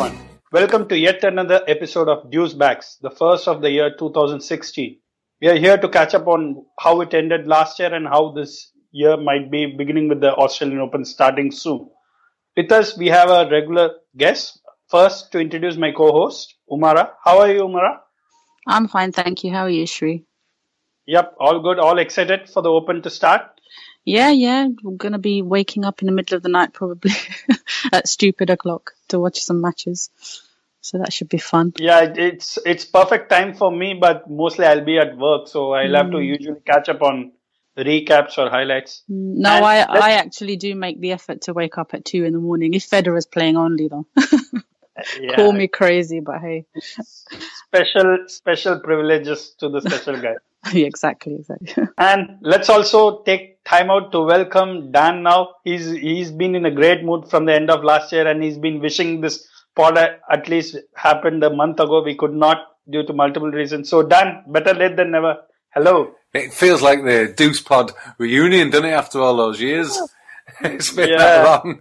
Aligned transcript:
Everyone. 0.00 0.28
Welcome 0.52 0.88
to 0.90 0.96
yet 0.96 1.24
another 1.24 1.60
episode 1.66 2.08
of 2.08 2.30
Deuce 2.30 2.54
Backs, 2.54 2.98
the 3.02 3.10
first 3.10 3.48
of 3.48 3.62
the 3.62 3.70
year 3.70 3.90
2016. 3.98 4.96
We 5.40 5.48
are 5.48 5.56
here 5.56 5.76
to 5.76 5.88
catch 5.88 6.14
up 6.14 6.28
on 6.28 6.64
how 6.78 7.00
it 7.00 7.14
ended 7.14 7.48
last 7.48 7.80
year 7.80 7.92
and 7.92 8.06
how 8.06 8.30
this 8.30 8.70
year 8.92 9.16
might 9.16 9.50
be 9.50 9.74
beginning 9.76 10.08
with 10.08 10.20
the 10.20 10.32
Australian 10.32 10.78
Open 10.78 11.04
starting 11.04 11.50
soon. 11.50 11.90
With 12.56 12.70
us, 12.70 12.96
we 12.96 13.08
have 13.08 13.28
a 13.28 13.50
regular 13.50 13.90
guest. 14.16 14.60
First, 14.88 15.32
to 15.32 15.40
introduce 15.40 15.76
my 15.76 15.90
co-host, 15.90 16.54
Umara. 16.70 17.10
How 17.24 17.40
are 17.40 17.52
you, 17.52 17.62
Umara? 17.62 17.98
I'm 18.68 18.86
fine, 18.86 19.10
thank 19.10 19.42
you. 19.42 19.52
How 19.52 19.64
are 19.64 19.70
you, 19.70 19.86
Shri? 19.86 20.24
Yep, 21.06 21.34
all 21.40 21.60
good. 21.60 21.80
All 21.80 21.98
excited 21.98 22.48
for 22.48 22.62
the 22.62 22.70
Open 22.70 23.02
to 23.02 23.10
start. 23.10 23.57
Yeah, 24.08 24.30
yeah. 24.30 24.68
We're 24.82 24.96
gonna 24.96 25.18
be 25.18 25.42
waking 25.42 25.84
up 25.84 26.00
in 26.00 26.06
the 26.06 26.12
middle 26.12 26.36
of 26.36 26.42
the 26.42 26.48
night 26.48 26.72
probably 26.72 27.12
at 27.92 28.08
stupid 28.08 28.50
o'clock 28.50 28.92
to 29.08 29.18
watch 29.18 29.40
some 29.40 29.60
matches. 29.60 30.10
So 30.80 30.98
that 30.98 31.12
should 31.12 31.28
be 31.28 31.38
fun. 31.38 31.74
Yeah, 31.78 32.12
it's 32.16 32.58
it's 32.64 32.84
perfect 32.84 33.28
time 33.28 33.54
for 33.54 33.70
me, 33.70 33.94
but 34.00 34.30
mostly 34.30 34.64
I'll 34.64 34.84
be 34.84 34.98
at 34.98 35.16
work, 35.18 35.48
so 35.48 35.72
I'll 35.72 35.94
have 35.94 36.10
to 36.12 36.16
mm. 36.16 36.26
usually 36.26 36.60
catch 36.64 36.88
up 36.88 37.02
on 37.02 37.32
recaps 37.76 38.38
or 38.38 38.48
highlights. 38.48 39.02
Mm, 39.10 39.42
no, 39.44 39.50
And 39.50 39.64
I 39.64 39.82
I 39.82 40.10
actually 40.12 40.56
do 40.56 40.74
make 40.74 41.00
the 41.00 41.12
effort 41.12 41.42
to 41.42 41.52
wake 41.52 41.76
up 41.76 41.92
at 41.92 42.04
two 42.04 42.24
in 42.24 42.32
the 42.32 42.38
morning 42.38 42.74
if 42.74 42.88
Federer's 42.88 43.26
playing 43.26 43.56
only 43.56 43.88
though. 43.88 44.06
Yeah, 45.20 45.36
Call 45.36 45.52
me 45.52 45.68
crazy, 45.68 46.18
but 46.18 46.40
hey. 46.40 46.66
special 47.68 48.24
special 48.26 48.80
privileges 48.80 49.54
to 49.60 49.68
the 49.68 49.80
special 49.80 50.20
guy. 50.20 50.34
yeah, 50.72 50.86
exactly, 50.86 51.36
exactly. 51.36 51.84
And 51.98 52.38
let's 52.42 52.68
also 52.68 53.22
take 53.22 53.62
time 53.64 53.90
out 53.90 54.12
to 54.12 54.20
welcome 54.22 54.90
Dan 54.92 55.22
now. 55.22 55.50
He's 55.64 55.90
he's 55.90 56.30
been 56.32 56.54
in 56.54 56.64
a 56.66 56.70
great 56.70 57.04
mood 57.04 57.28
from 57.30 57.44
the 57.46 57.54
end 57.54 57.70
of 57.70 57.84
last 57.84 58.12
year 58.12 58.26
and 58.26 58.42
he's 58.42 58.58
been 58.58 58.80
wishing 58.80 59.20
this 59.20 59.46
pod 59.76 59.96
at 59.98 60.20
at 60.30 60.48
least 60.48 60.76
happened 60.96 61.44
a 61.44 61.50
month 61.50 61.78
ago. 61.80 62.02
We 62.02 62.16
could 62.16 62.34
not 62.34 62.58
due 62.90 63.04
to 63.06 63.12
multiple 63.12 63.50
reasons. 63.50 63.88
So 63.88 64.02
Dan, 64.02 64.42
better 64.48 64.74
late 64.74 64.96
than 64.96 65.10
never. 65.12 65.36
Hello. 65.70 66.14
It 66.34 66.52
feels 66.52 66.82
like 66.82 67.04
the 67.04 67.32
Deuce 67.36 67.60
Pod 67.62 67.92
reunion, 68.18 68.70
doesn't 68.70 68.86
it, 68.86 68.92
after 68.92 69.20
all 69.20 69.36
those 69.36 69.60
years? 69.60 69.90
Oh. 69.92 70.08
it's 70.62 70.92
been 70.92 71.10
Yeah. 71.10 71.18
that 71.18 71.44
long. 71.44 71.80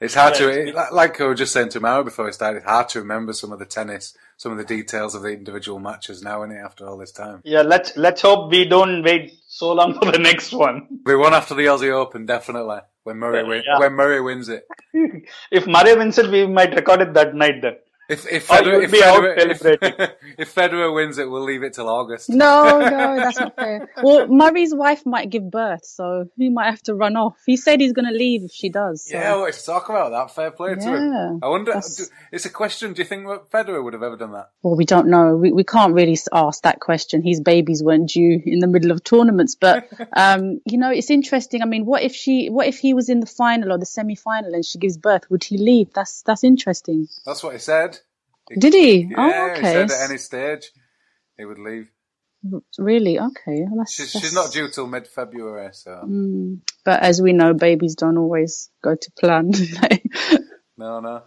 it's 0.00 0.14
hard 0.14 0.34
Yeah, 0.34 0.46
to, 0.46 0.68
it's 0.68 0.92
like 0.92 1.20
I 1.20 1.24
was 1.26 1.38
just 1.38 1.52
saying 1.52 1.70
to 1.70 1.80
Mara 1.80 2.04
before 2.04 2.26
we 2.26 2.32
started, 2.32 2.58
it's 2.58 2.66
hard 2.66 2.88
to 2.90 3.00
remember 3.00 3.32
some 3.32 3.50
of 3.52 3.58
the 3.58 3.66
tennis, 3.66 4.16
some 4.38 4.52
of 4.52 4.58
the 4.58 4.64
details 4.64 5.14
of 5.16 5.22
the 5.22 5.30
individual 5.30 5.80
matches 5.80 6.22
now, 6.22 6.42
isn't 6.44 6.56
it, 6.56 6.60
after 6.60 6.86
all 6.86 6.96
this 6.96 7.10
time? 7.12 7.42
Yeah, 7.44 7.62
let's 7.62 7.96
let's 7.96 8.22
hope 8.22 8.50
we 8.50 8.64
don't 8.66 9.02
wait 9.02 9.32
so 9.48 9.72
long 9.72 9.94
for 9.98 10.10
the 10.12 10.18
next 10.18 10.52
one. 10.52 10.86
We 11.04 11.16
won 11.16 11.34
after 11.34 11.54
the 11.54 11.66
Aussie 11.66 11.90
Open, 11.92 12.24
definitely, 12.24 12.78
when 13.02 13.16
Murray, 13.18 13.42
win, 13.42 13.62
Yeah. 13.66 13.80
when 13.80 13.94
Murray 13.94 14.20
wins 14.20 14.48
it. 14.48 14.64
if 15.50 15.66
Murray 15.66 15.96
wins 15.96 16.18
it, 16.18 16.30
we 16.30 16.46
might 16.46 16.74
record 16.74 17.02
it 17.02 17.14
that 17.14 17.34
night 17.34 17.60
then. 17.62 17.76
If, 18.08 18.26
if, 18.26 18.50
Oh, 18.50 18.54
Federer, 18.54 18.84
if, 18.84 18.90
Federer, 18.90 19.50
if, 19.50 19.58
celebrating. 19.58 20.06
if 20.38 20.54
Federer 20.54 20.94
wins 20.94 21.18
it, 21.18 21.30
we'll 21.30 21.42
leave 21.44 21.62
it 21.62 21.74
till 21.74 21.88
August. 21.88 22.30
No, 22.30 22.78
no, 22.80 23.16
that's 23.16 23.38
not 23.38 23.54
fair. 23.54 23.90
Well, 24.02 24.26
Murray's 24.28 24.74
wife 24.74 25.04
might 25.04 25.28
give 25.28 25.50
birth, 25.50 25.84
so 25.84 26.28
he 26.36 26.48
might 26.48 26.70
have 26.70 26.82
to 26.84 26.94
run 26.94 27.16
off. 27.16 27.36
He 27.44 27.56
said 27.58 27.80
he's 27.80 27.92
going 27.92 28.08
to 28.08 28.14
leave 28.16 28.44
if 28.44 28.50
she 28.52 28.70
does. 28.70 29.04
So. 29.06 29.16
Yeah, 29.18 29.34
let's 29.34 29.62
talk 29.64 29.90
about 29.90 30.10
that. 30.12 30.34
Fair 30.34 30.50
play 30.50 30.74
to 30.74 30.80
him. 30.80 31.40
I 31.42 31.48
wonder, 31.48 31.72
that's- 31.72 31.96
do- 31.96 32.04
it's 32.32 32.46
a 32.46 32.50
question, 32.50 32.94
do 32.94 33.02
you 33.02 33.06
think 33.06 33.26
Federer 33.26 33.84
would 33.84 33.92
have 33.92 34.02
ever 34.02 34.16
done 34.16 34.32
that? 34.32 34.50
Well, 34.62 34.74
we 34.76 34.84
don't 34.86 35.08
know. 35.08 35.36
We 35.36 35.52
we 35.52 35.64
can't 35.64 35.92
really 35.94 36.16
ask 36.32 36.62
that 36.62 36.80
question. 36.80 37.22
His 37.22 37.40
babies 37.40 37.82
weren't 37.82 38.08
due 38.10 38.40
in 38.44 38.60
the 38.60 38.66
middle 38.66 38.90
of 38.90 39.04
tournaments, 39.04 39.54
but 39.54 39.88
um, 40.16 40.60
you 40.64 40.78
know, 40.78 40.90
it's 40.90 41.10
interesting. 41.10 41.62
I 41.62 41.66
mean, 41.66 41.84
what 41.84 42.02
if 42.02 42.14
she? 42.14 42.48
What 42.48 42.66
if 42.66 42.78
he 42.78 42.94
was 42.94 43.08
in 43.08 43.20
the 43.20 43.26
final 43.26 43.72
or 43.72 43.78
the 43.78 43.86
semi-final 43.86 44.54
and 44.54 44.64
she 44.64 44.78
gives 44.78 44.96
birth? 44.96 45.30
Would 45.30 45.44
he 45.44 45.58
leave? 45.58 45.92
That's 45.94 46.22
that's 46.22 46.44
interesting. 46.44 47.08
That's 47.26 47.42
what 47.42 47.52
he 47.52 47.58
said. 47.58 47.97
Did 48.56 48.74
he? 48.74 49.00
Yeah, 49.10 49.54
oh, 49.56 49.60
he 49.60 49.62
said 49.66 49.90
at 49.90 50.08
any 50.10 50.18
stage 50.18 50.70
he 51.36 51.44
would 51.44 51.58
leave. 51.58 51.88
Really? 52.78 53.18
Okay. 53.18 53.64
Well, 53.66 53.78
that's, 53.78 53.92
She's, 53.94 54.12
that's- 54.12 54.22
she's 54.24 54.34
not 54.34 54.52
due 54.52 54.68
till 54.70 54.86
mid 54.86 55.06
February, 55.08 55.70
so 55.72 55.90
Mm, 56.04 56.60
but 56.84 57.02
as 57.02 57.20
we 57.20 57.32
know, 57.32 57.52
babies 57.52 57.94
don't 57.96 58.16
always 58.16 58.70
go 58.82 58.94
to 58.94 59.10
plan. 59.18 59.50
no, 60.76 61.00
no. 61.00 61.22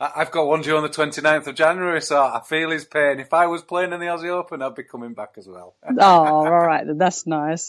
I, 0.00 0.12
I've 0.16 0.30
got 0.30 0.46
one 0.46 0.62
due 0.62 0.76
on 0.76 0.82
the 0.82 0.88
29th 0.88 1.46
of 1.46 1.54
January, 1.54 2.00
so 2.02 2.20
I 2.22 2.40
feel 2.46 2.70
his 2.70 2.84
pain. 2.84 3.20
If 3.20 3.32
I 3.34 3.46
was 3.46 3.62
playing 3.62 3.92
in 3.92 4.00
the 4.00 4.06
Aussie 4.06 4.28
Open, 4.28 4.62
I'd 4.62 4.74
be 4.74 4.82
coming 4.82 5.14
back 5.14 5.34
as 5.36 5.46
well. 5.46 5.74
oh, 5.98 6.00
all 6.00 6.50
right. 6.66 6.84
That's 6.86 7.26
nice. 7.26 7.68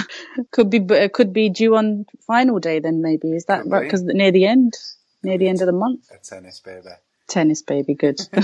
could 0.50 0.70
be 0.70 0.80
could 1.08 1.32
be 1.32 1.50
due 1.50 1.76
on 1.76 2.06
final 2.26 2.58
day 2.58 2.80
then 2.80 3.00
maybe. 3.00 3.28
Is 3.32 3.44
that 3.46 3.62
Could 3.62 3.72
right? 3.72 3.82
Because 3.84 4.02
near 4.02 4.32
the 4.32 4.46
end, 4.46 4.74
near 5.22 5.38
the 5.38 5.48
end 5.48 5.60
of 5.62 5.66
the 5.66 5.72
month. 5.72 6.10
A 6.12 6.18
tennis 6.18 6.60
baby. 6.60 6.88
Tennis 7.28 7.62
baby, 7.62 7.94
good. 7.94 8.20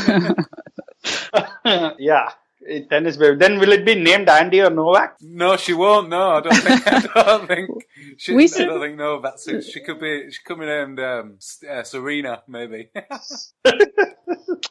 yeah, 1.98 2.30
tennis 2.88 3.16
baby. 3.16 3.36
Then 3.36 3.58
will 3.58 3.72
it 3.72 3.84
be 3.84 3.94
named 3.94 4.28
Andy 4.28 4.60
or 4.62 4.70
Novak? 4.70 5.16
No, 5.20 5.56
she 5.56 5.72
won't. 5.72 6.08
No, 6.08 6.30
I 6.36 6.40
don't 6.40 6.54
think. 6.56 6.86
I 7.16 7.22
don't 7.22 7.46
think. 7.46 7.70
She, 8.16 8.34
We 8.34 8.44
I 8.44 8.46
said- 8.46 8.66
don't 8.66 8.80
think. 8.80 8.96
No, 8.98 9.20
that's. 9.20 9.44
She 9.70 9.80
could 9.80 9.98
be. 10.00 10.30
She 10.30 10.40
could 10.44 10.58
be 10.58 10.66
named 10.66 11.00
um, 11.00 11.38
uh, 11.70 11.82
Serena, 11.84 12.42
maybe. 12.48 12.90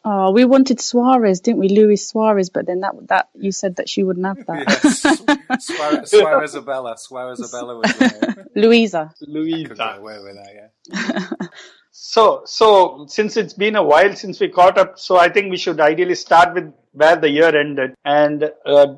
Oh, 0.05 0.31
we 0.31 0.45
wanted 0.45 0.79
Suarez, 0.79 1.39
didn't 1.41 1.59
we? 1.59 1.69
Luis 1.69 2.07
Suarez, 2.07 2.49
but 2.49 2.65
then 2.67 2.81
that 2.81 2.93
that 3.07 3.29
you 3.35 3.51
said 3.51 3.75
that 3.77 3.89
she 3.89 4.03
wouldn't 4.03 4.25
have 4.25 4.45
that. 4.45 4.65
yes. 4.67 5.65
Suarez, 5.65 6.11
Suarezabella. 6.11 6.95
Suarezabella 6.95 7.81
was 7.81 7.93
there. 7.97 8.45
Louisa. 8.55 9.11
Could 9.19 9.29
Louisa. 9.29 9.73
get 9.75 9.97
away 9.97 10.17
with 10.19 10.35
that, 10.35 10.53
yeah. 10.55 11.47
So, 11.91 12.43
so 12.45 13.05
since 13.07 13.35
it's 13.35 13.53
been 13.53 13.75
a 13.75 13.83
while 13.83 14.15
since 14.15 14.39
we 14.39 14.47
caught 14.49 14.77
up, 14.77 14.99
so 14.99 15.17
I 15.17 15.29
think 15.29 15.49
we 15.49 15.57
should 15.57 15.79
ideally 15.79 16.15
start 16.15 16.53
with 16.53 16.71
where 16.93 17.15
the 17.15 17.29
year 17.29 17.55
ended. 17.55 17.95
And 18.05 18.51
uh, 18.65 18.95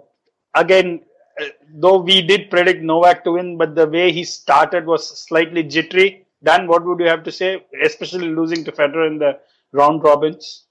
again, 0.54 1.02
uh, 1.42 1.46
though 1.74 2.00
we 2.00 2.22
did 2.22 2.50
predict 2.50 2.82
Novak 2.82 3.24
to 3.24 3.34
win, 3.34 3.58
but 3.58 3.76
the 3.76 3.88
way 3.88 4.12
he 4.12 4.24
started 4.24 4.86
was 4.86 5.20
slightly 5.20 5.64
jittery. 5.64 6.26
Dan, 6.44 6.68
what 6.68 6.86
would 6.86 7.00
you 7.00 7.08
have 7.08 7.24
to 7.24 7.32
say, 7.32 7.64
especially 7.84 8.28
losing 8.28 8.64
to 8.66 8.72
Federer 8.72 9.08
in 9.08 9.20
the 9.20 9.40
round 9.72 10.04
robins? 10.04 10.66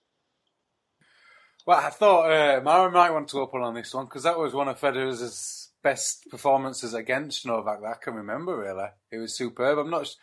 Well, 1.67 1.79
I 1.79 1.91
thought 1.91 2.31
uh, 2.31 2.61
Mara 2.63 2.91
might 2.91 3.11
want 3.11 3.29
to 3.29 3.41
open 3.41 3.63
on 3.63 3.75
this 3.75 3.95
one 3.95 4.07
because 4.07 4.25
that 4.25 4.39
was 4.39 4.53
one 4.53 4.69
of 4.69 4.81
Federer's 4.81 5.71
best 5.83 6.29
performances 6.31 6.95
against 6.95 7.47
Novak 7.47 7.81
that 7.81 7.87
I 7.87 7.95
can 8.03 8.15
remember. 8.15 8.59
Really, 8.59 8.89
it 9.11 9.19
was 9.19 9.37
superb. 9.37 9.79
I'm 9.79 9.91
not. 9.91 10.15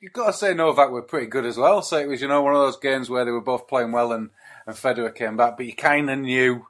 You've 0.00 0.12
got 0.12 0.26
to 0.26 0.32
say 0.32 0.54
Novak 0.54 0.90
were 0.90 1.02
pretty 1.02 1.26
good 1.26 1.46
as 1.46 1.56
well. 1.56 1.82
So 1.82 1.98
it 1.98 2.08
was, 2.08 2.20
you 2.20 2.28
know, 2.28 2.42
one 2.42 2.54
of 2.54 2.60
those 2.60 2.78
games 2.78 3.10
where 3.10 3.24
they 3.24 3.30
were 3.30 3.40
both 3.40 3.68
playing 3.68 3.92
well 3.92 4.12
and, 4.12 4.30
and 4.66 4.76
Federer 4.76 5.14
came 5.14 5.36
back, 5.36 5.56
but 5.56 5.66
you 5.66 5.74
kind 5.74 6.10
of 6.10 6.18
knew, 6.18 6.66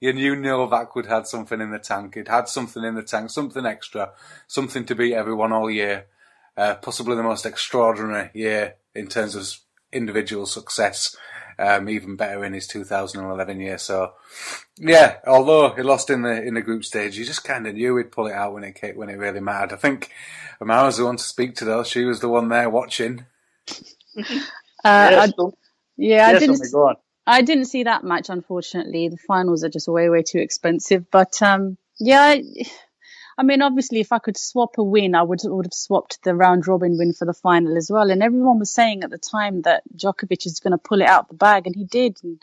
you 0.00 0.12
knew 0.12 0.36
Novak 0.36 0.94
would 0.94 1.06
had 1.06 1.26
something 1.26 1.60
in 1.60 1.70
the 1.70 1.78
tank. 1.78 2.14
He'd 2.14 2.28
had 2.28 2.48
something 2.48 2.84
in 2.84 2.94
the 2.94 3.02
tank, 3.02 3.30
something 3.30 3.66
extra, 3.66 4.12
something 4.46 4.84
to 4.86 4.94
beat 4.94 5.14
everyone 5.14 5.52
all 5.52 5.70
year. 5.70 6.06
Uh, 6.56 6.76
possibly 6.76 7.16
the 7.16 7.22
most 7.22 7.44
extraordinary 7.44 8.30
year 8.32 8.74
in 8.94 9.08
terms 9.08 9.34
of 9.34 9.58
individual 9.92 10.46
success. 10.46 11.16
Um, 11.58 11.88
even 11.88 12.16
better 12.16 12.44
in 12.44 12.52
his 12.52 12.66
2011 12.66 13.60
year. 13.60 13.78
So, 13.78 14.14
yeah, 14.76 15.16
although 15.26 15.74
he 15.74 15.82
lost 15.82 16.10
in 16.10 16.22
the 16.22 16.42
in 16.42 16.54
the 16.54 16.62
group 16.62 16.84
stage, 16.84 17.16
you 17.16 17.24
just 17.24 17.44
kind 17.44 17.66
of 17.66 17.74
knew 17.74 17.96
he'd 17.96 18.12
pull 18.12 18.26
it 18.26 18.32
out 18.32 18.54
when 18.54 18.64
it 18.64 18.96
when 18.96 19.08
it 19.08 19.18
really 19.18 19.40
mattered. 19.40 19.72
I 19.72 19.76
think 19.76 20.10
Amara 20.60 20.86
was 20.86 20.96
the 20.96 21.04
one 21.04 21.16
to 21.16 21.22
speak 21.22 21.56
to 21.56 21.64
those. 21.64 21.88
She 21.88 22.04
was 22.04 22.20
the 22.20 22.28
one 22.28 22.48
there 22.48 22.70
watching. 22.70 23.26
Uh, 24.84 25.26
I, 25.26 25.32
yeah, 25.96 26.26
I 26.26 26.38
didn't. 26.38 26.56
Sumi. 26.56 26.94
I 27.26 27.42
didn't 27.42 27.66
see 27.66 27.84
that 27.84 28.04
match, 28.04 28.28
unfortunately. 28.28 29.08
The 29.08 29.16
finals 29.16 29.64
are 29.64 29.70
just 29.70 29.88
way, 29.88 30.10
way 30.10 30.22
too 30.22 30.38
expensive. 30.38 31.10
But 31.10 31.40
um, 31.40 31.78
yeah, 31.98 32.36
I, 33.36 33.42
mean, 33.42 33.62
obviously, 33.62 34.00
if 34.00 34.12
I 34.12 34.18
could 34.18 34.36
swap 34.36 34.78
a 34.78 34.82
win, 34.82 35.14
I 35.14 35.22
would 35.22 35.40
would 35.44 35.66
have 35.66 35.74
swapped 35.74 36.22
the 36.22 36.34
round 36.34 36.66
robin 36.66 36.96
win 36.98 37.12
for 37.12 37.24
the 37.24 37.34
final 37.34 37.76
as 37.76 37.90
well. 37.90 38.10
And 38.10 38.22
everyone 38.22 38.58
was 38.58 38.72
saying 38.72 39.02
at 39.02 39.10
the 39.10 39.18
time 39.18 39.62
that 39.62 39.82
Djokovic 39.96 40.46
is 40.46 40.60
going 40.60 40.72
to 40.72 40.78
pull 40.78 41.00
it 41.00 41.08
out 41.08 41.28
the 41.28 41.34
bag, 41.34 41.66
and 41.66 41.74
he 41.74 41.84
did. 41.84 42.18
And 42.22 42.42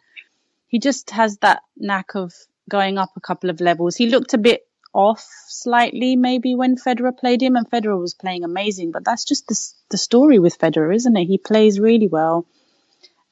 he 0.67 0.79
just 0.79 1.09
has 1.11 1.37
that 1.37 1.63
knack 1.77 2.15
of 2.15 2.33
going 2.69 2.97
up 2.97 3.11
a 3.15 3.21
couple 3.21 3.49
of 3.49 3.61
levels. 3.61 3.95
He 3.95 4.07
looked 4.07 4.33
a 4.33 4.37
bit 4.37 4.67
off 4.93 5.25
slightly, 5.47 6.15
maybe 6.15 6.55
when 6.55 6.75
Federer 6.75 7.17
played 7.17 7.41
him, 7.41 7.55
and 7.55 7.69
Federer 7.69 7.99
was 7.99 8.13
playing 8.13 8.43
amazing. 8.43 8.91
But 8.91 9.05
that's 9.05 9.25
just 9.25 9.47
the 9.47 9.59
the 9.89 9.97
story 9.97 10.39
with 10.39 10.59
Federer, 10.59 10.95
isn't 10.95 11.17
it? 11.17 11.25
He 11.25 11.37
plays 11.37 11.79
really 11.79 12.07
well 12.07 12.45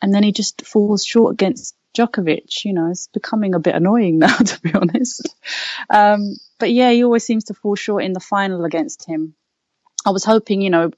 and 0.02 0.14
then 0.14 0.24
he 0.24 0.32
just 0.32 0.66
falls 0.66 1.06
short 1.06 1.34
against 1.34 1.76
Djokovic. 1.98 2.64
You 2.64 2.74
know, 2.74 2.90
it's 2.92 3.08
becoming 3.08 3.54
a 3.54 3.60
bit 3.60 3.76
annoying 3.76 4.20
now, 4.20 4.36
to 4.36 4.62
be 4.62 4.74
honest. 4.74 5.36
Um, 5.90 6.36
but 6.60 6.72
yeah, 6.72 6.92
he 6.92 7.04
always 7.04 7.24
seems 7.24 7.46
to 7.46 7.54
fall 7.54 7.76
short 7.76 8.04
in 8.04 8.14
the 8.14 8.20
final 8.20 8.66
against 8.66 9.06
him. 9.06 9.36
I 10.06 10.12
was 10.12 10.24
hoping, 10.24 10.62
you 10.62 10.70
know, 10.70 10.92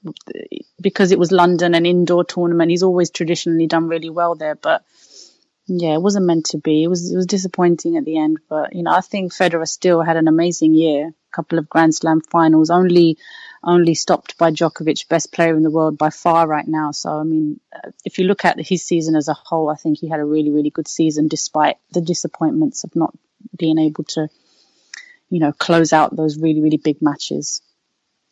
because 0.80 1.10
it 1.10 1.18
was 1.18 1.32
London, 1.32 1.74
an 1.74 1.86
indoor 1.86 2.24
tournament, 2.24 2.70
he's 2.70 2.82
always 2.82 3.10
traditionally 3.10 3.66
done 3.66 3.88
really 3.88 4.10
well 4.10 4.34
there. 4.34 4.54
But 4.54 4.84
yeah, 5.66 5.94
it 5.94 6.02
wasn't 6.02 6.26
meant 6.26 6.46
to 6.46 6.58
be. 6.58 6.84
It 6.84 6.88
was 6.88 7.12
it 7.12 7.16
was 7.16 7.26
disappointing 7.26 7.96
at 7.96 8.04
the 8.04 8.18
end. 8.18 8.38
But 8.48 8.74
you 8.74 8.82
know, 8.82 8.92
I 8.92 9.00
think 9.00 9.32
Federer 9.32 9.66
still 9.66 10.02
had 10.02 10.16
an 10.16 10.28
amazing 10.28 10.74
year. 10.74 11.08
A 11.08 11.34
couple 11.36 11.58
of 11.58 11.68
Grand 11.68 11.94
Slam 11.94 12.20
finals, 12.20 12.70
only 12.70 13.18
only 13.64 13.94
stopped 13.94 14.36
by 14.38 14.50
Djokovic, 14.50 15.08
best 15.08 15.32
player 15.32 15.56
in 15.56 15.62
the 15.62 15.70
world 15.70 15.96
by 15.96 16.10
far 16.10 16.46
right 16.46 16.66
now. 16.66 16.90
So, 16.90 17.10
I 17.10 17.22
mean, 17.22 17.60
uh, 17.72 17.90
if 18.04 18.18
you 18.18 18.24
look 18.24 18.44
at 18.44 18.60
his 18.60 18.82
season 18.82 19.14
as 19.14 19.28
a 19.28 19.34
whole, 19.34 19.70
I 19.70 19.76
think 19.76 19.98
he 19.98 20.08
had 20.08 20.20
a 20.20 20.24
really, 20.24 20.50
really 20.50 20.70
good 20.70 20.88
season 20.88 21.28
despite 21.28 21.76
the 21.92 22.00
disappointments 22.00 22.84
of 22.84 22.96
not 22.96 23.16
being 23.56 23.78
able 23.78 24.04
to, 24.04 24.28
you 25.32 25.40
know, 25.40 25.50
close 25.50 25.94
out 25.94 26.14
those 26.14 26.38
really, 26.38 26.60
really 26.60 26.76
big 26.76 27.00
matches. 27.00 27.62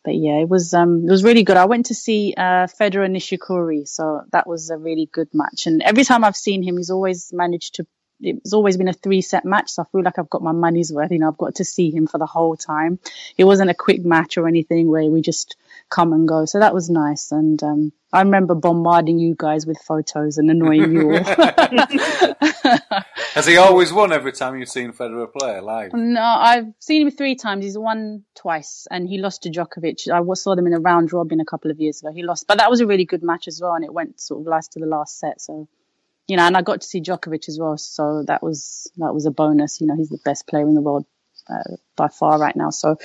But 0.05 0.15
yeah, 0.15 0.37
it 0.39 0.47
was 0.47 0.73
um 0.73 1.03
it 1.07 1.11
was 1.11 1.23
really 1.23 1.43
good. 1.43 1.57
I 1.57 1.65
went 1.65 1.87
to 1.87 1.95
see 1.95 2.35
uh 2.37 2.67
Federer 2.67 3.09
Nishikori, 3.09 3.87
so 3.87 4.21
that 4.31 4.47
was 4.47 4.69
a 4.69 4.77
really 4.77 5.09
good 5.11 5.29
match. 5.33 5.65
And 5.65 5.81
every 5.81 6.03
time 6.03 6.23
I've 6.23 6.35
seen 6.35 6.61
him, 6.61 6.77
he's 6.77 6.91
always 6.91 7.31
managed 7.33 7.75
to 7.75 7.87
it's 8.21 8.53
always 8.53 8.77
been 8.77 8.87
a 8.87 8.93
three 8.93 9.21
set 9.21 9.45
match. 9.45 9.71
So 9.71 9.83
I 9.83 9.85
feel 9.91 10.03
like 10.03 10.19
I've 10.19 10.29
got 10.29 10.41
my 10.41 10.51
money's 10.51 10.91
worth. 10.91 11.11
You 11.11 11.19
know, 11.19 11.27
I've 11.27 11.37
got 11.37 11.55
to 11.55 11.65
see 11.65 11.91
him 11.91 12.07
for 12.07 12.17
the 12.17 12.25
whole 12.25 12.55
time. 12.55 12.99
It 13.37 13.43
wasn't 13.43 13.69
a 13.69 13.75
quick 13.75 14.03
match 14.05 14.37
or 14.37 14.47
anything 14.47 14.87
where 14.87 15.03
we 15.03 15.21
just 15.21 15.55
come 15.89 16.13
and 16.13 16.27
go. 16.27 16.45
So 16.45 16.59
that 16.59 16.73
was 16.73 16.89
nice. 16.89 17.31
And, 17.31 17.61
um, 17.63 17.91
I 18.13 18.23
remember 18.23 18.55
bombarding 18.55 19.19
you 19.19 19.35
guys 19.37 19.65
with 19.65 19.77
photos 19.77 20.37
and 20.37 20.51
annoying 20.51 20.91
you 20.91 21.13
all. 21.13 21.23
Has 23.33 23.47
he 23.47 23.55
always 23.55 23.93
won 23.93 24.11
every 24.11 24.33
time 24.33 24.57
you've 24.57 24.67
seen 24.67 24.91
Federer 24.91 25.31
play 25.31 25.61
live? 25.61 25.93
no, 25.93 26.21
I've 26.21 26.73
seen 26.79 27.07
him 27.07 27.11
three 27.11 27.35
times. 27.35 27.63
He's 27.63 27.77
won 27.77 28.25
twice 28.35 28.85
and 28.91 29.07
he 29.07 29.17
lost 29.17 29.43
to 29.43 29.49
Djokovic. 29.49 30.09
I 30.11 30.21
saw 30.33 30.55
them 30.55 30.67
in 30.67 30.73
a 30.73 30.79
round 30.79 31.13
robin 31.13 31.39
a 31.39 31.45
couple 31.45 31.71
of 31.71 31.79
years 31.79 32.01
ago. 32.01 32.11
He 32.13 32.23
lost, 32.23 32.47
but 32.47 32.57
that 32.57 32.69
was 32.69 32.81
a 32.81 32.85
really 32.85 33.05
good 33.05 33.23
match 33.23 33.47
as 33.47 33.61
well. 33.61 33.75
And 33.75 33.85
it 33.85 33.93
went 33.93 34.19
sort 34.19 34.41
of 34.41 34.47
last 34.47 34.73
to 34.73 34.79
the 34.79 34.87
last 34.87 35.17
set. 35.17 35.39
So 35.39 35.69
you 36.31 36.37
know, 36.37 36.43
and 36.47 36.55
I 36.55 36.61
got 36.61 36.79
to 36.79 36.87
see 36.87 37.01
Djokovic 37.01 37.49
as 37.49 37.59
well, 37.59 37.77
so 37.77 38.23
that 38.27 38.41
was 38.41 38.89
that 38.97 39.13
was 39.13 39.25
a 39.25 39.31
bonus. 39.31 39.81
You 39.81 39.87
know, 39.87 39.97
he's 39.97 40.07
the 40.07 40.21
best 40.23 40.47
player 40.47 40.65
in 40.65 40.75
the 40.75 40.81
world 40.81 41.05
uh, 41.49 41.75
by 41.97 42.07
far 42.07 42.39
right 42.39 42.55
now. 42.55 42.69
So, 42.69 42.95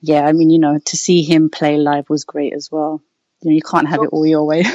yeah, 0.00 0.22
I 0.24 0.32
mean, 0.32 0.48
you 0.50 0.60
know, 0.60 0.78
to 0.78 0.96
see 0.96 1.22
him 1.24 1.50
play 1.50 1.76
live 1.76 2.08
was 2.08 2.22
great 2.24 2.52
as 2.52 2.68
well. 2.70 3.02
You 3.42 3.50
know, 3.50 3.54
you 3.56 3.62
can't 3.62 3.88
have 3.88 3.96
So- 3.96 4.04
it 4.04 4.10
all 4.12 4.26
your 4.26 4.44
way. 4.44 4.62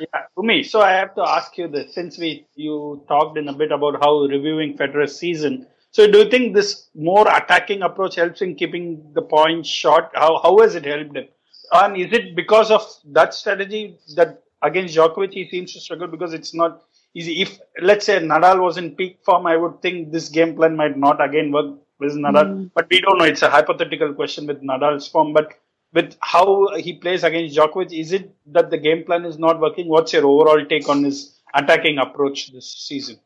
Yeah, 0.00 0.22
Umi, 0.38 0.62
so 0.62 0.80
I 0.80 0.92
have 0.92 1.14
to 1.16 1.22
ask 1.22 1.56
you 1.58 1.68
this 1.68 1.94
since 1.94 2.18
we 2.18 2.46
you 2.56 3.04
talked 3.06 3.36
in 3.38 3.48
a 3.48 3.52
bit 3.52 3.70
about 3.70 4.00
how 4.02 4.12
reviewing 4.22 4.76
Federer's 4.76 5.16
season. 5.16 5.66
So 5.92 6.10
do 6.10 6.18
you 6.18 6.30
think 6.30 6.54
this 6.54 6.88
more 6.94 7.26
attacking 7.28 7.82
approach 7.82 8.16
helps 8.16 8.42
in 8.42 8.54
keeping 8.56 9.12
the 9.12 9.22
points 9.22 9.68
short? 9.68 10.10
How 10.14 10.40
how 10.42 10.58
has 10.62 10.74
it 10.74 10.86
helped 10.86 11.16
him? 11.16 11.28
And 11.72 11.96
is 11.96 12.12
it 12.12 12.34
because 12.34 12.70
of 12.70 12.82
that 13.18 13.34
strategy 13.34 13.98
that 14.16 14.42
against 14.62 14.96
Djokovic 14.96 15.32
he 15.32 15.48
seems 15.50 15.72
to 15.74 15.80
struggle 15.80 16.08
because 16.08 16.32
it's 16.32 16.54
not? 16.54 16.82
If 17.14 17.58
let's 17.80 18.06
say 18.06 18.18
Nadal 18.18 18.60
was 18.60 18.76
in 18.76 18.96
peak 18.96 19.20
form, 19.24 19.46
I 19.46 19.56
would 19.56 19.80
think 19.80 20.10
this 20.10 20.28
game 20.28 20.56
plan 20.56 20.76
might 20.76 20.96
not 20.96 21.24
again 21.24 21.52
work 21.52 21.76
with 21.98 22.14
Nadal. 22.14 22.70
But 22.74 22.88
we 22.90 23.00
don't 23.00 23.18
know. 23.18 23.24
It's 23.24 23.42
a 23.42 23.50
hypothetical 23.50 24.14
question 24.14 24.46
with 24.46 24.62
Nadal's 24.62 25.08
form, 25.08 25.32
but 25.32 25.54
with 25.92 26.16
how 26.20 26.74
he 26.76 26.94
plays 26.94 27.22
against 27.22 27.56
Djokovic, 27.56 27.98
is 27.98 28.12
it 28.12 28.34
that 28.46 28.70
the 28.70 28.78
game 28.78 29.04
plan 29.04 29.24
is 29.24 29.38
not 29.38 29.60
working? 29.60 29.88
What's 29.88 30.12
your 30.12 30.26
overall 30.26 30.64
take 30.66 30.88
on 30.88 31.04
his 31.04 31.38
attacking 31.54 31.98
approach 31.98 32.52
this 32.52 32.68
season? 32.68 33.20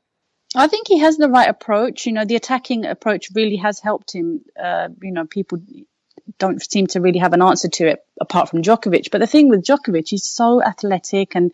I 0.55 0.67
think 0.67 0.88
he 0.88 0.99
has 0.99 1.17
the 1.17 1.29
right 1.29 1.49
approach. 1.49 2.06
You 2.06 2.12
know, 2.12 2.25
the 2.25 2.37
attacking 2.37 2.84
approach 2.84 3.31
really 3.34 3.56
has 3.56 3.81
helped 3.81 4.14
him. 4.14 4.43
Uh, 4.62 4.88
you 5.02 5.12
know, 5.12 5.25
people 5.26 5.58
don't 6.38 6.62
seem 6.62 6.87
to 6.88 7.00
really 7.00 7.19
have 7.19 7.32
an 7.32 7.43
answer 7.43 7.69
to 7.69 7.87
it 7.88 8.05
apart 8.20 8.50
from 8.50 8.62
Djokovic. 8.62 9.11
But 9.11 9.20
the 9.20 9.26
thing 9.26 9.49
with 9.49 9.64
Djokovic, 9.64 10.08
he's 10.08 10.25
so 10.25 10.62
athletic 10.62 11.34
and 11.34 11.52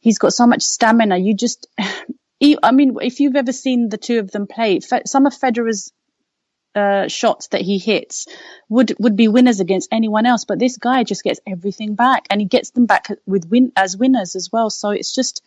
he's 0.00 0.18
got 0.18 0.32
so 0.32 0.46
much 0.46 0.62
stamina. 0.62 1.16
You 1.16 1.34
just, 1.34 1.66
I 1.78 2.72
mean, 2.72 2.96
if 3.00 3.20
you've 3.20 3.36
ever 3.36 3.52
seen 3.52 3.88
the 3.88 3.98
two 3.98 4.18
of 4.18 4.30
them 4.30 4.46
play, 4.46 4.80
some 4.80 5.26
of 5.26 5.34
Federer's 5.34 5.92
uh, 6.74 7.08
shots 7.08 7.48
that 7.48 7.62
he 7.62 7.78
hits 7.78 8.26
would 8.68 8.94
would 8.98 9.16
be 9.16 9.26
winners 9.26 9.58
against 9.58 9.88
anyone 9.90 10.26
else, 10.26 10.44
but 10.44 10.58
this 10.58 10.76
guy 10.76 11.02
just 11.02 11.24
gets 11.24 11.40
everything 11.46 11.94
back, 11.94 12.26
and 12.30 12.40
he 12.40 12.46
gets 12.46 12.70
them 12.70 12.86
back 12.86 13.08
with 13.26 13.48
win 13.48 13.72
as 13.74 13.96
winners 13.96 14.36
as 14.36 14.50
well. 14.52 14.70
So 14.70 14.90
it's 14.90 15.12
just 15.12 15.42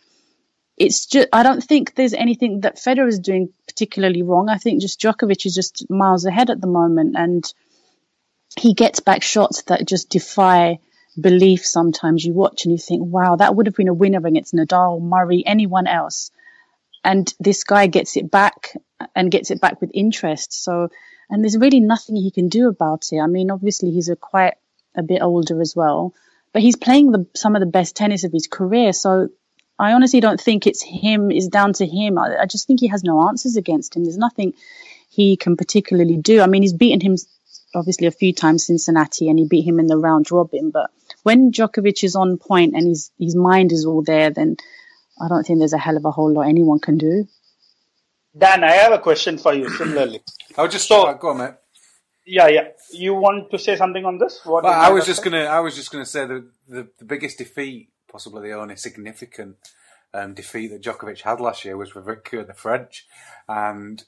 it's 0.76 1.06
just 1.06 1.28
I 1.32 1.42
don't 1.42 1.62
think 1.62 1.94
there's 1.94 2.12
anything 2.12 2.60
that 2.62 2.76
Federer 2.76 3.08
is 3.08 3.18
doing 3.18 3.50
particularly 3.66 4.22
wrong. 4.22 4.48
I 4.48 4.58
think 4.58 4.82
just 4.82 5.00
Djokovic 5.00 5.46
is 5.46 5.54
just 5.54 5.88
miles 5.88 6.26
ahead 6.26 6.50
at 6.50 6.60
the 6.60 6.66
moment, 6.66 7.14
and 7.16 7.44
he 8.58 8.74
gets 8.74 9.00
back 9.00 9.22
shots 9.22 9.62
that 9.62 9.86
just 9.86 10.10
defy 10.10 10.80
belief. 11.20 11.64
Sometimes 11.64 12.24
you 12.24 12.32
watch 12.32 12.64
and 12.64 12.72
you 12.72 12.78
think, 12.78 13.02
"Wow, 13.04 13.36
that 13.36 13.54
would 13.54 13.66
have 13.66 13.74
been 13.74 13.88
a 13.88 13.94
winner 13.94 14.26
against 14.26 14.54
Nadal, 14.54 15.00
Murray, 15.00 15.42
anyone 15.46 15.86
else," 15.86 16.30
and 17.04 17.32
this 17.40 17.64
guy 17.64 17.86
gets 17.86 18.16
it 18.16 18.30
back 18.30 18.76
and 19.14 19.30
gets 19.30 19.50
it 19.50 19.60
back 19.60 19.80
with 19.80 19.90
interest. 19.94 20.52
So, 20.52 20.88
and 21.28 21.42
there's 21.42 21.58
really 21.58 21.80
nothing 21.80 22.16
he 22.16 22.30
can 22.30 22.48
do 22.48 22.68
about 22.68 23.08
it. 23.12 23.18
I 23.18 23.26
mean, 23.26 23.50
obviously 23.50 23.90
he's 23.90 24.08
a 24.08 24.16
quite 24.16 24.54
a 24.94 25.02
bit 25.02 25.22
older 25.22 25.60
as 25.60 25.74
well, 25.74 26.14
but 26.52 26.62
he's 26.62 26.76
playing 26.76 27.12
the, 27.12 27.26
some 27.34 27.56
of 27.56 27.60
the 27.60 27.66
best 27.66 27.96
tennis 27.96 28.24
of 28.24 28.32
his 28.32 28.46
career. 28.46 28.92
So 28.92 29.28
I 29.78 29.92
honestly 29.92 30.20
don't 30.20 30.40
think 30.40 30.66
it's 30.66 30.82
him, 30.82 31.30
it's 31.30 31.48
down 31.48 31.72
to 31.74 31.86
him. 31.86 32.18
I, 32.18 32.42
I 32.42 32.46
just 32.46 32.66
think 32.66 32.80
he 32.80 32.88
has 32.88 33.02
no 33.02 33.28
answers 33.28 33.56
against 33.56 33.96
him. 33.96 34.04
There's 34.04 34.18
nothing 34.18 34.54
he 35.08 35.36
can 35.36 35.56
particularly 35.56 36.16
do. 36.16 36.40
I 36.40 36.46
mean, 36.46 36.62
he's 36.62 36.72
beaten 36.72 37.00
him 37.00 37.16
obviously 37.74 38.06
a 38.06 38.10
few 38.12 38.32
times 38.32 38.66
Cincinnati 38.66 39.28
and 39.28 39.38
he 39.38 39.46
beat 39.46 39.66
him 39.66 39.78
in 39.80 39.86
the 39.86 39.96
round 39.96 40.30
robin, 40.30 40.70
but 40.70 40.90
when 41.22 41.52
Djokovic 41.52 42.02
is 42.04 42.16
on 42.16 42.38
point 42.38 42.74
and 42.74 42.86
his, 42.86 43.10
his 43.18 43.34
mind 43.34 43.72
is 43.72 43.84
all 43.86 44.02
there, 44.02 44.30
then 44.30 44.56
I 45.20 45.28
don't 45.28 45.44
think 45.44 45.58
there's 45.58 45.72
a 45.72 45.78
hell 45.78 45.96
of 45.96 46.04
a 46.04 46.10
whole 46.10 46.32
lot 46.32 46.42
anyone 46.48 46.80
can 46.80 46.98
do. 46.98 47.26
Dan, 48.36 48.64
I 48.64 48.72
have 48.72 48.92
a 48.92 48.98
question 48.98 49.38
for 49.38 49.52
you 49.54 49.68
similarly. 49.70 50.22
I 50.56 50.62
would 50.62 50.70
just 50.70 50.88
So- 50.88 51.12
go 51.14 51.28
on, 51.30 51.38
mate. 51.38 51.54
Yeah, 52.24 52.46
yeah. 52.46 52.68
You 52.92 53.14
want 53.14 53.50
to 53.50 53.58
say 53.58 53.74
something 53.76 54.04
on 54.04 54.18
this? 54.18 54.40
What 54.44 54.62
Well, 54.62 54.72
I 54.72 54.90
was 54.90 55.06
just 55.06 55.24
say? 55.24 55.30
gonna, 55.30 55.44
I 55.44 55.58
was 55.58 55.74
just 55.74 55.90
gonna 55.90 56.06
say 56.06 56.24
that 56.24 56.44
the, 56.68 56.88
the 56.98 57.04
biggest 57.04 57.38
defeat, 57.38 57.88
possibly 58.10 58.48
the 58.48 58.54
only 58.56 58.76
significant 58.76 59.56
um, 60.14 60.32
defeat 60.32 60.68
that 60.68 60.82
Djokovic 60.82 61.22
had 61.22 61.40
last 61.40 61.64
year 61.64 61.76
was 61.76 61.94
with 61.96 62.06
Ricky 62.06 62.40
the 62.44 62.54
French, 62.54 63.06
and 63.48 64.04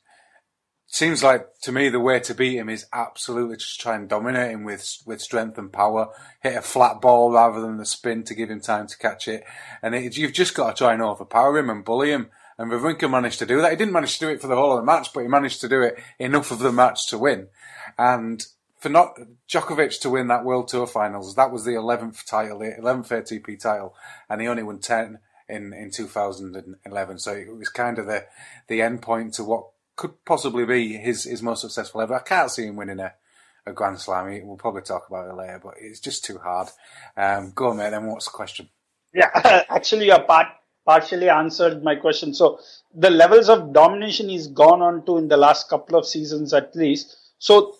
seems 0.95 1.25
like 1.25 1.59
to 1.61 1.73
me 1.73 1.89
the 1.89 1.99
way 1.99 2.21
to 2.21 2.33
beat 2.33 2.57
him 2.57 2.69
is 2.69 2.87
absolutely 2.93 3.57
just 3.57 3.81
try 3.81 3.97
and 3.97 4.09
dominate 4.09 4.53
him 4.53 4.63
with 4.63 5.03
with 5.05 5.21
strength 5.21 5.59
and 5.59 5.73
power, 5.73 6.09
hit 6.41 6.57
a 6.57 6.63
flat 6.63 7.01
ball 7.01 7.33
rather 7.33 7.61
than 7.61 7.79
the 7.79 7.85
spin 7.85 8.23
to 8.23 8.35
give 8.35 8.49
him 8.49 8.61
time 8.61 8.87
to 8.87 8.97
catch 8.97 9.27
it, 9.27 9.43
and 9.83 9.97
it, 9.97 10.17
you've 10.17 10.33
just 10.33 10.55
got 10.55 10.77
to 10.77 10.85
try 10.85 10.93
and 10.93 11.03
overpower 11.03 11.59
him 11.59 11.69
and 11.69 11.85
bully 11.85 12.13
him. 12.13 12.31
And 12.57 12.71
Wawrinka 12.71 13.11
managed 13.11 13.41
to 13.41 13.47
do 13.47 13.61
that. 13.61 13.73
He 13.73 13.77
didn't 13.77 13.93
manage 13.93 14.15
to 14.15 14.27
do 14.27 14.31
it 14.31 14.41
for 14.41 14.47
the 14.47 14.55
whole 14.55 14.71
of 14.71 14.79
the 14.79 14.87
match, 14.87 15.13
but 15.13 15.23
he 15.23 15.27
managed 15.27 15.61
to 15.63 15.69
do 15.69 15.83
it 15.83 15.99
enough 16.21 16.53
of 16.53 16.61
the 16.61 16.71
match 16.71 17.09
to 17.09 17.19
win. 17.19 17.49
And 17.99 18.47
for 18.79 18.89
not 18.89 19.19
Djokovic 19.49 20.01
to 20.03 20.11
win 20.11 20.29
that 20.29 20.45
World 20.45 20.69
Tour 20.69 20.87
Finals, 20.87 21.35
that 21.35 21.51
was 21.51 21.65
the 21.65 21.75
eleventh 21.75 22.25
title, 22.25 22.61
the 22.61 22.79
eleventh 22.79 23.09
ATP 23.09 23.59
title, 23.59 23.97
and 24.31 24.41
he 24.41 24.47
only 24.47 24.63
won 24.63 24.79
ten 24.79 25.19
in 25.49 25.73
in 25.73 25.91
2011. 25.91 27.19
So 27.19 27.33
it 27.33 27.57
was 27.57 27.69
kind 27.69 27.99
of 27.99 28.07
the 28.07 28.27
the 28.69 28.81
end 28.81 29.03
point 29.03 29.35
to 29.35 29.43
what 29.43 29.74
could 29.97 30.25
possibly 30.25 30.65
be 30.65 30.97
his 30.97 31.25
his 31.25 31.43
most 31.43 31.61
successful 31.61 32.01
ever. 32.01 32.15
I 32.15 32.21
can't 32.21 32.51
see 32.51 32.67
him 32.67 32.77
winning 32.77 33.01
a, 33.01 33.13
a 33.67 33.73
Grand 33.73 34.01
Slam. 34.01 34.47
We'll 34.47 34.57
probably 34.57 34.83
talk 34.83 35.09
about 35.09 35.29
it 35.29 35.35
later, 35.35 35.61
but 35.63 35.75
it's 35.81 36.01
just 36.01 36.25
too 36.25 36.39
hard. 36.39 36.69
Um, 37.17 37.53
go 37.55 37.71
on, 37.71 37.77
mate. 37.77 37.91
Then 37.91 38.07
what's 38.07 38.27
the 38.27 38.33
question? 38.33 38.69
Yeah, 39.15 39.31
actually, 39.69 40.07
you 40.07 40.19
part 40.19 40.49
partially 40.85 41.29
answered 41.29 41.83
my 41.83 41.97
question. 41.97 42.35
So 42.35 42.61
the 42.95 43.11
levels 43.11 43.49
of 43.49 43.73
domination 43.73 44.29
he's 44.29 44.49
gone 44.49 44.83
on 44.83 45.05
to 45.07 45.17
in 45.17 45.29
the 45.29 45.37
last 45.37 45.69
couple 45.69 45.99
of 45.99 46.07
seasons 46.07 46.53
at 46.53 46.75
least. 46.77 47.17
So 47.39 47.77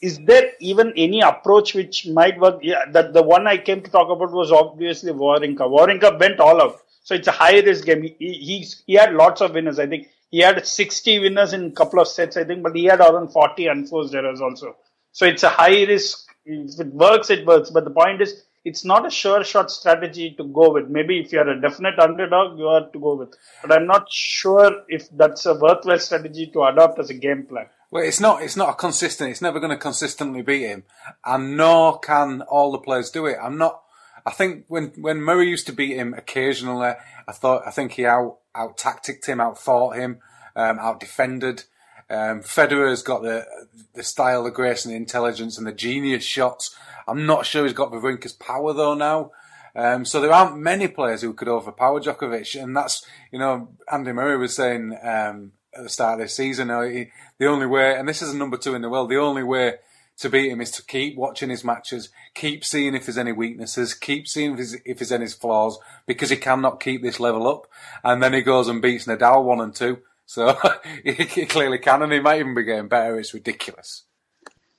is 0.00 0.18
there 0.20 0.52
even 0.60 0.92
any 0.96 1.20
approach 1.20 1.74
which 1.74 2.06
might 2.06 2.38
work? 2.38 2.60
Yeah, 2.62 2.84
that 2.92 3.12
the 3.12 3.22
one 3.22 3.46
I 3.46 3.58
came 3.58 3.82
to 3.82 3.90
talk 3.90 4.10
about 4.10 4.32
was 4.32 4.52
obviously 4.52 5.12
Wawrinka. 5.12 5.58
Wawrinka 5.58 6.18
went 6.18 6.40
all 6.40 6.62
out. 6.62 6.80
So 7.02 7.14
it's 7.14 7.28
a 7.28 7.32
high 7.32 7.60
risk 7.60 7.84
game. 7.84 8.02
He, 8.02 8.14
he, 8.18 8.66
he 8.86 8.94
had 8.94 9.14
lots 9.14 9.40
of 9.40 9.54
winners. 9.54 9.78
I 9.78 9.86
think 9.86 10.08
he 10.30 10.40
had 10.40 10.66
60 10.66 11.20
winners 11.20 11.52
in 11.52 11.66
a 11.66 11.70
couple 11.70 12.00
of 12.00 12.08
sets, 12.08 12.36
I 12.36 12.44
think, 12.44 12.62
but 12.62 12.76
he 12.76 12.84
had 12.84 13.00
around 13.00 13.28
40 13.28 13.66
unforced 13.66 14.14
errors 14.14 14.40
also. 14.40 14.76
So 15.12 15.26
it's 15.26 15.42
a 15.42 15.48
high 15.48 15.84
risk. 15.84 16.26
If 16.44 16.80
it 16.80 16.92
works, 16.92 17.30
it 17.30 17.46
works. 17.46 17.70
But 17.70 17.84
the 17.84 17.90
point 17.90 18.20
is, 18.20 18.44
it's 18.64 18.84
not 18.84 19.06
a 19.06 19.10
sure 19.10 19.42
shot 19.44 19.70
strategy 19.70 20.34
to 20.36 20.44
go 20.44 20.72
with. 20.72 20.88
Maybe 20.88 21.20
if 21.20 21.32
you're 21.32 21.48
a 21.48 21.60
definite 21.60 21.98
underdog, 21.98 22.58
you 22.58 22.66
are 22.66 22.90
to 22.90 22.98
go 22.98 23.14
with. 23.14 23.34
But 23.62 23.72
I'm 23.72 23.86
not 23.86 24.10
sure 24.10 24.82
if 24.88 25.08
that's 25.10 25.46
a 25.46 25.54
worthwhile 25.54 25.98
strategy 25.98 26.50
to 26.52 26.64
adopt 26.64 26.98
as 26.98 27.10
a 27.10 27.14
game 27.14 27.46
plan. 27.46 27.66
Well, 27.90 28.04
it's 28.04 28.20
not. 28.20 28.42
It's 28.42 28.56
not 28.56 28.68
a 28.68 28.74
consistent. 28.74 29.30
It's 29.30 29.40
never 29.40 29.60
going 29.60 29.70
to 29.70 29.78
consistently 29.78 30.42
beat 30.42 30.66
him, 30.66 30.84
and 31.24 31.56
nor 31.56 31.98
can 31.98 32.42
all 32.42 32.70
the 32.70 32.78
players 32.78 33.10
do 33.10 33.24
it. 33.24 33.38
I'm 33.42 33.56
not. 33.56 33.82
I 34.26 34.32
think 34.32 34.66
when 34.68 34.92
when 34.98 35.22
Murray 35.22 35.48
used 35.48 35.66
to 35.68 35.72
beat 35.72 35.96
him 35.96 36.12
occasionally, 36.12 36.92
I 37.26 37.32
thought 37.32 37.62
I 37.66 37.70
think 37.70 37.92
he 37.92 38.04
out 38.04 38.40
out 38.58 38.76
tacticked 38.76 39.26
him, 39.26 39.40
out 39.40 39.58
fought 39.58 39.96
him, 39.96 40.18
um, 40.56 40.78
out 40.78 41.00
defended. 41.00 41.64
Um, 42.10 42.42
Federer's 42.42 43.02
got 43.02 43.22
the 43.22 43.46
the 43.94 44.02
style, 44.02 44.44
the 44.44 44.50
grace, 44.50 44.84
and 44.84 44.92
the 44.92 44.96
intelligence, 44.96 45.58
and 45.58 45.66
the 45.66 45.72
genius 45.72 46.24
shots. 46.24 46.74
I'm 47.06 47.26
not 47.26 47.46
sure 47.46 47.64
he's 47.64 47.72
got 47.72 47.92
Wawrinka's 47.92 48.32
power 48.32 48.72
though 48.72 48.94
now. 48.94 49.30
Um, 49.76 50.04
so 50.04 50.20
there 50.20 50.32
aren't 50.32 50.58
many 50.58 50.88
players 50.88 51.22
who 51.22 51.34
could 51.34 51.48
overpower 51.48 52.00
Djokovic, 52.00 52.60
and 52.60 52.76
that's 52.76 53.06
you 53.30 53.38
know 53.38 53.68
Andy 53.90 54.12
Murray 54.12 54.36
was 54.36 54.54
saying 54.54 54.96
um, 55.02 55.52
at 55.74 55.82
the 55.82 55.88
start 55.88 56.14
of 56.14 56.24
this 56.24 56.34
season. 56.34 56.68
He, 56.90 57.10
the 57.38 57.46
only 57.46 57.66
way, 57.66 57.94
and 57.94 58.08
this 58.08 58.22
is 58.22 58.32
a 58.32 58.36
number 58.36 58.56
two 58.56 58.74
in 58.74 58.82
the 58.82 58.90
world, 58.90 59.10
the 59.10 59.18
only 59.18 59.42
way 59.42 59.74
to 60.18 60.28
beat 60.28 60.50
him 60.50 60.60
is 60.60 60.70
to 60.72 60.84
keep 60.84 61.16
watching 61.16 61.50
his 61.50 61.64
matches, 61.64 62.10
keep 62.34 62.64
seeing 62.64 62.94
if 62.94 63.06
there's 63.06 63.18
any 63.18 63.32
weaknesses, 63.32 63.94
keep 63.94 64.26
seeing 64.26 64.52
if 64.52 64.56
there's, 64.56 64.74
if 64.84 64.98
there's 64.98 65.12
any 65.12 65.26
flaws, 65.28 65.78
because 66.06 66.30
he 66.30 66.36
cannot 66.36 66.80
keep 66.80 67.02
this 67.02 67.20
level 67.20 67.48
up. 67.48 67.66
And 68.02 68.22
then 68.22 68.32
he 68.32 68.42
goes 68.42 68.68
and 68.68 68.82
beats 68.82 69.06
Nadal 69.06 69.44
one 69.44 69.60
and 69.60 69.74
two. 69.74 69.98
So 70.26 70.56
he, 71.04 71.46
clearly 71.46 71.78
can, 71.78 72.02
and 72.02 72.12
he 72.12 72.20
might 72.20 72.40
even 72.40 72.54
be 72.54 72.64
getting 72.64 72.88
better. 72.88 73.18
It's 73.18 73.32
ridiculous. 73.32 74.04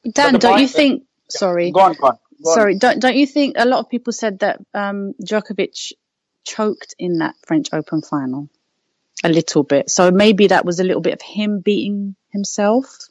Dan, 0.10 0.36
don't 0.36 0.62
you 0.62 0.68
think? 0.68 1.04
Sorry, 1.30 1.72
go 1.72 1.82
on, 1.82 1.94
go 1.94 2.08
on. 2.08 2.18
Go 2.44 2.54
sorry, 2.54 2.74
on. 2.74 2.80
don't 2.80 3.00
don't 3.00 3.16
you 3.16 3.26
think 3.26 3.56
a 3.58 3.66
lot 3.66 3.80
of 3.80 3.90
people 3.90 4.14
said 4.14 4.40
that 4.40 4.60
um, 4.74 5.14
Djokovic 5.24 5.94
choked 6.44 6.96
in 6.98 7.18
that 7.20 7.36
French 7.46 7.70
Open 7.74 8.02
final 8.02 8.50
a 9.24 9.30
little 9.30 9.64
bit? 9.64 9.90
So 9.90 10.12
maybe 10.12 10.48
that 10.48 10.66
was 10.66 10.80
a 10.80 10.84
little 10.84 11.02
bit 11.02 11.14
of 11.14 11.22
him 11.22 11.62
beating 11.62 12.16
himself. 12.32 13.09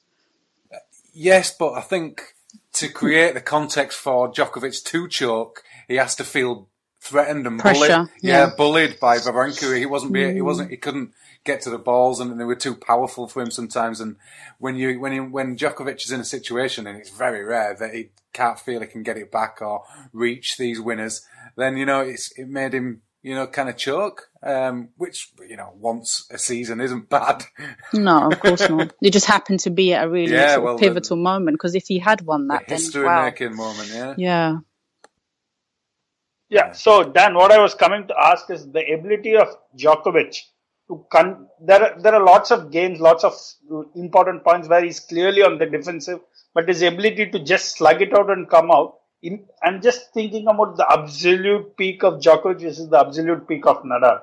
Yes, 1.21 1.53
but 1.59 1.73
I 1.73 1.81
think 1.81 2.35
to 2.75 2.89
create 2.89 3.35
the 3.35 3.41
context 3.41 3.99
for 3.99 4.31
Djokovic 4.31 4.85
to 4.85 5.09
choke, 5.09 5.65
he 5.89 5.97
has 5.97 6.15
to 6.15 6.25
feel 6.25 6.69
threatened 7.01 7.45
and 7.45 7.59
Pressure, 7.59 7.89
bullied. 7.89 8.09
yeah. 8.23 8.51
bullied 8.57 9.01
by 9.01 9.19
Wawrinka. 9.19 9.77
He 9.77 9.85
wasn't. 9.85 10.13
Be, 10.13 10.33
he 10.33 10.41
wasn't. 10.41 10.71
He 10.71 10.77
mm. 10.77 10.81
couldn't 10.81 11.15
get 11.43 11.61
to 11.63 11.71
the 11.71 11.79
balls, 11.79 12.21
and 12.21 12.39
they 12.39 12.45
were 12.45 12.55
too 12.55 12.77
powerful 12.77 13.27
for 13.27 13.43
him 13.43 13.51
sometimes. 13.51 14.01
And 14.01 14.15
when 14.59 14.77
you 14.77 15.01
when 15.01 15.11
he, 15.11 15.19
when 15.19 15.57
Djokovic 15.57 16.05
is 16.05 16.13
in 16.13 16.21
a 16.21 16.25
situation, 16.25 16.87
and 16.87 16.97
it's 16.97 17.11
very 17.11 17.43
rare 17.43 17.75
that 17.75 17.95
he 17.95 18.11
can't 18.33 18.61
feel 18.61 18.81
he 18.81 18.87
can 18.87 19.03
get 19.03 19.17
it 19.17 19.33
back 19.33 19.59
or 19.61 19.83
reach 20.13 20.57
these 20.57 20.81
winners, 20.81 21.27
then 21.57 21.77
you 21.77 21.85
know 21.85 22.01
it's 22.01 22.31
it 22.39 22.49
made 22.49 22.75
him 22.75 23.03
you 23.23 23.35
know 23.35 23.47
kind 23.47 23.69
of 23.69 23.77
choke, 23.77 24.29
um, 24.43 24.91
which 24.97 25.31
you 25.49 25.57
know 25.57 25.73
once 25.77 26.27
a 26.31 26.39
season 26.39 26.81
isn't 26.81 27.09
bad. 27.19 27.45
No, 27.93 28.31
of 28.31 28.41
course 28.41 28.69
not. 28.69 28.93
It 29.03 29.13
just 29.13 29.27
happened 29.27 29.61
to 29.61 29.71
be 29.71 29.93
at 29.95 30.05
a 30.05 30.09
really 30.09 30.33
Yeah, 30.33 30.55
sort 30.55 30.59
of 30.59 30.65
well, 30.65 30.77
the- 30.79 30.87
pivotal 30.87 31.17
moment 31.17 31.55
because 31.57 31.75
if 31.75 31.87
he 31.89 31.99
had 31.99 32.21
won 32.23 32.49
that, 32.49 32.67
then 32.69 32.79
History 32.79 33.05
wow. 33.05 33.25
making 33.25 33.55
moment, 33.57 33.91
yeah. 33.93 34.15
Yeah. 34.17 34.57
Yeah. 36.49 36.73
So 36.73 37.05
Dan, 37.05 37.35
what 37.35 37.53
I 37.53 37.59
was 37.61 37.75
coming 37.75 38.07
to 38.09 38.15
ask 38.19 38.49
is 38.51 38.71
the 38.71 38.85
ability 38.93 39.37
of 39.37 39.49
Djokovic 39.77 40.39
to 40.89 41.05
con- 41.13 41.49
there. 41.61 41.83
Are, 41.83 42.01
there 42.01 42.15
are 42.15 42.25
lots 42.25 42.51
of 42.51 42.71
games, 42.71 43.01
lots 43.01 43.25
of 43.25 43.35
important 43.95 44.45
points 44.45 44.69
where 44.69 44.83
he's 44.83 45.01
clearly 45.01 45.43
on 45.43 45.59
the 45.59 45.67
defensive, 45.67 46.21
but 46.55 46.67
his 46.69 46.81
ability 46.83 47.31
to 47.33 47.39
just 47.45 47.77
slug 47.77 48.01
it 48.01 48.15
out 48.17 48.31
and 48.31 48.49
come 48.49 48.71
out. 48.71 48.95
In, 49.21 49.47
I'm 49.63 49.83
just 49.83 50.13
thinking 50.15 50.47
about 50.47 50.77
the 50.77 50.87
absolute 50.91 51.77
peak 51.77 52.05
of 52.05 52.21
Djokovic 52.21 52.61
versus 52.61 52.89
the 52.89 53.01
absolute 53.01 53.49
peak 53.49 53.67
of 53.67 53.83
Nadal. 53.83 54.21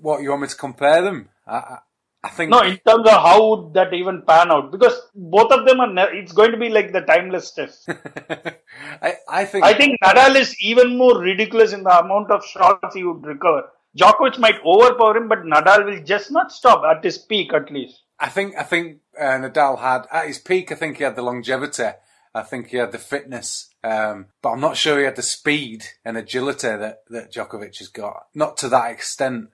What 0.00 0.22
you 0.22 0.30
want 0.30 0.42
me 0.42 0.48
to 0.48 0.56
compare 0.56 1.02
them? 1.02 1.28
I, 1.46 1.56
I, 1.56 1.78
I 2.22 2.28
think 2.30 2.50
No, 2.50 2.60
in 2.60 2.78
terms 2.86 3.08
of 3.08 3.22
how 3.22 3.48
would 3.48 3.74
that 3.74 3.92
even 3.92 4.22
pan 4.22 4.52
out? 4.52 4.70
Because 4.70 4.94
both 5.14 5.50
of 5.50 5.66
them 5.66 5.80
are. 5.80 5.92
Ne- 5.92 6.18
it's 6.18 6.32
going 6.32 6.52
to 6.52 6.56
be 6.56 6.68
like 6.68 6.92
the 6.92 7.00
timeless 7.00 7.50
test. 7.50 7.88
I, 9.02 9.14
I 9.28 9.44
think 9.44 9.64
I 9.64 9.74
think 9.74 9.98
Nadal 10.02 10.36
is 10.36 10.56
even 10.60 10.96
more 10.96 11.18
ridiculous 11.18 11.72
in 11.72 11.82
the 11.82 11.98
amount 11.98 12.30
of 12.30 12.44
shots 12.44 12.94
he 12.94 13.02
would 13.02 13.24
recover. 13.24 13.64
Djokovic 13.98 14.38
might 14.38 14.60
overpower 14.64 15.16
him, 15.16 15.28
but 15.28 15.44
Nadal 15.44 15.86
will 15.86 16.04
just 16.04 16.30
not 16.30 16.52
stop 16.52 16.84
at 16.84 17.02
his 17.02 17.18
peak, 17.18 17.52
at 17.52 17.70
least. 17.72 18.02
I 18.20 18.28
think 18.28 18.54
I 18.56 18.62
think 18.62 18.98
uh, 19.18 19.24
Nadal 19.24 19.80
had 19.80 20.06
at 20.12 20.26
his 20.26 20.38
peak. 20.38 20.70
I 20.70 20.76
think 20.76 20.98
he 20.98 21.04
had 21.04 21.16
the 21.16 21.22
longevity. 21.22 21.90
I 22.36 22.42
think 22.42 22.68
he 22.68 22.76
had 22.76 22.92
the 22.92 22.98
fitness, 22.98 23.70
um, 23.82 24.26
but 24.42 24.50
I'm 24.50 24.60
not 24.60 24.76
sure 24.76 24.98
he 24.98 25.04
had 25.04 25.16
the 25.16 25.22
speed 25.22 25.84
and 26.04 26.18
agility 26.18 26.68
that 26.68 26.98
that 27.08 27.32
Djokovic 27.32 27.78
has 27.78 27.88
got. 27.88 28.26
Not 28.34 28.58
to 28.58 28.68
that 28.68 28.90
extent 28.90 29.48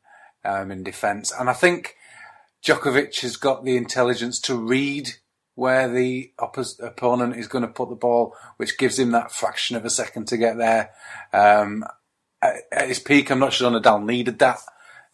um, 0.44 0.72
in 0.72 0.82
defence. 0.82 1.32
And 1.38 1.48
I 1.48 1.52
think 1.52 1.94
Djokovic 2.64 3.20
has 3.20 3.36
got 3.36 3.64
the 3.64 3.76
intelligence 3.76 4.40
to 4.40 4.56
read 4.56 5.10
where 5.54 5.88
the 5.88 6.32
oppos- 6.40 6.82
opponent 6.82 7.36
is 7.36 7.46
going 7.46 7.62
to 7.62 7.68
put 7.68 7.88
the 7.88 7.94
ball, 7.94 8.34
which 8.56 8.78
gives 8.78 8.98
him 8.98 9.12
that 9.12 9.30
fraction 9.30 9.76
of 9.76 9.84
a 9.84 9.90
second 9.90 10.26
to 10.28 10.36
get 10.36 10.56
there. 10.56 10.90
Um, 11.32 11.84
at, 12.40 12.54
at 12.72 12.88
his 12.88 12.98
peak, 12.98 13.30
I'm 13.30 13.38
not 13.38 13.52
sure 13.52 13.70
Nadal 13.70 14.04
needed 14.04 14.38
that. 14.40 14.58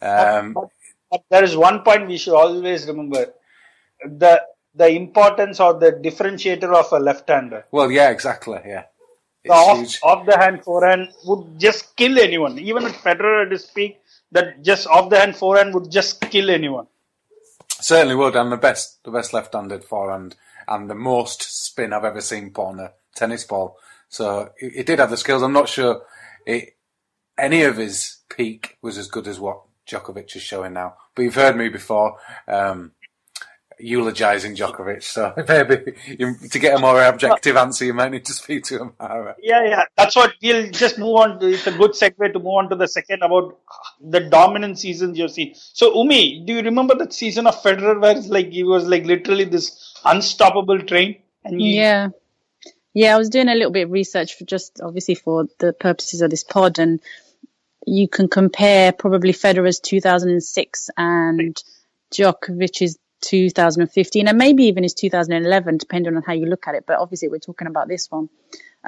Um, 0.00 0.54
But, 0.54 0.68
but 1.10 1.24
there 1.30 1.44
is 1.44 1.56
one 1.56 1.82
point 1.82 2.08
we 2.08 2.18
should 2.18 2.34
always 2.34 2.86
remember: 2.86 3.34
the 4.04 4.42
the 4.78 4.88
importance 4.88 5.60
or 5.60 5.74
the 5.74 5.92
differentiator 5.92 6.72
of 6.74 6.92
a 6.92 6.98
left-hander. 6.98 7.64
well, 7.72 7.90
yeah, 7.90 8.10
exactly, 8.10 8.58
yeah. 8.64 8.84
The 9.44 9.52
off, 9.52 9.78
huge. 9.78 10.00
off 10.02 10.26
the 10.26 10.36
hand 10.36 10.64
forehand 10.64 11.08
would 11.24 11.58
just 11.58 11.96
kill 11.96 12.18
anyone. 12.18 12.58
Even 12.58 12.84
at 12.84 12.92
Federer 12.92 13.46
at 13.46 13.52
his 13.52 13.66
peak, 13.66 14.00
that 14.32 14.62
just 14.62 14.86
off 14.86 15.10
the 15.10 15.18
hand 15.18 15.36
forehand 15.36 15.74
would 15.74 15.90
just 15.90 16.20
kill 16.20 16.50
anyone. 16.50 16.86
Certainly 17.80 18.16
would, 18.16 18.36
and 18.36 18.50
the 18.50 18.56
best, 18.56 19.02
the 19.04 19.10
best 19.10 19.32
left-handed 19.32 19.84
forehand, 19.84 20.36
and 20.66 20.90
the 20.90 20.94
most 20.94 21.42
spin 21.42 21.92
I've 21.92 22.04
ever 22.04 22.20
seen 22.20 22.50
put 22.50 22.66
on 22.66 22.80
a 22.80 22.92
tennis 23.14 23.44
ball. 23.44 23.76
So 24.08 24.50
he, 24.58 24.70
he 24.70 24.82
did 24.82 24.98
have 24.98 25.10
the 25.10 25.16
skills. 25.16 25.42
I'm 25.42 25.52
not 25.52 25.68
sure 25.68 26.02
it, 26.46 26.76
any 27.36 27.62
of 27.62 27.76
his 27.76 28.18
peak 28.28 28.78
was 28.82 28.98
as 28.98 29.08
good 29.08 29.28
as 29.28 29.38
what 29.38 29.62
Djokovic 29.86 30.34
is 30.36 30.42
showing 30.42 30.74
now. 30.74 30.96
But 31.14 31.22
you've 31.22 31.34
heard 31.34 31.56
me 31.56 31.68
before 31.68 32.18
um, 32.46 32.92
eulogising 33.78 34.54
Djokovic, 34.54 35.02
so 35.02 35.32
maybe 35.48 35.94
you, 36.06 36.36
to 36.50 36.58
get 36.58 36.76
a 36.76 36.78
more 36.78 37.02
objective 37.02 37.56
answer, 37.56 37.84
you 37.84 37.94
might 37.94 38.10
need 38.10 38.24
to 38.24 38.32
speak 38.32 38.64
to 38.64 38.78
him. 38.78 38.92
Yeah, 39.00 39.64
yeah. 39.64 39.84
That's 39.96 40.16
what 40.16 40.34
we'll 40.42 40.70
just 40.70 40.98
move 40.98 41.16
on 41.16 41.40
to. 41.40 41.46
It's 41.48 41.66
a 41.66 41.72
good 41.72 41.92
segue 41.92 42.32
to 42.32 42.38
move 42.38 42.46
on 42.46 42.70
to 42.70 42.76
the 42.76 42.88
second 42.88 43.22
about 43.22 43.58
the 44.00 44.20
dominant 44.20 44.78
seasons 44.78 45.18
you've 45.18 45.30
seen. 45.30 45.54
So, 45.54 45.94
Umi, 46.02 46.44
do 46.46 46.54
you 46.54 46.62
remember 46.62 46.94
that 46.96 47.12
season 47.12 47.46
of 47.46 47.62
Federer 47.62 48.00
where 48.00 48.16
it's 48.16 48.28
like 48.28 48.50
he 48.50 48.62
was 48.62 48.86
like 48.86 49.04
literally 49.04 49.44
this 49.44 49.94
unstoppable 50.04 50.80
train? 50.80 51.22
And 51.44 51.60
he, 51.60 51.76
Yeah. 51.76 52.08
Yeah, 52.94 53.14
I 53.14 53.18
was 53.18 53.28
doing 53.28 53.48
a 53.48 53.54
little 53.54 53.70
bit 53.70 53.84
of 53.84 53.92
research 53.92 54.34
for 54.34 54.44
just 54.44 54.80
obviously 54.80 55.14
for 55.14 55.46
the 55.58 55.72
purposes 55.72 56.20
of 56.20 56.30
this 56.30 56.42
pod, 56.42 56.80
and 56.80 57.00
you 57.86 58.08
can 58.08 58.28
compare 58.28 58.92
probably 58.92 59.32
Federer's 59.32 59.78
2006 59.78 60.90
and 60.96 61.62
Djokovic's 62.12 62.98
2015, 63.20 64.28
and 64.28 64.38
maybe 64.38 64.64
even 64.64 64.82
his 64.82 64.94
2011, 64.94 65.78
depending 65.78 66.16
on 66.16 66.22
how 66.22 66.32
you 66.32 66.46
look 66.46 66.66
at 66.66 66.74
it. 66.74 66.84
But 66.86 66.98
obviously, 66.98 67.28
we're 67.28 67.38
talking 67.38 67.68
about 67.68 67.88
this 67.88 68.10
one. 68.10 68.28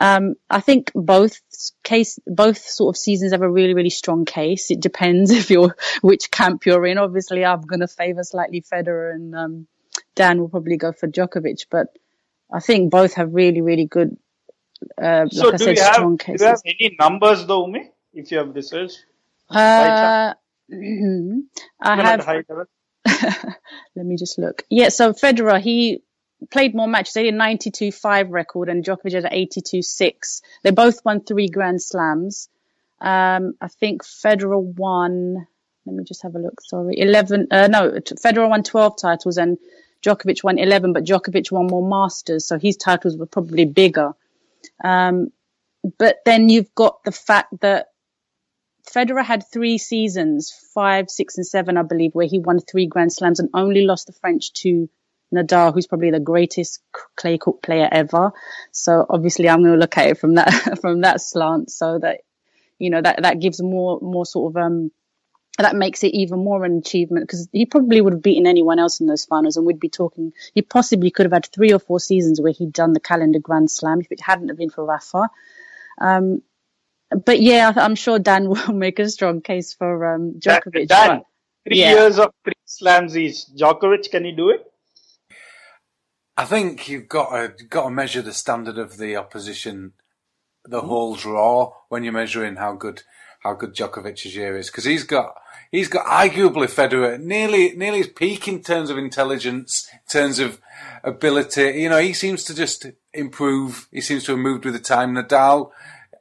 Um, 0.00 0.34
I 0.48 0.60
think 0.60 0.92
both 0.94 1.40
case, 1.82 2.18
both 2.26 2.58
sort 2.58 2.94
of 2.94 2.98
seasons 2.98 3.32
have 3.32 3.42
a 3.42 3.50
really, 3.50 3.74
really 3.74 3.90
strong 3.90 4.24
case. 4.24 4.70
It 4.70 4.80
depends 4.80 5.30
if 5.40 5.50
you're 5.50 5.76
which 6.00 6.30
camp 6.30 6.66
you're 6.66 6.86
in. 6.86 6.98
Obviously, 6.98 7.44
I'm 7.44 7.62
going 7.62 7.80
to 7.80 7.88
favour 7.88 8.22
slightly 8.22 8.62
Federer, 8.62 9.14
and 9.14 9.34
um, 9.34 9.66
Dan 10.14 10.40
will 10.40 10.48
probably 10.48 10.76
go 10.76 10.92
for 10.92 11.08
Djokovic. 11.08 11.66
But 11.70 11.88
I 12.52 12.60
think 12.60 12.90
both 12.90 13.14
have 13.14 13.34
really, 13.34 13.60
really 13.60 13.86
good, 13.86 14.16
uh, 15.00 15.26
So, 15.28 15.46
like 15.46 15.54
I 15.54 15.56
do, 15.56 15.64
said, 15.64 15.76
you 15.76 15.82
have, 15.82 15.94
strong 15.94 16.16
do 16.16 16.32
you 16.32 16.44
have 16.46 16.60
any 16.64 16.96
numbers 16.98 17.46
though, 17.46 17.66
Umi? 17.66 17.90
If 18.12 18.30
you 18.32 18.38
have 18.38 18.54
research, 18.54 18.92
Uh, 19.48 20.34
I 21.80 21.96
have 22.02 22.24
high 22.24 22.44
level? 22.48 22.64
Let 23.06 24.06
me 24.06 24.16
just 24.16 24.38
look. 24.38 24.62
Yeah, 24.70 24.88
so 24.88 25.12
Federer, 25.12 25.60
he 25.60 26.02
played 26.50 26.74
more 26.74 26.88
matches. 26.88 27.14
They 27.14 27.24
did 27.24 27.34
92-5 27.34 28.26
record 28.30 28.68
and 28.68 28.84
Djokovic 28.84 29.12
had 29.12 29.24
an 29.24 29.32
82-6. 29.32 30.42
They 30.62 30.70
both 30.70 31.04
won 31.04 31.20
three 31.20 31.48
Grand 31.48 31.82
Slams. 31.82 32.48
Um, 33.00 33.54
I 33.60 33.68
think 33.68 34.04
Federer 34.04 34.62
won, 34.62 35.46
let 35.86 35.96
me 35.96 36.04
just 36.04 36.22
have 36.22 36.34
a 36.34 36.38
look, 36.38 36.60
sorry, 36.60 36.98
11, 36.98 37.48
uh, 37.50 37.66
no, 37.68 37.92
Federer 37.92 38.48
won 38.48 38.62
12 38.62 38.96
titles 39.00 39.38
and 39.38 39.56
Djokovic 40.02 40.44
won 40.44 40.58
11, 40.58 40.92
but 40.92 41.04
Djokovic 41.04 41.50
won 41.50 41.66
more 41.66 41.86
Masters, 41.86 42.46
so 42.46 42.58
his 42.58 42.76
titles 42.76 43.16
were 43.16 43.26
probably 43.26 43.64
bigger. 43.64 44.12
Um, 44.82 45.32
but 45.98 46.18
then 46.26 46.48
you've 46.48 46.74
got 46.74 47.02
the 47.04 47.12
fact 47.12 47.60
that 47.60 47.89
Federer 48.94 49.24
had 49.24 49.44
three 49.46 49.78
seasons, 49.78 50.52
five, 50.74 51.10
six, 51.10 51.36
and 51.36 51.46
seven, 51.46 51.76
I 51.76 51.82
believe, 51.82 52.14
where 52.14 52.26
he 52.26 52.38
won 52.38 52.60
three 52.60 52.86
Grand 52.86 53.12
Slams 53.12 53.40
and 53.40 53.48
only 53.54 53.84
lost 53.84 54.06
the 54.06 54.12
French 54.12 54.52
to 54.54 54.88
Nadal, 55.34 55.72
who's 55.72 55.86
probably 55.86 56.10
the 56.10 56.20
greatest 56.20 56.80
clay 57.16 57.38
court 57.38 57.62
player 57.62 57.88
ever. 57.90 58.32
So 58.72 59.06
obviously, 59.08 59.48
I'm 59.48 59.60
going 59.62 59.74
to 59.74 59.78
look 59.78 59.96
at 59.96 60.08
it 60.08 60.18
from 60.18 60.34
that 60.34 60.78
from 60.80 61.02
that 61.02 61.20
slant, 61.20 61.70
so 61.70 61.98
that 61.98 62.22
you 62.78 62.90
know 62.90 63.00
that 63.00 63.22
that 63.22 63.40
gives 63.40 63.62
more 63.62 64.00
more 64.00 64.26
sort 64.26 64.52
of 64.52 64.62
um 64.62 64.90
that 65.58 65.76
makes 65.76 66.02
it 66.02 66.14
even 66.14 66.42
more 66.42 66.64
an 66.64 66.78
achievement 66.78 67.26
because 67.26 67.48
he 67.52 67.66
probably 67.66 68.00
would 68.00 68.14
have 68.14 68.22
beaten 68.22 68.46
anyone 68.46 68.78
else 68.78 69.00
in 69.00 69.06
those 69.06 69.26
finals 69.26 69.56
and 69.56 69.66
we'd 69.66 69.78
be 69.78 69.90
talking 69.90 70.32
he 70.54 70.62
possibly 70.62 71.10
could 71.10 71.26
have 71.26 71.32
had 71.32 71.46
three 71.46 71.72
or 71.72 71.78
four 71.78 72.00
seasons 72.00 72.40
where 72.40 72.52
he'd 72.52 72.72
done 72.72 72.94
the 72.94 73.00
calendar 73.00 73.38
grand 73.38 73.70
slam 73.70 74.00
if 74.00 74.10
it 74.10 74.20
hadn't 74.20 74.48
have 74.48 74.56
been 74.56 74.70
for 74.70 74.84
rafa 74.84 75.28
um, 76.00 76.40
but 77.24 77.40
yeah 77.40 77.72
i'm 77.76 77.94
sure 77.94 78.18
dan 78.18 78.48
will 78.50 78.72
make 78.72 78.98
a 78.98 79.08
strong 79.08 79.40
case 79.40 79.72
for 79.74 80.14
um, 80.14 80.34
Djokovic. 80.38 80.88
dan, 80.88 81.22
three 81.66 81.80
yeah. 81.80 81.92
years 81.92 82.18
of 82.18 82.32
three 82.44 82.54
slams 82.64 83.16
each. 83.16 83.46
Djokovic 83.56 84.10
can 84.10 84.24
he 84.24 84.32
do 84.32 84.50
it 84.50 84.70
I 86.40 86.46
think 86.46 86.88
you've 86.88 87.06
got 87.06 87.58
to 87.58 87.64
got 87.64 87.84
to 87.84 87.90
measure 87.90 88.22
the 88.22 88.32
standard 88.32 88.78
of 88.78 88.96
the 88.96 89.14
opposition, 89.14 89.92
the 90.64 90.80
whole 90.80 91.14
draw 91.14 91.74
when 91.90 92.02
you're 92.02 92.14
measuring 92.14 92.56
how 92.56 92.72
good 92.72 93.02
how 93.40 93.52
good 93.52 93.74
Djokovic's 93.74 94.34
year 94.34 94.56
is 94.56 94.68
because 94.70 94.84
he's 94.84 95.04
got 95.04 95.34
he's 95.70 95.88
got 95.88 96.06
arguably 96.06 96.66
Federer 96.66 97.20
nearly 97.20 97.76
nearly 97.76 97.98
his 97.98 98.06
peak 98.06 98.48
in 98.48 98.62
terms 98.62 98.88
of 98.88 98.96
intelligence, 98.96 99.86
in 99.92 99.98
terms 100.10 100.38
of 100.38 100.58
ability. 101.04 101.82
You 101.82 101.90
know, 101.90 102.00
he 102.00 102.14
seems 102.14 102.42
to 102.44 102.54
just 102.54 102.86
improve. 103.12 103.86
He 103.92 104.00
seems 104.00 104.24
to 104.24 104.32
have 104.32 104.40
moved 104.40 104.64
with 104.64 104.72
the 104.72 104.80
time. 104.80 105.14
Nadal, 105.14 105.72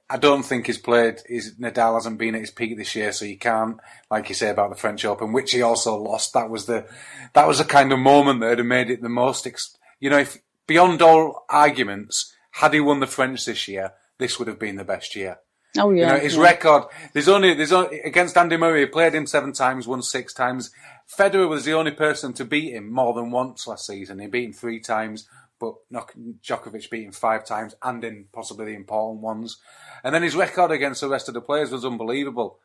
I 0.09 0.17
don't 0.17 0.43
think 0.43 0.65
he's 0.65 0.79
played. 0.79 1.21
His 1.27 1.55
Nadal 1.55 1.93
hasn't 1.93 2.17
been 2.17 2.33
at 2.33 2.41
his 2.41 2.49
peak 2.51 2.75
this 2.77 2.95
year, 2.95 3.11
so 3.11 3.25
you 3.25 3.37
can't, 3.37 3.77
like 4.09 4.27
you 4.29 4.35
say 4.35 4.49
about 4.49 4.71
the 4.71 4.75
French 4.75 5.05
Open, 5.05 5.33
which 5.33 5.51
he 5.51 5.61
also 5.61 5.95
lost. 5.95 6.33
That 6.33 6.49
was 6.49 6.65
the 6.65 6.87
that 7.33 7.47
was 7.47 7.59
the 7.59 7.65
kind 7.65 7.93
of 7.93 7.99
moment 7.99 8.41
that 8.41 8.57
had 8.57 8.65
made 8.65 8.89
it 8.89 9.01
the 9.01 9.09
most. 9.09 9.45
Ex- 9.45 9.77
you 9.99 10.09
know, 10.09 10.17
if 10.17 10.37
beyond 10.67 11.01
all 11.01 11.45
arguments, 11.49 12.33
had 12.51 12.73
he 12.73 12.79
won 12.79 12.99
the 12.99 13.07
French 13.07 13.45
this 13.45 13.67
year, 13.67 13.91
this 14.17 14.39
would 14.39 14.47
have 14.47 14.59
been 14.59 14.77
the 14.77 14.83
best 14.83 15.15
year. 15.15 15.37
Oh 15.77 15.91
yeah. 15.91 16.07
You 16.07 16.13
know, 16.13 16.19
his 16.19 16.35
yeah. 16.35 16.41
record. 16.41 16.83
There's 17.13 17.29
only 17.29 17.53
there's 17.53 17.71
only 17.71 17.99
against 18.01 18.37
Andy 18.37 18.57
Murray. 18.57 18.81
He 18.81 18.85
played 18.87 19.13
him 19.13 19.27
seven 19.27 19.53
times, 19.53 19.87
won 19.87 20.01
six 20.01 20.33
times. 20.33 20.71
Federer 21.17 21.47
was 21.47 21.65
the 21.65 21.73
only 21.73 21.91
person 21.91 22.33
to 22.33 22.45
beat 22.45 22.73
him 22.73 22.91
more 22.91 23.13
than 23.13 23.31
once 23.31 23.67
last 23.67 23.85
season. 23.85 24.19
He 24.19 24.27
beat 24.27 24.45
him 24.45 24.53
three 24.53 24.79
times, 24.79 25.27
but 25.59 25.75
Djokovic 25.91 26.89
beat 26.89 27.05
him 27.05 27.11
five 27.11 27.45
times, 27.45 27.75
and 27.83 28.03
in 28.03 28.25
possibly 28.31 28.65
the 28.65 28.75
important 28.75 29.21
ones. 29.21 29.57
And 30.03 30.15
then 30.15 30.23
his 30.23 30.35
record 30.35 30.71
against 30.71 31.01
the 31.01 31.09
rest 31.09 31.27
of 31.27 31.33
the 31.33 31.41
players 31.41 31.71
was 31.71 31.85
unbelievable. 31.85 32.59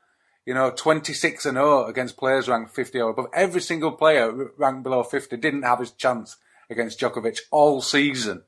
You 0.47 0.55
know, 0.55 0.71
26 0.71 1.47
and 1.47 1.57
0 1.57 1.87
against 1.87 2.17
players 2.17 2.49
ranked 2.49 2.75
50 2.75 3.01
or 3.01 3.11
above. 3.11 3.27
Every 3.35 3.61
single 3.61 3.93
player 3.93 4.51
ranked 4.57 4.83
below 4.83 5.03
50 5.03 5.37
didn't 5.39 5.63
have 5.63 5.81
his 5.81 5.93
chance 5.93 6.37
against 6.71 7.01
Djokovic 7.01 7.41
all 7.51 7.81
season. 7.81 8.45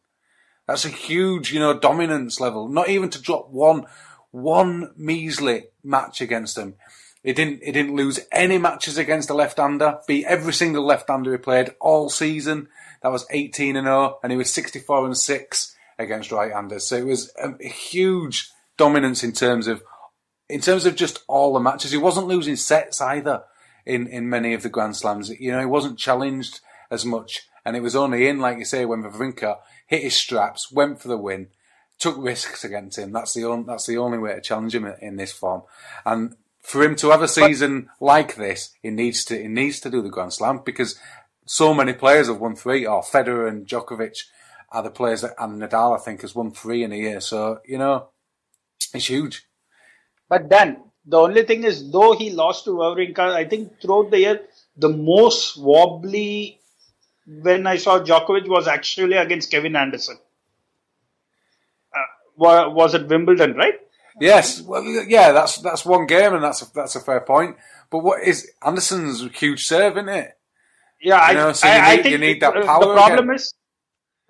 That's 0.67 0.85
a 0.85 0.91
huge, 0.91 1.53
you 1.53 1.61
know, 1.61 1.79
dominance 1.79 2.41
level. 2.41 2.69
Not 2.69 2.89
even 2.89 3.09
to 3.11 3.23
drop 3.23 3.51
one, 3.51 3.87
one 4.31 4.93
measly 4.97 5.69
match 5.83 6.21
against 6.21 6.59
him. 6.59 6.75
He 7.23 7.33
didn't, 7.33 7.63
he 7.65 7.73
didn't 7.73 7.97
lose 7.97 8.21
any 8.31 8.59
matches 8.59 8.99
against 8.99 9.31
a 9.31 9.35
left-hander. 9.35 10.01
Beat 10.07 10.27
every 10.27 10.53
single 10.53 10.85
left-hander 10.85 11.33
he 11.33 11.39
played 11.39 11.71
all 11.81 12.09
season. 12.09 12.69
That 13.03 13.13
was 13.13 13.27
18 13.31 13.77
and 13.77 13.87
0, 13.87 14.19
and 14.23 14.33
he 14.33 14.39
was 14.39 14.53
64 14.53 15.07
and 15.07 15.17
6 15.17 15.77
against 15.99 16.33
right-handers. 16.33 16.87
So 16.87 16.97
it 16.97 17.07
was 17.07 17.33
a 17.39 17.67
huge 17.67 18.51
dominance 18.77 19.25
in 19.25 19.33
terms 19.33 19.67
of, 19.67 19.83
in 20.49 20.61
terms 20.61 20.87
of 20.87 20.97
just 20.97 21.23
all 21.27 21.55
the 21.55 21.61
matches. 21.61 21.93
He 21.93 21.99
wasn't 21.99 22.27
losing 22.27 22.57
sets 22.57 23.01
either 23.01 23.45
in, 23.85 24.07
in 24.07 24.29
many 24.29 24.55
of 24.55 24.63
the 24.63 24.69
Grand 24.69 24.97
Slams. 24.97 25.31
You 25.31 25.53
know, 25.53 25.61
he 25.61 25.67
wasn't 25.67 25.99
challenged 25.99 26.61
as 26.91 27.05
much 27.05 27.49
and 27.67 27.75
it 27.75 27.83
was 27.83 27.97
only 27.97 28.29
in, 28.29 28.39
like 28.39 28.59
you 28.59 28.65
say, 28.65 28.85
when 28.85 29.03
Wawrinka 29.03 29.59
hit 29.89 30.05
his 30.05 30.15
straps, 30.15 30.71
went 30.71 31.03
for 31.03 31.09
the 31.09 31.19
win, 31.19 31.49
took 31.99 32.17
risks 32.17 32.63
against 32.63 32.97
him. 32.97 33.11
That's 33.11 33.35
the 33.35 33.45
only, 33.45 33.65
that's 33.67 33.87
the 33.87 33.99
only 33.99 34.19
way 34.19 34.35
to 34.35 34.41
challenge 34.41 34.73
him 34.73 34.87
in, 35.03 35.17
this 35.17 35.33
form. 35.33 35.63
And 36.05 36.37
for 36.63 36.81
him 36.85 36.95
to 36.97 37.11
have 37.11 37.23
a 37.23 37.29
season 37.29 37.89
like 38.01 38.37
this, 38.37 38.71
he 38.83 38.91
needs 38.91 39.25
to 39.25 39.43
he 39.43 39.49
needs 39.49 39.81
to 39.81 39.91
do 39.91 40.01
the 40.01 40.11
Grand 40.11 40.33
Slam 40.33 40.63
because 40.65 40.97
so 41.47 41.73
many 41.73 41.93
players 41.93 42.29
have 42.29 42.41
won 42.41 42.55
three. 42.55 42.87
Or 42.87 43.03
Federer 43.03 43.49
and 43.49 43.67
Djokovic 43.67 44.25
are 44.71 44.83
the 44.83 44.91
players 44.91 45.23
that, 45.23 45.35
and 45.39 45.63
Nadal 45.63 45.99
I 45.99 46.03
think 46.03 46.21
has 46.21 46.35
won 46.35 46.51
three 46.51 46.83
in 46.83 46.93
a 46.93 46.97
year. 46.97 47.21
So 47.21 47.61
you 47.65 47.79
know, 47.79 48.09
it's 48.93 49.07
huge. 49.07 49.47
But 50.29 50.51
then 50.51 50.83
the 51.07 51.19
only 51.19 51.45
thing 51.45 51.65
is, 51.65 51.91
though 51.91 52.17
he 52.17 52.31
lost 52.31 52.65
to 52.65 52.71
Wawrinka, 52.71 53.19
I 53.19 53.45
think 53.45 53.81
throughout 53.81 54.11
the 54.11 54.19
year 54.19 54.41
the 54.77 54.89
most 54.89 55.57
wobbly 55.57 56.61
when 57.27 57.67
I 57.67 57.77
saw 57.77 57.99
Djokovic 58.01 58.49
was 58.49 58.69
actually 58.69 59.17
against 59.17 59.51
Kevin 59.51 59.77
Anderson. 59.77 60.19
Uh, 61.95 62.71
was 62.71 62.95
it 62.95 63.09
Wimbledon, 63.09 63.55
right? 63.55 63.81
Yes, 64.21 64.63
well, 64.63 64.83
yeah, 64.85 65.33
that's 65.33 65.59
that's 65.59 65.85
one 65.85 66.07
game, 66.07 66.35
and 66.35 66.43
that's 66.43 66.63
a, 66.63 66.73
that's 66.73 66.97
a 66.97 67.01
fair 67.01 67.21
point. 67.21 67.57
But 67.91 67.99
what 67.99 68.23
is 68.23 68.51
Anderson's 68.65 69.23
huge 69.39 69.67
serve, 69.67 69.97
isn't 69.97 70.09
it? 70.09 70.39
Yeah, 71.01 71.31
you 71.31 71.37
know, 71.37 71.49
I, 71.49 71.53
so 71.53 71.69
I, 71.69 71.73
need, 71.73 71.81
I, 71.81 72.03
think 72.03 72.13
you 72.13 72.19
need 72.19 72.41
that 72.41 72.55
power. 72.65 72.81
The 72.81 72.95
problem 72.95 73.31
again. 73.31 73.37
is, 73.37 73.55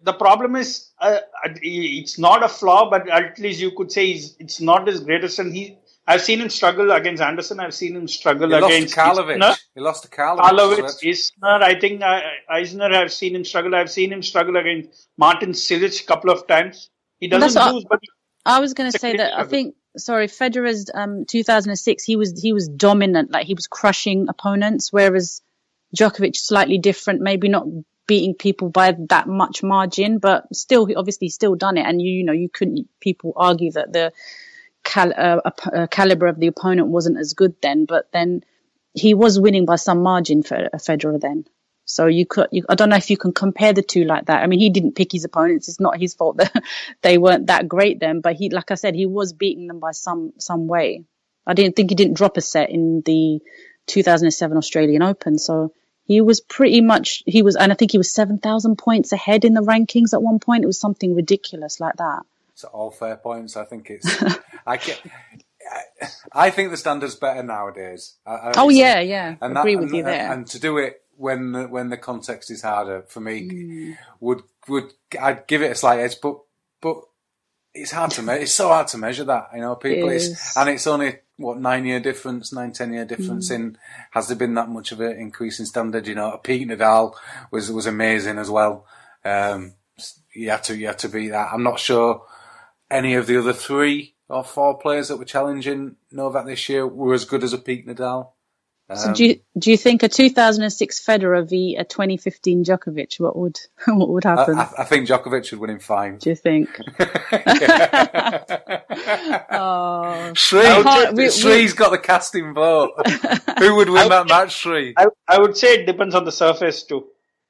the 0.02 0.12
problem 0.12 0.56
is, 0.56 0.90
uh, 1.00 1.18
it's 1.44 2.18
not 2.18 2.42
a 2.42 2.48
flaw, 2.48 2.90
but 2.90 3.08
at 3.08 3.38
least 3.38 3.60
you 3.60 3.72
could 3.72 3.90
say 3.90 4.10
it's 4.38 4.60
not 4.60 4.88
as 4.88 5.00
greatest, 5.00 5.38
and 5.38 5.54
he 5.54 5.78
I've 6.08 6.22
seen 6.22 6.40
him 6.40 6.50
struggle 6.50 6.92
against 6.92 7.20
Anderson. 7.20 7.58
I've 7.58 7.74
seen 7.74 7.96
him 7.96 8.06
struggle 8.06 8.50
he 8.50 8.54
against 8.54 8.96
lost 8.96 9.16
to 9.18 9.56
He 9.74 9.80
lost 9.80 10.02
to 10.04 10.08
Karlovic. 10.08 10.40
Karlovic, 10.40 11.02
Isner. 11.02 11.62
I 11.62 11.78
think 11.78 12.00
uh, 12.00 12.20
Isner. 12.52 12.94
I've 12.94 13.12
seen 13.12 13.34
him 13.34 13.44
struggle. 13.44 13.74
I've 13.74 13.90
seen 13.90 14.12
him 14.12 14.22
struggle 14.22 14.56
against 14.56 15.08
Marin 15.18 15.50
Cilic 15.50 16.00
a 16.02 16.06
couple 16.06 16.30
of 16.30 16.46
times. 16.46 16.90
He 17.18 17.26
doesn't 17.26 17.74
lose, 17.74 17.84
but 17.88 18.00
I 18.44 18.60
was 18.60 18.74
going 18.74 18.92
to 18.92 18.98
say 18.98 19.16
that. 19.16 19.32
Struggle. 19.32 19.46
I 19.46 19.48
think 19.48 19.74
sorry, 19.96 20.28
Federer's 20.28 20.88
um, 20.94 21.24
2006. 21.24 22.04
He 22.04 22.14
was 22.14 22.40
he 22.40 22.52
was 22.52 22.68
dominant. 22.68 23.32
Like 23.32 23.46
he 23.46 23.54
was 23.54 23.66
crushing 23.66 24.28
opponents, 24.28 24.92
whereas 24.92 25.42
Djokovic 25.94 26.36
slightly 26.36 26.78
different. 26.78 27.20
Maybe 27.20 27.48
not 27.48 27.66
beating 28.06 28.34
people 28.34 28.70
by 28.70 28.96
that 29.08 29.26
much 29.26 29.62
margin, 29.62 30.18
but 30.18 30.44
still, 30.54 30.88
obviously, 30.96 31.28
still 31.28 31.54
done 31.54 31.76
it. 31.76 31.86
And 31.86 32.00
you, 32.00 32.12
you 32.12 32.24
know, 32.24 32.32
you 32.32 32.48
couldn't. 32.48 32.88
People 33.00 33.32
argue 33.36 33.72
that 33.72 33.92
the 33.92 34.12
cal- 34.84 35.12
uh, 35.16 35.50
uh, 35.72 35.86
caliber 35.88 36.26
of 36.26 36.38
the 36.38 36.46
opponent 36.46 36.88
wasn't 36.88 37.18
as 37.18 37.34
good 37.34 37.54
then, 37.60 37.84
but 37.84 38.10
then 38.12 38.42
he 38.94 39.14
was 39.14 39.38
winning 39.38 39.66
by 39.66 39.76
some 39.76 40.02
margin 40.02 40.42
for 40.42 40.56
a 40.56 40.78
Federer 40.78 41.20
then. 41.20 41.44
So 41.84 42.06
you 42.06 42.26
could, 42.26 42.48
you, 42.50 42.64
I 42.68 42.74
don't 42.74 42.88
know 42.88 42.96
if 42.96 43.10
you 43.10 43.16
can 43.16 43.32
compare 43.32 43.72
the 43.72 43.82
two 43.82 44.04
like 44.04 44.26
that. 44.26 44.42
I 44.42 44.46
mean, 44.48 44.58
he 44.58 44.70
didn't 44.70 44.96
pick 44.96 45.12
his 45.12 45.24
opponents. 45.24 45.68
It's 45.68 45.78
not 45.78 46.00
his 46.00 46.14
fault 46.14 46.38
that 46.38 46.52
they 47.02 47.16
weren't 47.16 47.46
that 47.46 47.68
great 47.68 48.00
then, 48.00 48.20
but 48.20 48.34
he, 48.34 48.50
like 48.50 48.70
I 48.70 48.74
said, 48.74 48.94
he 48.94 49.06
was 49.06 49.32
beating 49.32 49.68
them 49.68 49.78
by 49.78 49.92
some, 49.92 50.32
some 50.38 50.66
way. 50.66 51.04
I 51.46 51.54
didn't 51.54 51.76
think 51.76 51.90
he 51.90 51.94
didn't 51.94 52.16
drop 52.16 52.36
a 52.36 52.40
set 52.40 52.70
in 52.70 53.02
the 53.04 53.40
2007 53.86 54.56
Australian 54.56 55.02
Open. 55.02 55.38
So 55.38 55.72
he 56.04 56.20
was 56.20 56.40
pretty 56.40 56.80
much, 56.80 57.22
he 57.26 57.42
was, 57.42 57.56
and 57.56 57.72
I 57.72 57.74
think 57.74 57.92
he 57.92 57.98
was 57.98 58.12
7,000 58.12 58.76
points 58.76 59.12
ahead 59.12 59.44
in 59.44 59.54
the 59.54 59.60
rankings 59.60 60.12
at 60.12 60.22
one 60.22 60.38
point. 60.38 60.64
It 60.64 60.68
was 60.68 60.80
something 60.80 61.14
ridiculous 61.14 61.80
like 61.80 61.96
that. 61.96 62.22
It's 62.52 62.64
all 62.64 62.90
fair 62.90 63.16
points. 63.16 63.56
I 63.56 63.64
think 63.64 63.90
it's. 63.90 64.24
I 64.66 64.78
can, 64.78 64.96
I 66.32 66.50
think 66.50 66.70
the 66.70 66.76
standard's 66.76 67.14
better 67.14 67.42
nowadays. 67.42 68.14
I, 68.26 68.52
oh 68.56 68.70
yeah, 68.70 69.00
yeah. 69.00 69.36
And 69.40 69.58
Agree 69.58 69.74
that, 69.74 69.80
with 69.80 69.88
and, 69.90 69.96
you 69.96 70.02
there. 70.04 70.32
And 70.32 70.46
to 70.48 70.58
do 70.58 70.78
it 70.78 71.02
when 71.16 71.52
the, 71.52 71.68
when 71.68 71.90
the 71.90 71.96
context 71.96 72.50
is 72.50 72.62
harder 72.62 73.02
for 73.08 73.20
me 73.20 73.48
mm. 73.48 73.98
would 74.20 74.42
would 74.68 74.92
I'd 75.20 75.46
give 75.46 75.62
it 75.62 75.72
a 75.72 75.74
slight 75.74 76.00
edge, 76.00 76.16
but 76.22 76.38
but 76.80 77.02
it's 77.76 77.92
hard 77.92 78.10
to 78.12 78.22
measure. 78.22 78.42
It's 78.42 78.54
so 78.54 78.68
hard 78.68 78.88
to 78.88 78.98
measure 78.98 79.24
that. 79.24 79.50
You 79.54 79.60
know, 79.60 79.76
people. 79.76 80.08
It 80.08 80.16
it's, 80.16 80.56
and 80.56 80.68
it's 80.68 80.86
only 80.86 81.18
what 81.36 81.58
nine 81.58 81.84
year 81.84 82.00
difference, 82.00 82.52
nine 82.52 82.72
ten 82.72 82.92
year 82.92 83.04
difference 83.04 83.50
mm. 83.50 83.54
in. 83.54 83.78
Has 84.12 84.28
there 84.28 84.36
been 84.36 84.54
that 84.54 84.68
much 84.68 84.92
of 84.92 85.00
an 85.00 85.16
increase 85.18 85.60
in 85.60 85.66
standard? 85.66 86.06
You 86.06 86.14
know, 86.14 86.38
Pete 86.42 86.68
Nadal 86.68 87.14
was 87.50 87.70
was 87.70 87.86
amazing 87.86 88.38
as 88.38 88.50
well. 88.50 88.86
Um, 89.24 89.74
you 90.34 90.50
had 90.50 90.64
to 90.64 90.76
you 90.76 90.86
had 90.86 90.98
to 91.00 91.08
beat 91.08 91.28
that. 91.28 91.52
I'm 91.52 91.62
not 91.62 91.80
sure 91.80 92.24
any 92.90 93.14
of 93.14 93.26
the 93.26 93.38
other 93.38 93.52
three 93.52 94.14
or 94.28 94.44
four 94.44 94.78
players 94.78 95.08
that 95.08 95.18
were 95.18 95.24
challenging 95.24 95.96
Novak 96.10 96.46
this 96.46 96.68
year 96.68 96.86
were 96.86 97.14
as 97.14 97.24
good 97.24 97.44
as 97.44 97.52
a 97.52 97.58
Pete 97.58 97.86
Nadal. 97.86 98.30
So 98.94 99.08
um, 99.08 99.14
do 99.14 99.26
you 99.26 99.40
do 99.58 99.72
you 99.72 99.76
think 99.76 100.04
a 100.04 100.08
2006 100.08 101.04
Federer 101.04 101.48
v 101.48 101.74
a 101.76 101.82
2015 101.84 102.64
Djokovic? 102.64 103.18
What 103.18 103.36
would 103.36 103.58
what 103.88 104.08
would 104.10 104.22
happen? 104.22 104.56
I, 104.58 104.68
I 104.78 104.84
think 104.84 105.08
Djokovic 105.08 105.50
would 105.50 105.60
win 105.60 105.70
in 105.70 105.80
five. 105.80 106.20
do 106.20 106.30
you 106.30 106.36
think? 106.36 106.68
oh, 109.50 110.32
Sri, 110.36 110.62
can't- 110.62 111.16
we- 111.16 111.24
we- 111.24 111.30
Sri's 111.30 111.72
got 111.72 111.90
the 111.90 111.98
casting 111.98 112.54
vote. 112.54 112.92
Who 113.58 113.74
would 113.76 113.90
win 113.90 114.08
that 114.08 114.28
match, 114.28 114.60
Sri? 114.60 114.94
I, 114.96 115.06
I 115.26 115.40
would 115.40 115.56
say 115.56 115.80
it 115.80 115.86
depends 115.86 116.14
on 116.14 116.24
the 116.24 116.32
surface 116.32 116.84
too. 116.84 117.06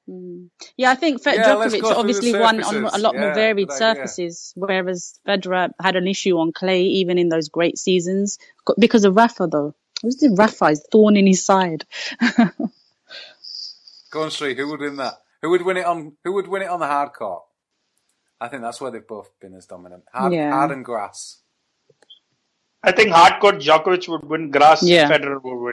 Hmm. 0.08 0.44
yeah, 0.76 0.92
I 0.92 0.94
think 0.94 1.20
Fe- 1.22 1.34
Yeah, 1.34 1.56
Djokovic 1.56 1.56
go 1.56 1.68
through 1.70 1.80
the 1.90 1.96
obviously 1.96 2.32
won 2.32 2.62
on 2.62 2.84
a 2.84 2.98
lot 2.98 3.14
Yeah, 3.14 3.20
more 3.20 3.34
varied 3.34 3.68
good 3.68 3.74
idea. 3.82 3.94
surfaces, 3.96 4.52
whereas 4.54 5.18
Federer 5.26 5.70
had 5.82 5.96
an 5.96 6.06
issue 6.06 6.38
on 6.38 6.52
clay 6.52 6.82
even 6.84 7.18
in 7.18 7.28
those 7.28 7.48
great 7.48 7.76
seasons 7.76 8.38
because 8.78 9.04
of 9.04 9.16
Rafa 9.16 9.48
though. 9.48 9.74
Who's 10.02 10.16
the 10.16 10.30
Rafa? 10.30 10.68
His 10.70 10.86
thorn 10.90 11.16
in 11.16 11.26
his 11.26 11.44
side. 11.44 11.84
Go 14.10 14.22
on, 14.22 14.30
Sri. 14.30 14.54
Who 14.54 14.68
would 14.68 14.80
win 14.80 14.96
that? 14.96 15.14
Who 15.42 15.50
would 15.50 15.62
win 15.62 15.76
it 15.76 15.84
on? 15.86 16.16
Who 16.24 16.32
would 16.34 16.48
win 16.48 16.62
it 16.62 16.68
on 16.68 16.80
the 16.80 16.86
hard 16.86 17.12
court? 17.12 17.42
I 18.40 18.48
think 18.48 18.62
that's 18.62 18.80
where 18.80 18.90
they've 18.90 19.06
both 19.06 19.30
been 19.40 19.54
as 19.54 19.66
dominant. 19.66 20.04
Hard, 20.12 20.32
Yeah. 20.32 20.50
hard 20.52 20.70
and 20.70 20.84
grass. 20.84 21.38
I 22.82 22.92
think 22.92 23.10
hardcourt 23.10 23.60
Djokovic 23.60 24.08
would 24.08 24.24
win. 24.24 24.50
Grass 24.50 24.82
Yeah. 24.82 25.08
Federer 25.10 25.42
would 25.42 25.56
win. 25.64 25.72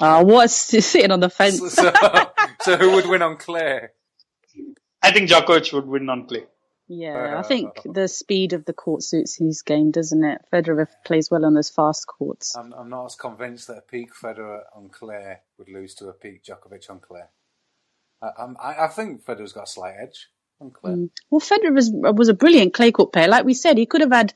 Uh, 0.00 0.22
what's 0.24 0.54
sitting 0.54 1.10
on 1.10 1.20
the 1.20 1.30
fence? 1.30 1.58
So, 1.72 1.92
so, 2.00 2.30
so 2.60 2.76
who 2.76 2.92
would 2.92 3.06
win 3.06 3.22
on 3.22 3.36
clay? 3.36 3.88
I 5.02 5.12
think 5.12 5.30
Djokovic 5.30 5.72
would 5.72 5.86
win 5.86 6.08
on 6.10 6.26
clay. 6.26 6.44
Yeah, 6.88 7.38
I 7.38 7.42
think 7.42 7.78
uh, 7.78 7.92
the 7.92 8.06
speed 8.06 8.52
of 8.52 8.64
the 8.64 8.72
court 8.72 9.02
suits 9.02 9.36
his 9.36 9.62
game, 9.62 9.90
doesn't 9.90 10.22
it? 10.22 10.40
Federer 10.52 10.86
plays 11.04 11.30
well 11.30 11.44
on 11.44 11.54
those 11.54 11.70
fast 11.70 12.06
courts. 12.06 12.54
I'm, 12.56 12.72
I'm 12.72 12.88
not 12.88 13.06
as 13.06 13.16
convinced 13.16 13.66
that 13.66 13.78
a 13.78 13.80
peak 13.80 14.14
Federer 14.14 14.60
on 14.74 14.88
clay 14.88 15.38
would 15.58 15.68
lose 15.68 15.94
to 15.96 16.08
a 16.08 16.12
peak 16.12 16.44
Djokovic 16.44 16.88
on 16.88 17.00
clay. 17.00 17.22
I, 18.22 18.30
I'm, 18.38 18.56
I, 18.62 18.84
I 18.84 18.88
think 18.88 19.24
Federer's 19.24 19.52
got 19.52 19.64
a 19.64 19.70
slight 19.70 19.94
edge 20.00 20.28
on 20.60 20.70
clay. 20.70 20.92
Mm. 20.92 21.10
Well, 21.28 21.40
Federer 21.40 21.74
was, 21.74 21.90
was 21.92 22.28
a 22.28 22.34
brilliant 22.34 22.72
clay 22.72 22.92
court 22.92 23.12
player. 23.12 23.28
Like 23.28 23.44
we 23.44 23.54
said, 23.54 23.78
he 23.78 23.86
could 23.86 24.02
have 24.02 24.12
had 24.12 24.32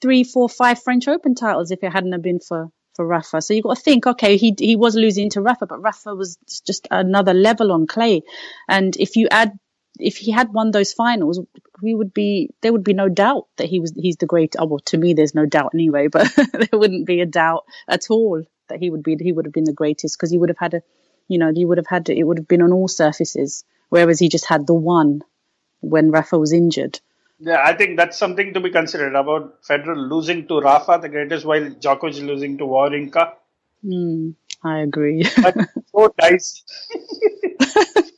three, 0.00 0.24
four, 0.24 0.48
five 0.48 0.82
French 0.82 1.06
Open 1.06 1.36
titles 1.36 1.70
if 1.70 1.84
it 1.84 1.92
hadn't 1.92 2.12
have 2.12 2.22
been 2.22 2.40
for, 2.40 2.70
for 2.96 3.06
Rafa. 3.06 3.40
So 3.40 3.54
you've 3.54 3.62
got 3.62 3.76
to 3.76 3.82
think, 3.82 4.08
okay, 4.08 4.36
he, 4.36 4.56
he 4.58 4.74
was 4.74 4.96
losing 4.96 5.30
to 5.30 5.40
Rafa, 5.40 5.66
but 5.66 5.80
Rafa 5.80 6.16
was 6.16 6.36
just 6.66 6.88
another 6.90 7.32
level 7.32 7.70
on 7.70 7.86
clay. 7.86 8.22
And 8.68 8.96
if 8.96 9.14
you 9.14 9.28
add, 9.30 9.52
if 9.98 10.16
he 10.16 10.30
had 10.30 10.52
won 10.52 10.70
those 10.70 10.92
finals, 10.92 11.40
we 11.82 11.94
would 11.94 12.14
be, 12.14 12.50
there 12.60 12.72
would 12.72 12.84
be 12.84 12.94
no 12.94 13.08
doubt 13.08 13.46
that 13.56 13.68
he 13.68 13.80
was, 13.80 13.92
he's 13.96 14.16
the 14.16 14.26
great, 14.26 14.56
oh, 14.58 14.66
well, 14.66 14.78
to 14.80 14.98
me, 14.98 15.14
there's 15.14 15.34
no 15.34 15.46
doubt 15.46 15.72
anyway, 15.74 16.06
but 16.12 16.32
there 16.52 16.78
wouldn't 16.78 17.06
be 17.06 17.20
a 17.20 17.26
doubt 17.26 17.64
at 17.88 18.10
all 18.10 18.42
that 18.68 18.78
he 18.78 18.90
would 18.90 19.02
be, 19.02 19.16
he 19.20 19.32
would 19.32 19.46
have 19.46 19.52
been 19.52 19.64
the 19.64 19.72
greatest 19.72 20.16
because 20.16 20.30
he 20.30 20.38
would 20.38 20.48
have 20.48 20.58
had 20.58 20.74
a, 20.74 20.82
you 21.28 21.38
know, 21.38 21.52
he 21.52 21.64
would 21.64 21.78
have 21.78 21.86
had, 21.86 22.08
it 22.08 22.24
would 22.24 22.38
have 22.38 22.48
been 22.48 22.62
on 22.62 22.72
all 22.72 22.88
surfaces, 22.88 23.64
whereas 23.88 24.18
he 24.18 24.28
just 24.28 24.46
had 24.46 24.66
the 24.66 24.74
one 24.74 25.22
when 25.80 26.10
Rafa 26.10 26.38
was 26.38 26.52
injured. 26.52 27.00
Yeah, 27.38 27.60
I 27.64 27.74
think 27.74 27.96
that's 27.96 28.16
something 28.16 28.54
to 28.54 28.60
be 28.60 28.70
considered 28.70 29.16
about 29.16 29.62
Federer 29.62 29.96
losing 29.96 30.46
to 30.46 30.60
Rafa, 30.60 31.00
the 31.02 31.08
greatest, 31.08 31.44
while 31.44 31.62
Djokovic 31.62 32.24
losing 32.24 32.56
to 32.58 32.64
Wawrinka. 32.64 33.32
Hmm, 33.84 34.30
I 34.62 34.78
agree. 34.78 35.28
But 35.42 35.56
so 35.92 36.14
dicey. 36.16 36.62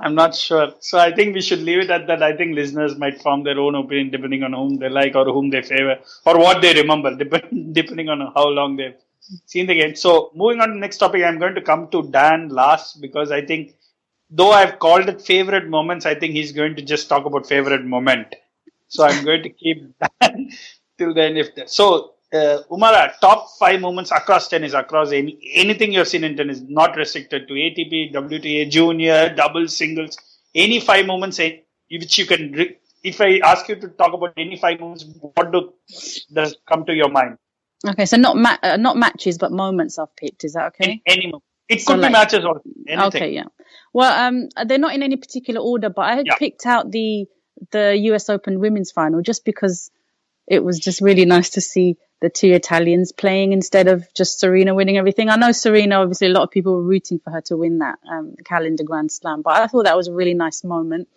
I'm 0.00 0.14
not 0.14 0.34
sure. 0.34 0.72
So 0.80 0.98
I 0.98 1.12
think 1.12 1.34
we 1.34 1.40
should 1.40 1.60
leave 1.60 1.80
it 1.80 1.90
at 1.90 2.06
that. 2.06 2.22
I 2.22 2.36
think 2.36 2.54
listeners 2.54 2.96
might 2.96 3.20
form 3.20 3.42
their 3.42 3.58
own 3.58 3.74
opinion 3.74 4.10
depending 4.10 4.42
on 4.44 4.52
whom 4.52 4.76
they 4.76 4.88
like 4.88 5.16
or 5.16 5.24
whom 5.24 5.50
they 5.50 5.62
favor 5.62 5.96
or 6.24 6.38
what 6.38 6.62
they 6.62 6.72
remember, 6.74 7.14
depending 7.72 8.08
on 8.08 8.20
how 8.34 8.46
long 8.48 8.76
they've 8.76 8.94
seen 9.46 9.66
the 9.66 9.74
game. 9.74 9.96
So 9.96 10.30
moving 10.34 10.60
on 10.60 10.68
to 10.68 10.74
the 10.74 10.80
next 10.80 10.98
topic, 10.98 11.24
I'm 11.24 11.38
going 11.38 11.56
to 11.56 11.62
come 11.62 11.88
to 11.90 12.02
Dan 12.10 12.48
last 12.48 13.00
because 13.00 13.32
I 13.32 13.44
think 13.44 13.74
though 14.30 14.52
I've 14.52 14.78
called 14.78 15.08
it 15.08 15.20
favorite 15.20 15.68
moments, 15.68 16.06
I 16.06 16.14
think 16.14 16.34
he's 16.34 16.52
going 16.52 16.76
to 16.76 16.82
just 16.82 17.08
talk 17.08 17.24
about 17.24 17.48
favorite 17.48 17.84
moment. 17.84 18.36
So 18.88 19.04
I'm 19.04 19.24
going 19.24 19.42
to 19.42 19.50
keep 19.50 19.94
Dan 20.22 20.50
till 20.96 21.12
then 21.14 21.36
if 21.36 21.54
there. 21.56 21.66
So 21.66 22.14
uh, 22.32 22.58
Umara, 22.70 23.12
top 23.20 23.48
five 23.58 23.80
moments 23.80 24.10
across 24.10 24.48
tennis, 24.48 24.74
across 24.74 25.12
any 25.12 25.38
anything 25.54 25.92
you've 25.92 26.08
seen 26.08 26.24
in 26.24 26.36
tennis, 26.36 26.60
not 26.60 26.96
restricted 26.96 27.48
to 27.48 27.54
ATP, 27.54 28.12
WTA, 28.12 28.70
junior, 28.70 29.34
doubles, 29.34 29.76
singles, 29.76 30.18
any 30.54 30.80
five 30.80 31.06
moments 31.06 31.38
eh, 31.40 31.58
which 31.90 32.18
you 32.18 32.26
can. 32.26 32.52
Re- 32.52 32.78
if 33.02 33.20
I 33.20 33.38
ask 33.44 33.68
you 33.68 33.76
to 33.76 33.88
talk 33.88 34.12
about 34.12 34.34
any 34.36 34.56
five 34.56 34.80
moments, 34.80 35.04
what 35.20 35.52
do 35.52 35.72
does 36.32 36.56
come 36.68 36.84
to 36.86 36.94
your 36.94 37.08
mind? 37.10 37.38
okay, 37.88 38.06
so 38.06 38.16
not 38.16 38.36
ma- 38.36 38.58
uh, 38.62 38.76
not 38.76 38.96
matches, 38.96 39.38
but 39.38 39.52
moments 39.52 39.98
I've 39.98 40.14
picked. 40.16 40.44
Is 40.44 40.52
that 40.54 40.66
okay? 40.74 41.00
Any 41.06 41.26
moment. 41.26 41.44
It 41.68 41.80
So 41.82 41.92
could 41.94 42.00
like- 42.00 42.10
be 42.10 42.12
matches 42.12 42.44
or 42.44 42.60
anything. 42.88 43.06
Okay, 43.06 43.30
yeah. 43.34 43.44
Well, 43.92 44.12
um, 44.26 44.48
they're 44.66 44.78
not 44.78 44.94
in 44.94 45.02
any 45.02 45.16
particular 45.16 45.60
order, 45.60 45.88
but 45.90 46.02
I 46.02 46.16
had 46.16 46.26
Yeah. 46.26 46.36
picked 46.36 46.66
out 46.66 46.90
the 46.90 47.26
the 47.72 47.96
U.S. 48.10 48.28
Open 48.28 48.60
women's 48.60 48.90
final 48.92 49.20
just 49.22 49.44
because 49.44 49.90
it 50.46 50.62
was 50.62 50.78
just 50.78 51.00
really 51.00 51.24
nice 51.24 51.50
to 51.50 51.60
see 51.60 51.96
the 52.20 52.28
two 52.28 52.52
Italians 52.52 53.12
playing 53.12 53.52
instead 53.52 53.86
of 53.86 54.06
just 54.14 54.40
Serena 54.40 54.74
winning 54.74 54.96
everything. 54.96 55.28
I 55.28 55.36
know 55.36 55.52
Serena, 55.52 56.00
obviously, 56.00 56.26
a 56.26 56.32
lot 56.32 56.42
of 56.42 56.50
people 56.50 56.74
were 56.74 56.82
rooting 56.82 57.20
for 57.20 57.30
her 57.30 57.40
to 57.42 57.56
win 57.56 57.78
that 57.78 57.98
um, 58.10 58.34
calendar 58.44 58.82
Grand 58.84 59.12
Slam, 59.12 59.42
but 59.42 59.54
I 59.56 59.66
thought 59.66 59.84
that 59.84 59.96
was 59.96 60.08
a 60.08 60.14
really 60.14 60.34
nice 60.34 60.64
moment. 60.64 61.08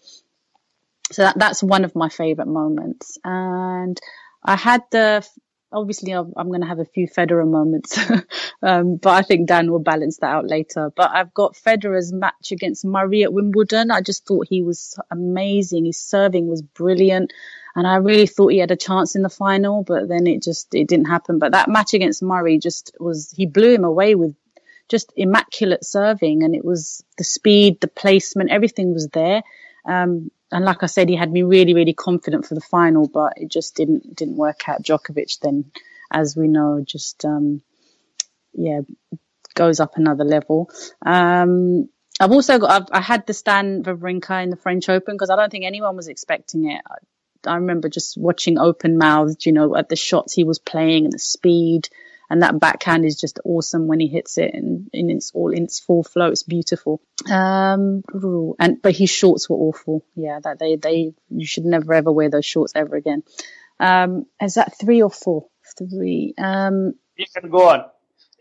So 1.12 1.24
that, 1.24 1.38
that's 1.38 1.64
one 1.64 1.84
of 1.84 1.96
my 1.96 2.10
favorite 2.10 2.48
moments. 2.48 3.18
And 3.24 4.00
I 4.44 4.56
had 4.56 4.84
the, 4.92 5.28
obviously 5.72 6.14
I'm, 6.14 6.32
going 6.34 6.62
to 6.62 6.68
have 6.68 6.80
a 6.80 6.86
few 6.86 7.08
Federer 7.08 7.50
moments, 7.50 7.98
um, 8.62 8.98
but 8.98 9.10
I 9.10 9.22
think 9.24 9.48
Dan 9.48 9.72
will 9.72 9.80
balance 9.80 10.18
that 10.20 10.28
out 10.28 10.48
later. 10.48 10.92
But 10.96 11.12
I've 11.14 11.34
got 11.34 11.56
Federer's 11.56 12.14
match 12.14 12.52
against 12.52 12.86
Murray 12.86 13.24
at 13.24 13.34
Wimbledon. 13.34 13.92
I 13.92 14.02
just 14.02 14.26
thought 14.26 14.48
he 14.48 14.62
was 14.62 14.98
amazing. 15.10 15.86
His 15.86 16.00
serving 16.00 16.48
was 16.48 16.62
brilliant. 16.62 17.34
And 17.76 17.88
I 17.88 17.96
really 17.98 18.28
thought 18.28 18.52
he 18.52 18.58
had 18.58 18.72
a 18.72 18.76
chance 18.76 19.16
in 19.16 19.22
the 19.22 19.30
final, 19.30 19.84
but 19.84 20.08
then 20.08 20.28
it 20.28 20.44
just, 20.44 20.74
it 20.76 20.88
didn't 20.88 21.06
happen. 21.06 21.40
But 21.40 21.54
that 21.54 21.70
match 21.70 21.94
against 21.94 22.22
Murray 22.22 22.60
just 22.60 22.96
was, 23.00 23.32
he 23.36 23.46
blew 23.46 23.74
him 23.74 23.84
away 23.84 24.16
with 24.16 24.36
just 24.90 25.14
immaculate 25.16 25.86
serving 25.86 26.44
and 26.44 26.54
it 26.54 26.66
was 26.66 27.04
the 27.18 27.24
speed, 27.24 27.80
the 27.80 27.88
placement, 27.88 28.52
everything 28.52 28.94
was 28.94 29.08
there. 29.08 29.42
Um, 29.86 30.32
and 30.52 30.66
like 30.66 30.84
I 30.84 30.88
said, 30.88 31.08
he 31.08 31.16
had 31.16 31.32
me 31.32 31.44
really, 31.44 31.74
really 31.74 31.94
confident 31.94 32.46
for 32.46 32.56
the 32.56 32.62
final, 32.62 33.08
but 33.08 33.34
it 33.38 33.50
just 33.50 33.76
didn't 33.76 34.16
didn't 34.16 34.36
work 34.36 34.68
out. 34.68 34.84
Djokovic 34.84 35.40
then, 35.40 35.72
as 36.12 36.36
we 36.36 36.50
know, 36.50 36.84
just 36.86 37.24
um, 37.24 37.62
yeah, 38.54 38.82
goes 39.56 39.80
up 39.80 39.96
another 39.96 40.26
level. 40.26 40.70
Um, 41.06 41.88
I've 42.20 42.32
also 42.32 42.60
got 42.60 42.70
I've, 42.70 42.88
I 42.92 43.02
had 43.02 43.26
the 43.26 43.34
Stan 43.34 43.84
Wawrinka 43.84 44.44
in 44.44 44.50
the 44.50 44.58
French 44.58 44.90
Open 44.90 45.16
because 45.16 45.30
I 45.30 45.38
don't 45.38 45.50
think 45.50 45.66
anyone 45.66 45.96
was 45.96 46.10
expecting 46.10 46.70
it. 46.70 46.82
I, 47.46 47.56
remember 47.56 47.90
just 47.90 48.18
watching 48.18 48.58
open 48.58 48.98
mouthed, 48.98 49.46
you 49.46 49.52
know, 49.52 49.76
at 49.76 49.90
the 49.90 49.96
shots 49.96 50.34
he 50.34 50.44
was 50.44 50.60
playing 50.60 51.06
and 51.06 51.14
the 51.14 51.20
speed. 51.20 51.90
And 52.30 52.44
that 52.44 52.60
backhand 52.62 53.04
is 53.04 53.20
just 53.20 53.42
awesome 53.44 53.88
when 53.88 54.00
he 54.00 54.08
hits 54.08 54.38
it 54.38 54.54
and 54.54 54.90
in 54.94 55.10
its 55.10 55.32
all 55.34 55.52
in 55.52 55.64
its 55.64 55.82
full 55.82 56.02
flow. 56.02 56.28
It's 56.28 56.44
beautiful. 56.44 57.02
Um, 57.30 58.04
and 58.58 58.82
but 58.82 58.96
his 58.96 59.10
shorts 59.10 59.50
were 59.50 59.58
awful. 59.58 60.06
Yeah, 60.16 60.40
that 60.42 60.58
they 60.58 60.78
they 60.78 61.14
you 61.30 61.46
should 61.46 61.66
never 61.66 61.94
ever 61.94 62.10
wear 62.10 62.30
those 62.30 62.46
shorts 62.46 62.72
ever 62.74 62.96
again. 62.96 63.24
Um, 63.82 64.28
is 64.42 64.54
that 64.54 64.80
three 64.80 65.02
or 65.02 65.10
four? 65.10 65.48
Three. 65.78 66.34
Um, 66.38 66.94
You 67.18 67.26
can 67.36 67.50
go 67.50 67.70
on. 67.70 67.86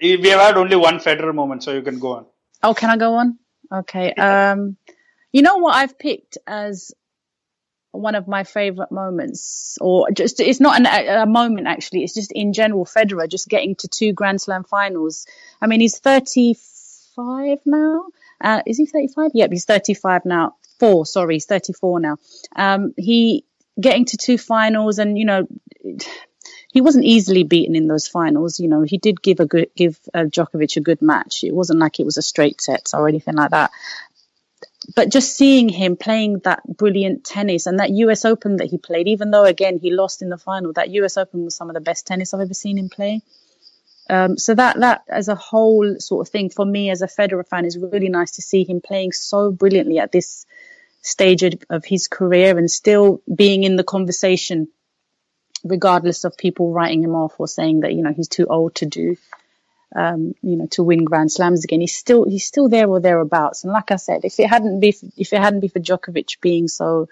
We 0.01 0.13
have 0.29 0.41
had 0.41 0.57
only 0.57 0.77
one 0.77 0.99
Federer 0.99 1.35
moment, 1.35 1.65
so 1.65 1.73
you 1.73 1.83
can 1.83 1.99
go 1.99 2.13
on. 2.13 2.27
oh, 2.63 2.75
can 2.75 2.91
I 2.91 2.97
go 2.97 3.15
on? 3.15 3.39
Okay. 3.73 4.13
Um, 4.15 4.77
you 5.33 5.43
know 5.43 5.59
what 5.59 5.75
I've 5.75 5.99
picked 5.99 6.39
as 6.47 6.93
one 7.92 8.14
of 8.14 8.29
my 8.29 8.44
favorite 8.44 8.92
moments, 8.92 9.79
or 9.81 10.11
just 10.11 10.40
it's 10.40 10.61
not 10.61 10.79
an, 10.79 10.87
a, 10.87 11.26
moment 11.26 11.66
actually. 11.66 12.05
It's 12.05 12.14
just 12.14 12.33
in 12.33 12.53
general 12.53 12.85
Federer 12.85 13.29
just 13.29 13.48
getting 13.48 13.74
to 13.76 13.88
two 13.88 14.12
Grand 14.12 14.40
Slam 14.40 14.64
finals. 14.64 15.26
I 15.61 15.66
mean, 15.66 15.81
he's 15.81 15.98
35 15.98 17.59
now. 17.66 18.07
Uh, 18.40 18.62
is 18.66 18.79
he 18.79 18.87
35? 18.87 19.33
Yep, 19.35 19.50
he's 19.50 19.64
35 19.64 20.24
now. 20.24 20.57
Four, 20.79 21.05
sorry, 21.05 21.35
he's 21.35 21.46
34 21.46 22.00
now. 22.00 22.16
Um, 22.57 22.94
he 22.96 23.44
getting 23.79 24.05
to 24.07 24.16
two 24.16 24.38
finals, 24.38 24.98
and 24.98 25.18
you 25.18 25.24
know, 25.24 25.46
he 26.72 26.81
wasn't 26.81 27.05
easily 27.05 27.42
beaten 27.42 27.74
in 27.74 27.88
those 27.88 28.07
finals. 28.07 28.61
You 28.61 28.68
know, 28.68 28.83
he 28.83 28.98
did 28.98 29.20
give 29.20 29.40
a 29.40 29.46
good 29.46 29.70
give 29.74 29.98
uh, 30.14 30.24
Djokovic 30.24 30.76
a 30.76 30.81
good 30.81 31.03
match. 31.03 31.42
It 31.42 31.55
wasn't 31.55 31.81
like 31.81 31.98
it 31.98 32.07
was 32.07 32.16
a 32.16 32.22
straight 32.22 32.61
set 32.61 32.90
or 32.94 33.09
anything 33.09 33.35
like 33.35 33.50
that. 33.50 33.72
But 34.94 35.11
just 35.11 35.37
seeing 35.37 35.68
him 35.68 35.96
playing 35.96 36.40
that 36.44 36.62
brilliant 36.66 37.24
tennis 37.24 37.66
and 37.66 37.79
that 37.79 37.90
US 37.90 38.24
Open 38.24 38.57
that 38.57 38.68
he 38.68 38.79
played, 38.79 39.09
even 39.09 39.31
though 39.31 39.44
again 39.44 39.79
he 39.79 39.90
lost 39.90 40.22
in 40.22 40.31
the 40.31 40.38
final, 40.38 40.72
that 40.72 40.90
US 40.90 41.16
Open 41.16 41.44
was 41.44 41.55
some 41.55 41.68
of 41.68 41.74
the 41.74 41.81
best 41.81 42.07
tennis 42.07 42.33
I've 42.33 42.40
ever 42.40 42.55
seen 42.55 42.79
him 42.79 42.88
play. 42.88 43.22
Um, 44.09 44.38
so 44.38 44.55
that 44.55 44.81
that 44.81 45.05
as 45.09 45.29
a 45.29 45.37
whole 45.37 45.96
sort 45.98 46.26
of 46.26 46.33
thing 46.33 46.50
for 46.50 46.64
me 46.64 46.90
as 46.90 47.03
a 47.03 47.07
Federer 47.07 47.46
fan 47.46 47.64
is 47.64 47.79
really 47.79 48.09
nice 48.09 48.33
to 48.33 48.42
see 48.42 48.64
him 48.64 48.81
playing 48.81 49.12
so 49.12 49.53
brilliantly 49.53 49.98
at 49.98 50.11
this 50.11 50.46
stage 51.03 51.44
of, 51.44 51.55
of 51.70 51.85
his 51.85 52.09
career 52.09 52.59
and 52.59 52.70
still 52.70 53.22
being 53.33 53.62
in 53.62 53.76
the 53.76 53.85
conversation 53.85 54.68
regardless 55.62 56.24
of 56.24 56.37
people 56.37 56.72
writing 56.72 57.05
him 57.05 57.14
off 57.14 57.35
or 57.38 57.46
saying 57.46 57.81
that 57.81 57.92
you 57.94 58.03
know 58.03 58.12
he's 58.12 58.29
too 58.29 58.46
old 58.46 58.74
to 58.74 58.87
do 58.87 59.16
um, 59.94 60.35
you 60.42 60.57
know, 60.57 60.66
to 60.72 60.83
win 60.83 61.05
Grand 61.05 61.33
Slams 61.33 61.64
again. 61.64 61.81
He's 61.81 61.96
still 61.96 62.24
he's 62.24 62.44
still 62.44 62.68
there 62.68 62.88
or 62.88 63.00
thereabouts. 63.00 63.64
And 63.64 63.72
like 63.72 63.90
I 63.90 63.96
said, 63.96 64.24
if 64.24 64.38
it 64.38 64.48
hadn't 64.48 64.81
be 64.81 64.94
if 65.16 65.33
it 65.33 65.40
hadn't 65.40 65.61
be 65.61 65.68
for 65.68 65.81
Djokovic 65.81 66.40
being 66.40 66.68
so 66.68 67.09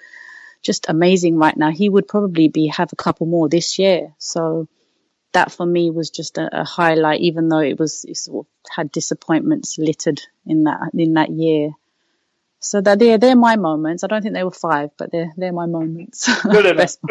just 0.62 0.88
amazing 0.88 1.36
right 1.38 1.56
now, 1.56 1.70
he 1.70 1.88
would 1.88 2.08
probably 2.08 2.48
be 2.48 2.68
have 2.68 2.92
a 2.92 2.96
couple 2.96 3.26
more 3.26 3.48
this 3.48 3.78
year. 3.78 4.14
So 4.18 4.68
that 5.32 5.52
for 5.52 5.66
me 5.66 5.90
was 5.90 6.10
just 6.10 6.38
a, 6.38 6.60
a 6.60 6.64
highlight, 6.64 7.20
even 7.20 7.48
though 7.48 7.60
it 7.60 7.78
was 7.78 8.04
it 8.04 8.16
sort 8.16 8.46
of 8.46 8.70
had 8.74 8.92
disappointments 8.92 9.78
littered 9.78 10.20
in 10.46 10.64
that 10.64 10.90
in 10.94 11.14
that 11.14 11.30
year. 11.30 11.70
So 12.60 12.80
that 12.80 12.98
they're 12.98 13.18
they're 13.18 13.36
my 13.36 13.56
moments. 13.56 14.04
I 14.04 14.06
don't 14.06 14.22
think 14.22 14.34
they 14.34 14.44
were 14.44 14.50
five, 14.50 14.90
but 14.96 15.10
they're 15.12 15.32
they're 15.36 15.52
my 15.52 15.66
moments. 15.66 16.28
Good 16.42 16.66
enough. 16.74 16.96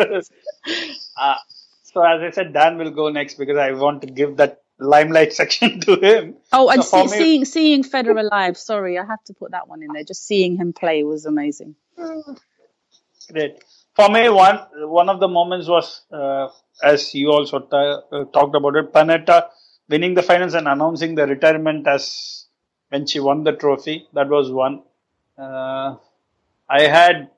uh, 1.17 1.35
so 1.83 2.03
as 2.03 2.21
I 2.21 2.31
said, 2.31 2.53
Dan 2.53 2.77
will 2.77 2.91
go 2.91 3.09
next 3.09 3.35
because 3.35 3.57
I 3.57 3.71
want 3.71 4.01
to 4.01 4.07
give 4.07 4.37
that 4.37 4.61
limelight 4.79 5.33
section 5.33 5.79
to 5.87 5.95
him. 5.99 6.35
Oh, 6.51 6.69
and 6.69 6.83
so 6.83 7.07
see, 7.07 7.17
me, 7.17 7.23
seeing 7.23 7.45
seeing 7.45 7.83
Federer 7.83 8.29
live. 8.29 8.57
Sorry, 8.57 8.97
I 8.97 9.05
have 9.05 9.23
to 9.25 9.33
put 9.33 9.51
that 9.51 9.67
one 9.67 9.81
in 9.83 9.89
there. 9.93 10.03
Just 10.03 10.25
seeing 10.25 10.57
him 10.57 10.73
play 10.73 11.03
was 11.03 11.25
amazing. 11.25 11.75
Great. 13.31 13.63
For 13.95 14.09
me, 14.09 14.29
one 14.29 14.59
one 14.75 15.09
of 15.09 15.19
the 15.19 15.27
moments 15.27 15.67
was, 15.67 16.01
uh, 16.11 16.49
as 16.83 17.13
you 17.15 17.31
also 17.31 17.59
t- 17.59 17.67
uh, 17.73 18.25
talked 18.25 18.55
about 18.55 18.75
it, 18.75 18.93
Pennetta 18.93 19.49
winning 19.89 20.13
the 20.13 20.23
finals 20.23 20.53
and 20.53 20.67
announcing 20.67 21.15
the 21.15 21.25
retirement 21.25 21.87
as 21.87 22.45
when 22.89 23.05
she 23.05 23.19
won 23.19 23.43
the 23.43 23.53
trophy. 23.53 24.07
That 24.13 24.29
was 24.29 24.51
one. 24.51 24.83
Uh, 25.37 25.95
I 26.69 26.83
had, 26.83 27.29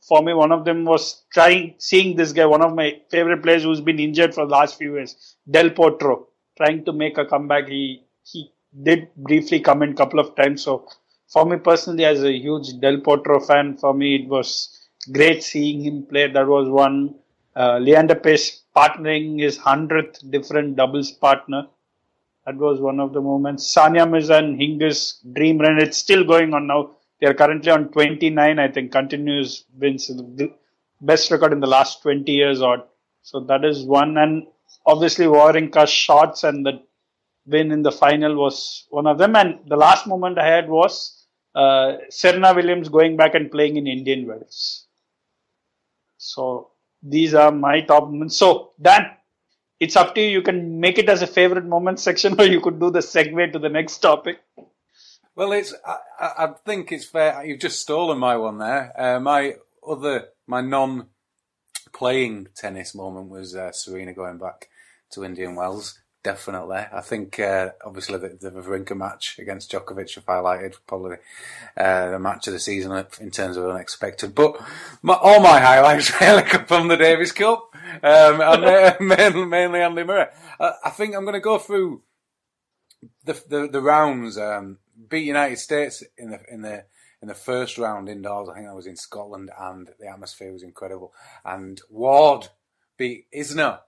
for 0.00 0.22
me, 0.22 0.32
one 0.32 0.52
of 0.52 0.64
them 0.64 0.84
was 0.84 1.22
trying, 1.32 1.74
seeing 1.78 2.16
this 2.16 2.32
guy, 2.32 2.46
one 2.46 2.62
of 2.62 2.74
my 2.74 3.00
favorite 3.10 3.42
players 3.42 3.64
who's 3.64 3.80
been 3.80 3.98
injured 3.98 4.34
for 4.34 4.46
the 4.46 4.52
last 4.52 4.78
few 4.78 4.94
years, 4.94 5.36
Del 5.50 5.70
Potro, 5.70 6.26
trying 6.56 6.84
to 6.84 6.92
make 6.92 7.18
a 7.18 7.24
comeback. 7.24 7.68
He 7.68 8.02
he 8.22 8.52
did 8.82 9.08
briefly 9.16 9.60
come 9.60 9.82
in 9.82 9.90
a 9.92 9.94
couple 9.94 10.20
of 10.20 10.34
times. 10.36 10.62
So 10.62 10.88
for 11.28 11.44
me 11.44 11.56
personally, 11.56 12.04
as 12.04 12.22
a 12.22 12.32
huge 12.32 12.80
Del 12.80 12.98
Potro 12.98 13.44
fan, 13.46 13.76
for 13.76 13.94
me 13.94 14.16
it 14.16 14.28
was 14.28 14.88
great 15.12 15.42
seeing 15.42 15.80
him 15.82 16.04
play. 16.04 16.26
That 16.30 16.46
was 16.46 16.68
one. 16.68 17.16
Uh, 17.54 17.78
Leander 17.78 18.16
Paes 18.16 18.60
partnering 18.76 19.40
his 19.40 19.56
hundredth 19.56 20.20
different 20.30 20.76
doubles 20.76 21.10
partner. 21.10 21.66
That 22.44 22.56
was 22.56 22.80
one 22.80 23.00
of 23.00 23.12
the 23.12 23.20
moments. 23.20 23.74
Sania 23.74 24.08
Mirza 24.08 24.34
and 24.34 24.58
Hingis 24.60 25.16
dream 25.34 25.58
run. 25.58 25.78
It's 25.78 25.96
still 25.96 26.22
going 26.24 26.54
on 26.54 26.66
now. 26.66 26.90
They 27.20 27.26
are 27.26 27.34
currently 27.34 27.72
on 27.72 27.88
29, 27.88 28.58
I 28.58 28.68
think, 28.68 28.92
continuous 28.92 29.64
wins. 29.76 30.10
Best 31.00 31.30
record 31.30 31.52
in 31.52 31.60
the 31.60 31.66
last 31.66 32.02
20 32.02 32.30
years 32.30 32.60
odd. 32.62 32.82
So 33.22 33.40
that 33.40 33.64
is 33.64 33.84
one. 33.84 34.16
And 34.18 34.46
obviously 34.86 35.26
Wawrinka's 35.26 35.90
shots 35.90 36.44
and 36.44 36.64
the 36.64 36.82
win 37.46 37.70
in 37.70 37.82
the 37.82 37.92
final 37.92 38.36
was 38.36 38.86
one 38.90 39.06
of 39.06 39.18
them. 39.18 39.36
And 39.36 39.58
the 39.66 39.76
last 39.76 40.06
moment 40.06 40.38
I 40.38 40.46
had 40.46 40.68
was 40.68 41.26
uh, 41.54 41.96
Serena 42.08 42.54
Williams 42.54 42.88
going 42.88 43.16
back 43.16 43.34
and 43.34 43.50
playing 43.50 43.76
in 43.76 43.86
Indian 43.86 44.26
Wells. 44.26 44.86
So 46.18 46.70
these 47.02 47.34
are 47.34 47.52
my 47.52 47.82
top 47.82 48.04
moments. 48.04 48.36
So 48.36 48.72
Dan, 48.80 49.10
it's 49.78 49.96
up 49.96 50.14
to 50.14 50.20
you. 50.20 50.28
You 50.28 50.42
can 50.42 50.80
make 50.80 50.98
it 50.98 51.08
as 51.08 51.22
a 51.22 51.26
favorite 51.26 51.66
moment 51.66 52.00
section, 52.00 52.40
or 52.40 52.46
you 52.46 52.60
could 52.60 52.80
do 52.80 52.90
the 52.90 53.00
segue 53.00 53.52
to 53.52 53.58
the 53.58 53.68
next 53.68 53.98
topic. 53.98 54.40
Well, 55.34 55.52
it's. 55.52 55.74
I, 55.84 55.98
I 56.18 56.48
think 56.64 56.92
it's 56.92 57.04
fair. 57.04 57.44
You've 57.44 57.60
just 57.60 57.82
stolen 57.82 58.18
my 58.18 58.36
one 58.38 58.56
there. 58.58 58.92
Uh, 58.98 59.20
my 59.20 59.56
other, 59.86 60.28
my 60.46 60.62
non-playing 60.62 62.48
tennis 62.56 62.94
moment 62.94 63.28
was 63.28 63.54
uh, 63.54 63.70
Serena 63.72 64.14
going 64.14 64.38
back 64.38 64.70
to 65.10 65.24
Indian 65.24 65.54
Wells 65.54 66.00
definitely. 66.26 66.78
I 66.92 67.02
think 67.02 67.38
uh, 67.38 67.70
obviously 67.84 68.18
the, 68.18 68.36
the 68.40 68.50
Wawrinka 68.50 68.96
match 68.96 69.38
against 69.38 69.70
Djokovic 69.70 70.12
have 70.16 70.26
highlighted 70.26 70.74
probably 70.84 71.18
uh, 71.76 72.10
the 72.10 72.18
match 72.18 72.48
of 72.48 72.52
the 72.52 72.58
season 72.58 73.06
in 73.20 73.30
terms 73.30 73.56
of 73.56 73.64
unexpected. 73.64 74.34
But 74.34 74.60
my, 75.02 75.14
all 75.14 75.40
my 75.40 75.60
highlights 75.60 76.12
really 76.20 76.42
come 76.42 76.66
from 76.66 76.88
the 76.88 76.96
Davis 76.96 77.30
Cup, 77.30 77.70
um, 78.02 78.40
and 78.40 78.64
uh, 78.64 78.96
mainly, 79.00 79.46
mainly 79.46 79.80
Andy 79.80 80.02
Murray. 80.02 80.26
I, 80.58 80.72
I 80.86 80.90
think 80.90 81.14
I'm 81.14 81.22
going 81.22 81.34
to 81.34 81.40
go 81.40 81.58
through 81.58 82.02
the 83.24 83.40
the, 83.48 83.68
the 83.68 83.80
rounds. 83.80 84.36
Um, 84.36 84.78
beat 85.08 85.26
United 85.26 85.58
States 85.58 86.02
in 86.18 86.30
the 86.30 86.40
in 86.50 86.62
the 86.62 86.86
in 87.22 87.28
the 87.28 87.34
first 87.34 87.78
round 87.78 88.08
indoors. 88.08 88.48
I 88.48 88.54
think 88.54 88.68
I 88.68 88.72
was 88.72 88.88
in 88.88 88.96
Scotland, 88.96 89.50
and 89.56 89.90
the 90.00 90.08
atmosphere 90.08 90.52
was 90.52 90.64
incredible. 90.64 91.12
And 91.44 91.80
Ward 91.88 92.48
beat 92.98 93.26
Isner 93.32 93.80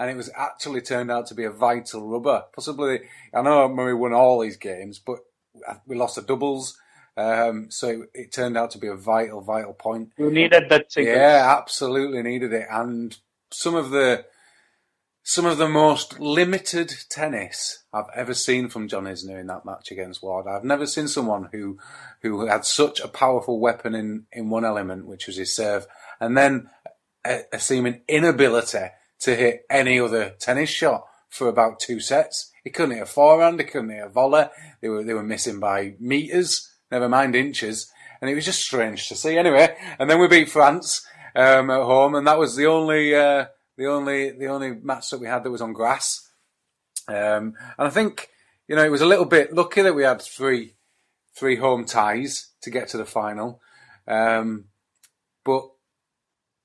and 0.00 0.08
it 0.08 0.16
was 0.16 0.30
actually 0.34 0.80
turned 0.80 1.10
out 1.10 1.26
to 1.26 1.34
be 1.34 1.44
a 1.44 1.50
vital 1.50 2.08
rubber. 2.08 2.44
Possibly, 2.54 3.00
I 3.34 3.42
know 3.42 3.68
Murray 3.68 3.94
won 3.94 4.14
all 4.14 4.40
these 4.40 4.56
games, 4.56 4.98
but 4.98 5.18
we 5.86 5.94
lost 5.94 6.16
the 6.16 6.22
doubles. 6.22 6.74
Um, 7.18 7.70
so 7.70 7.88
it, 7.88 8.10
it, 8.14 8.32
turned 8.32 8.56
out 8.56 8.70
to 8.70 8.78
be 8.78 8.86
a 8.86 8.94
vital, 8.94 9.42
vital 9.42 9.74
point. 9.74 10.12
You 10.16 10.30
needed 10.30 10.70
that 10.70 10.90
sequence. 10.90 11.16
Yeah, 11.18 11.54
absolutely 11.58 12.22
needed 12.22 12.54
it. 12.54 12.66
And 12.70 13.14
some 13.52 13.74
of 13.74 13.90
the 13.90 14.24
some 15.22 15.44
of 15.44 15.58
the 15.58 15.68
most 15.68 16.18
limited 16.18 16.94
tennis 17.10 17.84
I've 17.92 18.08
ever 18.16 18.32
seen 18.32 18.70
from 18.70 18.88
John 18.88 19.04
Isner 19.04 19.38
in 19.38 19.48
that 19.48 19.66
match 19.66 19.90
against 19.90 20.22
Ward. 20.22 20.46
I've 20.48 20.64
never 20.64 20.86
seen 20.86 21.08
someone 21.08 21.50
who 21.52 21.76
who 22.22 22.46
had 22.46 22.64
such 22.64 23.00
a 23.00 23.08
powerful 23.08 23.60
weapon 23.60 23.94
in, 23.94 24.24
in 24.32 24.48
one 24.48 24.64
element, 24.64 25.06
which 25.06 25.26
was 25.26 25.36
his 25.36 25.54
serve, 25.54 25.86
and 26.20 26.38
then 26.38 26.70
a, 27.26 27.42
a 27.52 27.58
seeming 27.58 28.00
inability 28.08 28.86
to 29.20 29.36
hit 29.36 29.64
any 29.70 30.00
other 30.00 30.34
tennis 30.38 30.70
shot 30.70 31.06
for 31.28 31.48
about 31.48 31.78
two 31.78 32.00
sets. 32.00 32.50
He 32.64 32.70
couldn't 32.70 32.96
hit 32.96 33.02
a 33.02 33.06
forehand, 33.06 33.60
he 33.60 33.66
couldn't 33.66 33.90
hit 33.90 34.04
a 34.04 34.08
volley. 34.08 34.46
They 34.80 34.88
were 34.88 35.04
they 35.04 35.14
were 35.14 35.22
missing 35.22 35.60
by 35.60 35.94
meters, 35.98 36.70
never 36.90 37.08
mind 37.08 37.34
inches, 37.36 37.90
and 38.20 38.30
it 38.30 38.34
was 38.34 38.44
just 38.44 38.62
strange 38.62 39.08
to 39.08 39.14
see. 39.14 39.38
Anyway, 39.38 39.74
and 39.98 40.10
then 40.10 40.20
we 40.20 40.28
beat 40.28 40.50
France 40.50 41.06
um, 41.34 41.70
at 41.70 41.82
home, 41.82 42.14
and 42.14 42.26
that 42.26 42.38
was 42.38 42.56
the 42.56 42.66
only 42.66 43.14
uh, 43.14 43.46
the 43.76 43.86
only 43.86 44.32
the 44.32 44.46
only 44.46 44.72
match 44.72 45.10
that 45.10 45.20
we 45.20 45.26
had 45.26 45.44
that 45.44 45.50
was 45.50 45.62
on 45.62 45.72
grass. 45.72 46.28
Um, 47.08 47.54
and 47.78 47.88
I 47.88 47.90
think 47.90 48.28
you 48.68 48.76
know 48.76 48.84
it 48.84 48.90
was 48.90 49.00
a 49.00 49.06
little 49.06 49.24
bit 49.24 49.54
lucky 49.54 49.82
that 49.82 49.94
we 49.94 50.02
had 50.02 50.20
three 50.20 50.74
three 51.34 51.56
home 51.56 51.84
ties 51.84 52.48
to 52.62 52.70
get 52.70 52.88
to 52.88 52.98
the 52.98 53.06
final, 53.06 53.60
um, 54.06 54.66
but 55.44 55.62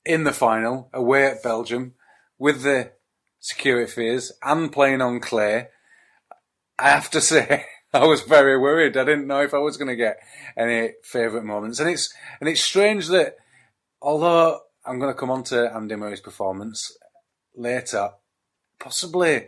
in 0.05 0.23
the 0.23 0.33
final 0.33 0.89
away 0.93 1.25
at 1.25 1.41
Belgium 1.41 1.93
with 2.37 2.63
the 2.63 2.91
security 3.39 3.89
fears 3.91 4.31
and 4.43 4.71
playing 4.71 5.01
on 5.01 5.19
clay, 5.19 5.67
I 6.77 6.89
have 6.89 7.09
to 7.11 7.21
say 7.21 7.65
I 7.93 8.05
was 8.05 8.21
very 8.21 8.57
worried. 8.57 8.97
I 8.97 9.05
didn't 9.05 9.27
know 9.27 9.41
if 9.41 9.53
I 9.53 9.59
was 9.59 9.77
going 9.77 9.87
to 9.87 9.95
get 9.95 10.17
any 10.57 10.93
favourite 11.03 11.45
moments, 11.45 11.79
and 11.79 11.89
it's 11.89 12.13
and 12.39 12.49
it's 12.49 12.61
strange 12.61 13.07
that 13.07 13.37
although 14.01 14.59
I'm 14.85 14.99
going 14.99 15.13
to 15.13 15.19
come 15.19 15.31
on 15.31 15.43
to 15.45 15.73
Andy 15.73 15.95
Murray's 15.95 16.21
performance 16.21 16.97
later, 17.55 18.11
possibly 18.79 19.47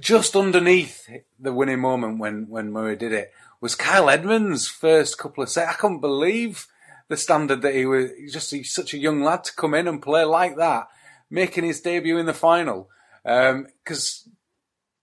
just 0.00 0.34
underneath 0.34 1.08
the 1.38 1.52
winning 1.52 1.80
moment 1.80 2.18
when 2.18 2.48
when 2.48 2.72
Murray 2.72 2.96
did 2.96 3.12
it 3.12 3.30
was 3.60 3.76
Kyle 3.76 4.10
Edmund's 4.10 4.68
first 4.68 5.16
couple 5.16 5.42
of 5.42 5.48
sets. 5.48 5.70
I 5.70 5.74
couldn't 5.74 6.00
believe 6.00 6.66
the 7.08 7.16
standard 7.16 7.62
that 7.62 7.74
he 7.74 7.86
was. 7.86 8.10
Just 8.32 8.50
he's 8.50 8.74
such 8.74 8.92
a 8.92 8.98
young 8.98 9.22
lad 9.22 9.44
to 9.44 9.54
come 9.54 9.74
in 9.74 9.86
and 9.86 10.02
play 10.02 10.24
like 10.24 10.56
that 10.56 10.88
making 11.34 11.64
his 11.64 11.80
debut 11.80 12.16
in 12.16 12.26
the 12.26 12.32
final. 12.32 12.88
Because 13.24 14.22
um, 14.26 14.32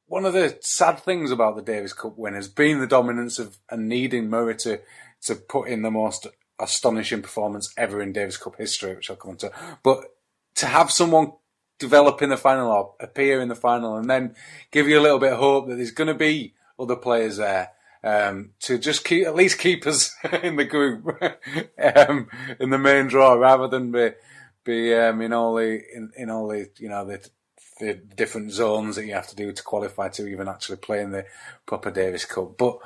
one 0.08 0.24
of 0.24 0.32
the 0.32 0.58
sad 0.62 1.00
things 1.00 1.30
about 1.30 1.58
the 1.58 1.62
Davis 1.62 1.92
Cup 1.92 2.18
win 2.18 2.36
has 2.36 2.48
been 2.48 2.80
the 2.80 2.88
dominance 2.88 3.38
of 3.38 3.58
and 3.70 3.90
needing 3.90 4.30
Murray 4.30 4.56
to, 4.58 4.80
to 5.24 5.36
put 5.36 5.68
in 5.68 5.82
the 5.82 5.92
most 5.92 6.28
astonishing 6.58 7.22
performance 7.22 7.74
ever 7.78 8.02
in 8.02 8.14
Davis 8.14 8.38
Cup 8.38 8.56
history, 8.58 8.96
which 8.96 9.10
I'll 9.10 9.18
come 9.18 9.32
on 9.32 9.38
to. 9.38 9.52
But 9.84 10.06
to 10.56 10.68
have 10.68 10.90
someone 10.90 11.34
develop 11.80 12.22
in 12.22 12.30
the 12.30 12.38
final 12.38 12.72
or 12.72 12.94
appear 13.02 13.42
in 13.42 13.50
the 13.50 13.56
final 13.56 13.98
and 13.98 14.10
then 14.10 14.36
give 14.72 14.88
you 14.88 15.00
a 15.00 15.02
little 15.02 15.20
bit 15.20 15.34
of 15.34 15.40
hope 15.40 15.68
that 15.68 15.76
there's 15.76 15.92
going 15.92 16.08
to 16.08 16.14
be 16.14 16.54
other 16.80 16.96
players 16.96 17.38
there 17.38 17.72
um, 18.04 18.52
to 18.60 18.78
just 18.78 19.04
keep 19.04 19.26
at 19.26 19.36
least 19.36 19.60
keep 19.60 19.86
us 19.86 20.16
in 20.44 20.56
the 20.56 20.66
group 20.66 21.06
um, 21.98 22.28
in 22.60 22.70
the 22.70 22.78
main 22.78 23.08
draw 23.08 23.34
rather 23.34 23.68
than 23.68 23.92
be 23.92 24.12
be 24.64 24.94
in 24.94 25.34
all 25.34 25.56
the 25.56 25.82
in, 25.96 26.12
in 26.18 26.30
all 26.30 26.48
the 26.48 26.70
you 26.78 26.90
know 26.90 27.06
the 27.06 27.28
the 27.80 27.96
different 27.96 28.52
zones 28.52 28.96
that 28.96 29.06
you 29.06 29.14
have 29.14 29.28
to 29.28 29.36
do 29.36 29.52
to 29.52 29.64
qualify 29.64 30.08
to 30.10 30.28
even 30.28 30.48
actually 30.48 30.78
play 30.78 31.02
in 31.02 31.12
the 31.12 31.26
proper 31.66 31.92
Davis 31.92 32.26
Cup. 32.26 32.58
But 32.58 32.78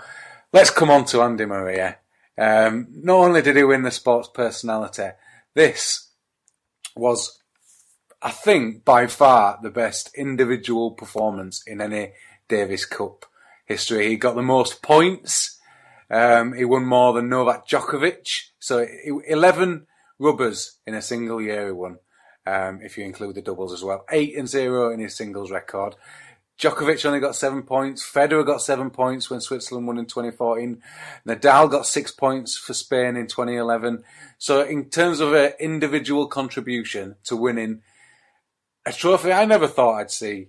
let's 0.54 0.70
come 0.70 0.90
on 0.90 1.06
to 1.06 1.22
Andy 1.22 1.46
Murray. 1.46 1.96
Um, 2.38 2.88
not 2.92 3.16
only 3.16 3.42
did 3.42 3.58
he 3.58 3.64
win 3.64 3.84
the 3.84 3.92
sports 3.92 4.30
personality, 4.34 5.10
this 5.54 6.12
was, 6.96 7.42
I 8.22 8.32
think, 8.32 8.86
by 8.86 9.08
far 9.08 9.60
the 9.62 9.70
best 9.70 10.12
individual 10.16 10.92
performance 10.92 11.62
in 11.68 11.82
any 11.82 12.14
Davis 12.48 12.86
Cup 12.86 13.26
history. 13.66 14.08
He 14.08 14.16
got 14.16 14.36
the 14.36 14.42
most 14.42 14.82
points. 14.82 15.60
Um, 16.10 16.54
he 16.54 16.66
won 16.66 16.86
more 16.86 17.14
than 17.14 17.30
Novak 17.30 17.68
Djokovic. 17.68 18.28
So 18.60 18.86
11 19.28 19.88
rubbers 20.20 20.80
in 20.86 20.94
a 20.94 21.02
single 21.02 21.42
year 21.42 21.74
won, 21.74 22.00
um, 22.46 22.80
if 22.82 22.98
you 22.98 23.04
include 23.04 23.36
the 23.36 23.42
doubles 23.42 23.74
as 23.74 23.84
well. 23.84 24.06
Eight 24.12 24.38
and 24.38 24.48
zero 24.48 24.92
in 24.92 25.00
his 25.00 25.16
singles 25.16 25.52
record. 25.52 25.96
Djokovic 26.58 27.06
only 27.06 27.20
got 27.20 27.36
seven 27.36 27.64
points. 27.64 28.10
Federer 28.10 28.46
got 28.46 28.62
seven 28.62 28.90
points 28.90 29.30
when 29.30 29.42
Switzerland 29.42 29.88
won 29.88 29.98
in 29.98 30.06
2014. 30.06 30.82
Nadal 31.28 31.70
got 31.70 31.86
six 31.86 32.12
points 32.12 32.58
for 32.58 32.74
Spain 32.74 33.18
in 33.18 33.28
2011. 33.28 34.04
So 34.38 34.62
in 34.62 34.90
terms 34.90 35.20
of 35.20 35.34
an 35.34 35.52
individual 35.60 36.28
contribution 36.28 37.16
to 37.26 37.36
winning 37.36 37.82
a 38.86 38.94
trophy, 38.94 39.34
I 39.34 39.44
never 39.44 39.68
thought 39.68 40.00
I'd 40.00 40.12
see 40.12 40.48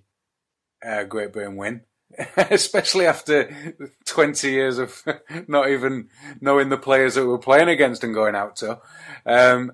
uh, 0.85 1.05
Great 1.05 1.33
Britain 1.33 1.57
win. 1.57 1.83
Especially 2.37 3.07
after 3.07 3.74
20 4.07 4.50
years 4.50 4.79
of 4.79 5.02
not 5.48 5.68
even 5.68 6.09
knowing 6.40 6.68
the 6.68 6.79
players 6.79 7.14
that 7.14 7.26
we're 7.26 7.38
playing 7.38 7.68
against 7.68 8.05
and 8.05 8.14
going 8.14 8.35
out 8.35 8.57
to. 8.57 8.81
Um, 9.24 9.72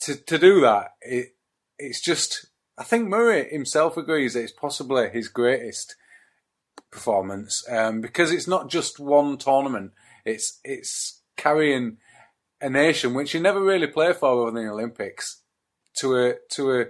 to, 0.00 0.16
to 0.16 0.38
do 0.38 0.60
that, 0.60 0.92
it, 1.00 1.34
it's 1.78 2.00
just 2.00 2.46
I 2.76 2.84
think 2.84 3.08
Murray 3.08 3.48
himself 3.50 3.96
agrees 3.96 4.34
that 4.34 4.42
it's 4.42 4.52
possibly 4.52 5.08
his 5.08 5.28
greatest 5.28 5.96
performance 6.90 7.64
um, 7.70 8.00
because 8.00 8.32
it's 8.32 8.48
not 8.48 8.68
just 8.68 8.98
one 8.98 9.38
tournament. 9.38 9.92
It's 10.24 10.58
it's 10.64 11.20
carrying 11.36 11.98
a 12.60 12.68
nation 12.68 13.14
which 13.14 13.34
you 13.34 13.40
never 13.40 13.62
really 13.62 13.86
play 13.86 14.12
for 14.12 14.32
other 14.32 14.50
than 14.50 14.64
the 14.64 14.70
Olympics 14.70 15.42
to 15.98 16.16
a 16.16 16.34
to 16.52 16.80
a 16.80 16.86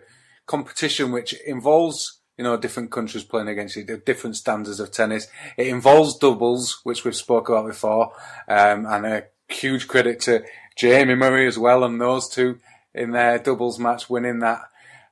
competition 0.47 1.13
which 1.13 1.35
involves 1.47 2.21
you 2.37 2.45
know 2.45 2.57
different 2.57 2.91
countries 2.91 3.25
playing 3.25 3.49
against 3.49 3.77
you, 3.77 3.85
different 3.85 4.37
standards 4.37 4.81
of 4.81 4.91
tennis. 4.91 5.29
It 5.57 5.69
involves 5.69 6.19
doubles, 6.19 6.81
which 6.85 7.05
we've 7.05 7.17
spoke 7.17 7.49
about 7.49 7.67
before, 7.67 8.13
um, 8.49 8.87
and 8.87 9.07
a 9.07 9.25
huge 9.49 9.89
credit 9.89 10.21
to 10.21 10.45
Jamie 10.77 11.15
Murray 11.15 11.47
as 11.47 11.59
well 11.59 11.85
and 11.85 12.01
those 12.01 12.29
two 12.29 12.59
in 12.95 13.13
their 13.13 13.39
doubles 13.39 13.79
match 13.79 14.09
winning 14.11 14.41
that 14.41 14.63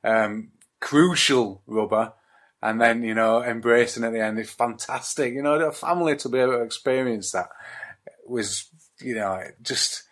um, 0.05 0.49
crucial 0.81 1.63
rubber 1.67 2.13
and 2.63 2.81
then, 2.81 3.03
you 3.03 3.15
know, 3.15 3.43
embracing 3.43 4.05
at 4.05 4.13
the 4.13 4.21
end 4.21 4.39
is 4.39 4.51
fantastic. 4.51 5.35
You 5.35 5.43
know, 5.43 5.55
a 5.55 5.73
family 5.73 6.17
to 6.17 6.29
be 6.29 6.39
able 6.39 6.53
to 6.53 6.63
experience 6.63 7.33
that 7.33 7.49
was, 8.27 8.69
you 9.01 9.17
know, 9.17 9.43
just, 9.63 10.05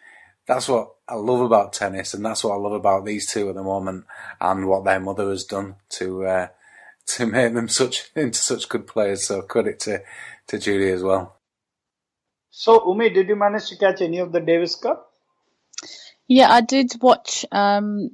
that's 0.46 0.68
what 0.68 0.94
I 1.08 1.14
love 1.14 1.40
about 1.40 1.72
tennis 1.72 2.12
and 2.12 2.24
that's 2.24 2.42
what 2.42 2.54
I 2.54 2.56
love 2.56 2.72
about 2.72 3.04
these 3.04 3.30
two 3.30 3.48
at 3.48 3.54
the 3.54 3.62
moment 3.62 4.04
and 4.40 4.66
what 4.66 4.84
their 4.84 4.98
mother 4.98 5.30
has 5.30 5.44
done 5.44 5.76
to, 5.90 6.24
uh, 6.26 6.48
to 7.16 7.26
make 7.26 7.54
them 7.54 7.68
such, 7.68 8.10
into 8.14 8.38
such 8.38 8.68
good 8.68 8.86
players. 8.86 9.26
So 9.26 9.42
credit 9.42 9.80
to, 9.80 10.02
to 10.48 10.58
Judy 10.58 10.90
as 10.90 11.02
well. 11.02 11.36
So, 12.50 12.90
Umi, 12.90 13.10
did 13.10 13.28
you 13.28 13.36
manage 13.36 13.68
to 13.68 13.76
catch 13.76 14.00
any 14.00 14.18
of 14.18 14.32
the 14.32 14.40
Davis 14.40 14.74
Cup? 14.74 15.12
Yeah, 16.26 16.50
I 16.50 16.60
did 16.60 16.92
watch 17.00 17.44
um, 17.50 18.10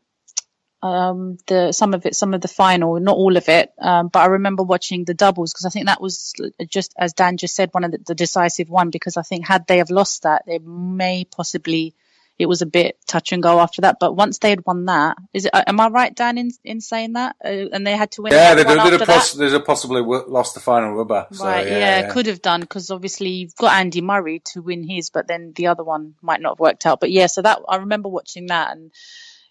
um, 0.83 1.39
the 1.47 1.73
some 1.73 1.95
of 1.95 2.07
it, 2.07 2.15
some 2.15 2.35
of 2.35 2.41
the 2.41 2.49
final, 2.49 3.01
not 3.01 3.17
all 3.17 3.37
of 3.37 3.49
it. 3.49 3.71
Um, 3.79 4.09
but 4.09 4.21
I 4.21 4.27
remember 4.27 4.63
watching 4.63 5.05
the 5.05 5.15
doubles 5.15 5.53
because 5.53 5.67
I 5.67 5.71
think 5.71 5.87
that 5.87 6.01
was 6.01 6.33
just 6.69 6.95
as 6.99 7.13
Dan 7.13 7.37
just 7.39 7.55
said, 7.55 7.71
one 7.73 7.85
of 7.85 7.93
the, 7.93 7.99
the, 8.07 8.15
decisive 8.15 8.69
one. 8.69 8.91
Because 8.91 9.17
I 9.17 9.23
think 9.23 9.47
had 9.47 9.67
they 9.67 9.79
have 9.79 9.91
lost 9.91 10.23
that, 10.23 10.45
they 10.47 10.59
may 10.59 11.25
possibly 11.25 11.95
it 12.39 12.47
was 12.47 12.63
a 12.63 12.67
bit 12.67 12.99
touch 13.07 13.33
and 13.33 13.43
go 13.43 13.61
after 13.61 13.83
that. 13.83 13.97
But 13.99 14.15
once 14.15 14.39
they 14.39 14.51
had 14.51 14.65
won 14.67 14.85
that, 14.87 15.17
is 15.33 15.47
it? 15.47 15.53
Am 15.55 15.81
I 15.81 15.89
right, 15.89 16.15
Dan, 16.15 16.39
in, 16.39 16.51
in 16.65 16.81
saying 16.81 17.15
that? 17.15 17.37
Uh, 17.45 17.69
and 17.73 17.87
they 17.87 17.97
had 17.97 18.13
to 18.13 18.23
win. 18.23 18.33
Yeah, 18.33 18.55
they 18.55 18.65
did, 18.65 18.79
did 18.83 19.03
a 19.03 19.07
poss- 19.07 19.33
there's 19.33 19.53
a 19.53 19.61
possibly 19.61 20.03
lost 20.03 20.55
the 20.55 20.61
final 20.61 20.93
rubber. 20.93 21.27
So, 21.33 21.45
right. 21.45 21.67
Yeah, 21.67 21.79
yeah, 21.79 22.01
yeah, 22.01 22.13
could 22.13 22.27
have 22.27 22.43
done 22.43 22.61
because 22.61 22.91
obviously 22.91 23.31
you've 23.31 23.57
got 23.57 23.75
Andy 23.75 24.01
Murray 24.01 24.43
to 24.53 24.63
win 24.63 24.83
his, 24.83 25.11
but 25.11 25.27
then 25.27 25.53
the 25.55 25.69
other 25.69 25.85
one 25.85 26.15
might 26.21 26.41
not 26.41 26.53
have 26.53 26.61
worked 26.61 26.87
out. 26.87 27.01
But 27.01 27.11
yeah, 27.11 27.27
so 27.27 27.43
that 27.43 27.61
I 27.69 27.77
remember 27.77 28.09
watching 28.09 28.47
that 28.47 28.73
and 28.73 28.93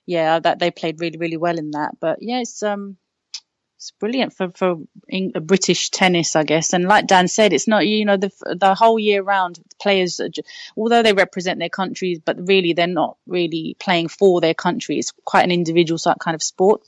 yeah, 0.06 0.40
that 0.40 0.60
they 0.60 0.72
played 0.72 1.00
really, 1.00 1.18
really 1.18 1.38
well 1.38 1.58
in 1.58 1.72
that. 1.72 2.00
But 2.00 2.20
yeah, 2.22 2.42
it's 2.42 2.62
um, 2.62 2.98
it's 3.78 3.92
brilliant 3.92 4.34
for 4.34 4.52
for 4.52 4.78
British 5.42 5.90
tennis, 5.90 6.36
I 6.36 6.44
guess. 6.44 6.74
And 6.74 6.86
like 6.86 7.08
Dan 7.08 7.28
said, 7.28 7.54
it's 7.54 7.68
not 7.68 7.86
you 7.86 8.06
know 8.06 8.18
the 8.18 8.32
the 8.60 8.74
whole 8.74 8.98
year 8.98 9.22
round 9.22 9.60
players, 9.82 10.18
just, 10.32 10.48
although 10.78 11.04
they 11.04 11.14
represent 11.14 11.60
their 11.60 11.70
countries, 11.70 12.20
but 12.24 12.48
really 12.48 12.74
they're 12.74 12.88
not 12.88 13.18
really 13.28 13.76
playing 13.80 14.08
for 14.08 14.42
their 14.42 14.54
country. 14.54 14.98
It's 14.98 15.14
quite 15.26 15.44
an 15.44 15.52
individual 15.52 15.98
sort 15.98 16.20
kind 16.20 16.36
of 16.36 16.44
sport. 16.44 16.82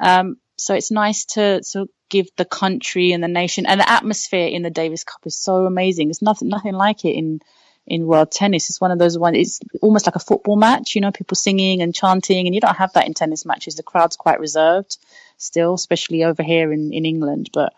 Um, 0.00 0.36
so 0.56 0.74
it's 0.74 0.90
nice 0.90 1.24
to 1.26 1.62
to 1.72 1.88
give 2.08 2.28
the 2.36 2.44
country 2.44 3.12
and 3.12 3.22
the 3.22 3.28
nation 3.28 3.66
and 3.66 3.80
the 3.80 3.90
atmosphere 3.90 4.46
in 4.46 4.62
the 4.62 4.70
Davis 4.70 5.04
Cup 5.04 5.26
is 5.26 5.36
so 5.36 5.66
amazing. 5.66 6.10
It's 6.10 6.22
nothing 6.22 6.48
nothing 6.48 6.74
like 6.74 7.04
it 7.04 7.12
in 7.12 7.40
in 7.86 8.06
world 8.06 8.30
tennis. 8.30 8.68
It's 8.68 8.80
one 8.80 8.90
of 8.90 8.98
those 8.98 9.18
ones, 9.18 9.36
it's 9.38 9.60
almost 9.80 10.06
like 10.06 10.16
a 10.16 10.20
football 10.20 10.56
match, 10.56 10.94
you 10.94 11.00
know, 11.00 11.12
people 11.12 11.36
singing 11.36 11.82
and 11.82 11.94
chanting, 11.94 12.46
and 12.46 12.54
you 12.54 12.60
don't 12.60 12.76
have 12.76 12.92
that 12.94 13.06
in 13.06 13.14
tennis 13.14 13.44
matches. 13.44 13.76
The 13.76 13.82
crowd's 13.82 14.16
quite 14.16 14.40
reserved 14.40 14.98
still, 15.38 15.74
especially 15.74 16.24
over 16.24 16.42
here 16.42 16.72
in, 16.72 16.92
in 16.92 17.04
England, 17.04 17.50
but 17.52 17.72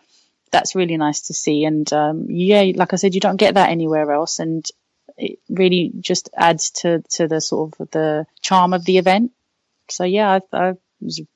that's 0.51 0.75
really 0.75 0.97
nice 0.97 1.21
to 1.27 1.33
see. 1.33 1.63
And, 1.65 1.91
um, 1.93 2.25
yeah, 2.29 2.71
like 2.75 2.93
I 2.93 2.95
said, 2.95 3.13
you 3.13 3.21
don't 3.21 3.37
get 3.37 3.55
that 3.55 3.69
anywhere 3.69 4.11
else. 4.11 4.39
And 4.39 4.65
it 5.17 5.39
really 5.49 5.91
just 5.99 6.29
adds 6.35 6.71
to, 6.71 7.03
to 7.11 7.27
the 7.27 7.41
sort 7.41 7.79
of 7.79 7.91
the 7.91 8.25
charm 8.41 8.73
of 8.73 8.85
the 8.85 8.97
event. 8.97 9.31
So 9.89 10.03
yeah, 10.03 10.39
I, 10.53 10.57
I, 10.57 10.69
it 10.69 10.77
was 11.01 11.19
a 11.19 11.27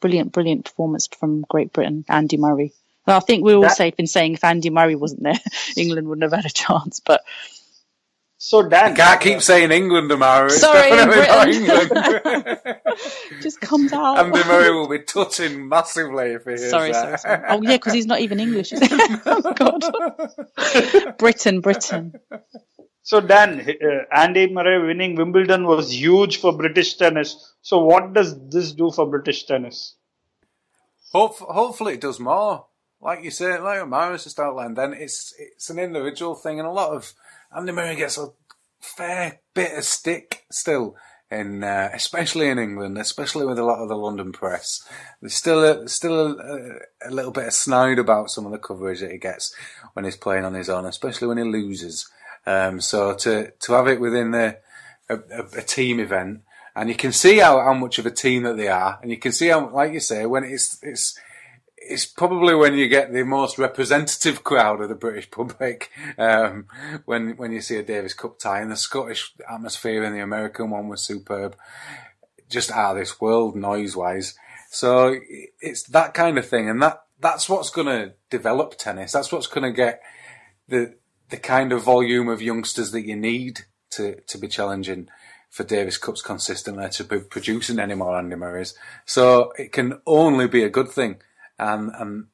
brilliant, 0.00 0.32
brilliant 0.32 0.64
performance 0.64 1.08
from 1.08 1.44
Great 1.48 1.72
Britain, 1.72 2.04
Andy 2.08 2.36
Murray. 2.36 2.72
Well, 3.06 3.16
I 3.16 3.20
think 3.20 3.42
we're 3.42 3.56
all 3.56 3.62
that, 3.62 3.76
safe 3.76 3.94
in 3.98 4.06
saying 4.06 4.34
if 4.34 4.44
Andy 4.44 4.70
Murray 4.70 4.94
wasn't 4.94 5.22
there, 5.22 5.40
England 5.76 6.08
wouldn't 6.08 6.30
have 6.30 6.32
had 6.32 6.44
a 6.44 6.54
chance. 6.54 7.00
But 7.00 7.22
so 8.40 8.68
Dan, 8.68 8.90
you 8.90 8.96
can't 8.96 9.20
keep 9.20 9.42
saying 9.42 9.72
England, 9.72 10.12
Amara. 10.12 10.48
Sorry, 10.48 10.90
England. 10.92 12.60
Just 13.42 13.60
comes 13.60 13.92
out. 14.00 14.18
Andy 14.18 14.44
Murray 14.44 14.72
will 14.72 14.88
be 14.88 15.00
tutting 15.00 15.68
massively 15.68 16.30
if 16.32 16.44
he 16.44 16.50
hears 16.50 16.70
sorry, 16.70 16.92
that. 16.92 17.20
Sorry, 17.20 17.36
sorry. 17.36 17.48
Oh 17.48 17.62
yeah, 17.62 17.76
because 17.76 17.94
he's 17.94 18.06
not 18.06 18.20
even 18.20 18.38
English. 18.38 18.72
oh 19.26 19.52
God. 19.54 21.18
Britain, 21.18 21.60
Britain. 21.60 22.12
So 23.02 23.20
Dan, 23.20 23.60
uh, 23.60 24.14
Andy 24.14 24.52
Murray 24.52 24.86
winning 24.86 25.16
Wimbledon 25.16 25.64
was 25.64 25.92
huge 25.92 26.40
for 26.40 26.56
British 26.56 26.94
tennis. 26.94 27.54
So 27.60 27.80
what 27.80 28.12
does 28.12 28.38
this 28.50 28.72
do 28.72 28.92
for 28.92 29.06
British 29.06 29.46
tennis? 29.46 29.96
Hope, 31.10 31.38
hopefully 31.38 31.94
it 31.94 32.02
does 32.02 32.20
more. 32.20 32.66
Like 33.00 33.24
you 33.24 33.30
say, 33.30 33.58
like 33.58 33.80
Amara's 33.80 34.24
just 34.24 34.38
outlined, 34.38 34.76
then 34.76 34.92
it's 34.92 35.32
it's 35.38 35.70
an 35.70 35.78
individual 35.78 36.34
thing, 36.34 36.58
and 36.58 36.68
a 36.68 36.72
lot 36.72 36.90
of 36.90 37.14
Andy 37.56 37.72
Murray 37.72 37.96
gets 37.96 38.18
a 38.18 38.28
fair 38.80 39.40
bit 39.54 39.76
of 39.76 39.84
stick 39.84 40.44
still 40.50 40.96
in, 41.30 41.62
uh, 41.62 41.90
especially 41.92 42.48
in 42.48 42.58
England, 42.58 42.98
especially 42.98 43.46
with 43.46 43.58
a 43.58 43.64
lot 43.64 43.80
of 43.80 43.88
the 43.88 43.96
London 43.96 44.32
press. 44.32 44.86
There's 45.20 45.34
still 45.34 45.64
a, 45.64 45.88
still 45.88 46.38
a, 46.38 46.78
a, 47.06 47.10
little 47.10 47.30
bit 47.30 47.46
of 47.46 47.52
snide 47.52 47.98
about 47.98 48.30
some 48.30 48.46
of 48.46 48.52
the 48.52 48.58
coverage 48.58 49.00
that 49.00 49.12
he 49.12 49.18
gets 49.18 49.54
when 49.92 50.04
he's 50.04 50.16
playing 50.16 50.44
on 50.44 50.54
his 50.54 50.68
own, 50.68 50.86
especially 50.86 51.28
when 51.28 51.38
he 51.38 51.44
loses. 51.44 52.08
Um, 52.46 52.80
so 52.80 53.14
to 53.14 53.50
to 53.50 53.72
have 53.72 53.88
it 53.88 54.00
within 54.00 54.30
the, 54.30 54.58
a, 55.10 55.18
a, 55.56 55.62
team 55.62 56.00
event, 56.00 56.42
and 56.74 56.88
you 56.88 56.94
can 56.94 57.12
see 57.12 57.38
how, 57.38 57.60
how 57.60 57.74
much 57.74 57.98
of 57.98 58.06
a 58.06 58.10
team 58.10 58.44
that 58.44 58.56
they 58.56 58.68
are, 58.68 58.98
and 59.02 59.10
you 59.10 59.18
can 59.18 59.32
see 59.32 59.48
how, 59.48 59.68
like 59.70 59.92
you 59.92 60.00
say, 60.00 60.24
when 60.24 60.44
it's 60.44 60.78
it's 60.82 61.18
it's 61.88 62.06
probably 62.06 62.54
when 62.54 62.74
you 62.74 62.88
get 62.88 63.12
the 63.12 63.24
most 63.24 63.58
representative 63.58 64.44
crowd 64.44 64.80
of 64.80 64.88
the 64.88 64.94
British 64.94 65.30
public 65.30 65.90
um, 66.18 66.66
when 67.06 67.36
when 67.36 67.52
you 67.52 67.60
see 67.60 67.76
a 67.76 67.82
Davis 67.82 68.14
Cup 68.14 68.38
tie. 68.38 68.60
And 68.60 68.70
the 68.70 68.76
Scottish 68.76 69.32
atmosphere 69.50 70.04
and 70.04 70.14
the 70.14 70.20
American 70.22 70.70
one 70.70 70.88
was 70.88 71.02
superb, 71.02 71.56
just 72.48 72.70
out 72.70 72.92
of 72.92 72.98
this 72.98 73.20
world 73.20 73.56
noise 73.56 73.96
wise. 73.96 74.34
So 74.70 75.16
it's 75.60 75.84
that 75.84 76.14
kind 76.14 76.38
of 76.38 76.46
thing, 76.46 76.68
and 76.68 76.82
that 76.82 77.02
that's 77.20 77.48
what's 77.48 77.70
going 77.70 77.86
to 77.86 78.14
develop 78.30 78.76
tennis. 78.76 79.12
That's 79.12 79.32
what's 79.32 79.46
going 79.46 79.64
to 79.64 79.76
get 79.76 80.02
the 80.68 80.94
the 81.30 81.38
kind 81.38 81.72
of 81.72 81.82
volume 81.82 82.28
of 82.28 82.42
youngsters 82.42 82.92
that 82.92 83.06
you 83.06 83.16
need 83.16 83.60
to 83.90 84.20
to 84.26 84.38
be 84.38 84.48
challenging 84.48 85.08
for 85.48 85.64
Davis 85.64 85.96
Cups 85.96 86.20
consistently 86.20 86.90
to 86.90 87.04
be 87.04 87.20
producing 87.20 87.78
any 87.78 87.94
more 87.94 88.16
Andy 88.18 88.36
Murrays. 88.36 88.74
So 89.06 89.52
it 89.58 89.72
can 89.72 90.00
only 90.06 90.46
be 90.46 90.62
a 90.62 90.68
good 90.68 90.90
thing 90.90 91.22
and 91.58 91.90
and 91.98 92.26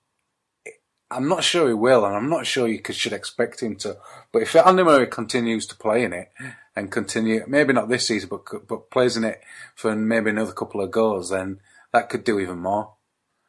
I'm 1.10 1.28
not 1.28 1.44
sure 1.44 1.68
he 1.68 1.74
will, 1.74 2.04
and 2.04 2.16
I'm 2.16 2.28
not 2.28 2.46
sure 2.46 2.66
you 2.66 2.80
should 2.90 3.12
expect 3.12 3.62
him 3.62 3.76
to. 3.76 3.98
But 4.32 4.42
if 4.42 4.56
Andy 4.56 4.82
Murray 4.82 5.06
continues 5.06 5.66
to 5.68 5.76
play 5.76 6.02
in 6.02 6.12
it 6.12 6.32
and 6.74 6.90
continue, 6.90 7.44
maybe 7.46 7.72
not 7.72 7.88
this 7.88 8.08
season, 8.08 8.30
but 8.30 8.66
but 8.66 8.90
plays 8.90 9.16
in 9.16 9.24
it 9.24 9.40
for 9.74 9.94
maybe 9.94 10.30
another 10.30 10.52
couple 10.52 10.80
of 10.80 10.90
goals, 10.90 11.30
then 11.30 11.60
that 11.92 12.08
could 12.08 12.24
do 12.24 12.40
even 12.40 12.58
more. 12.58 12.94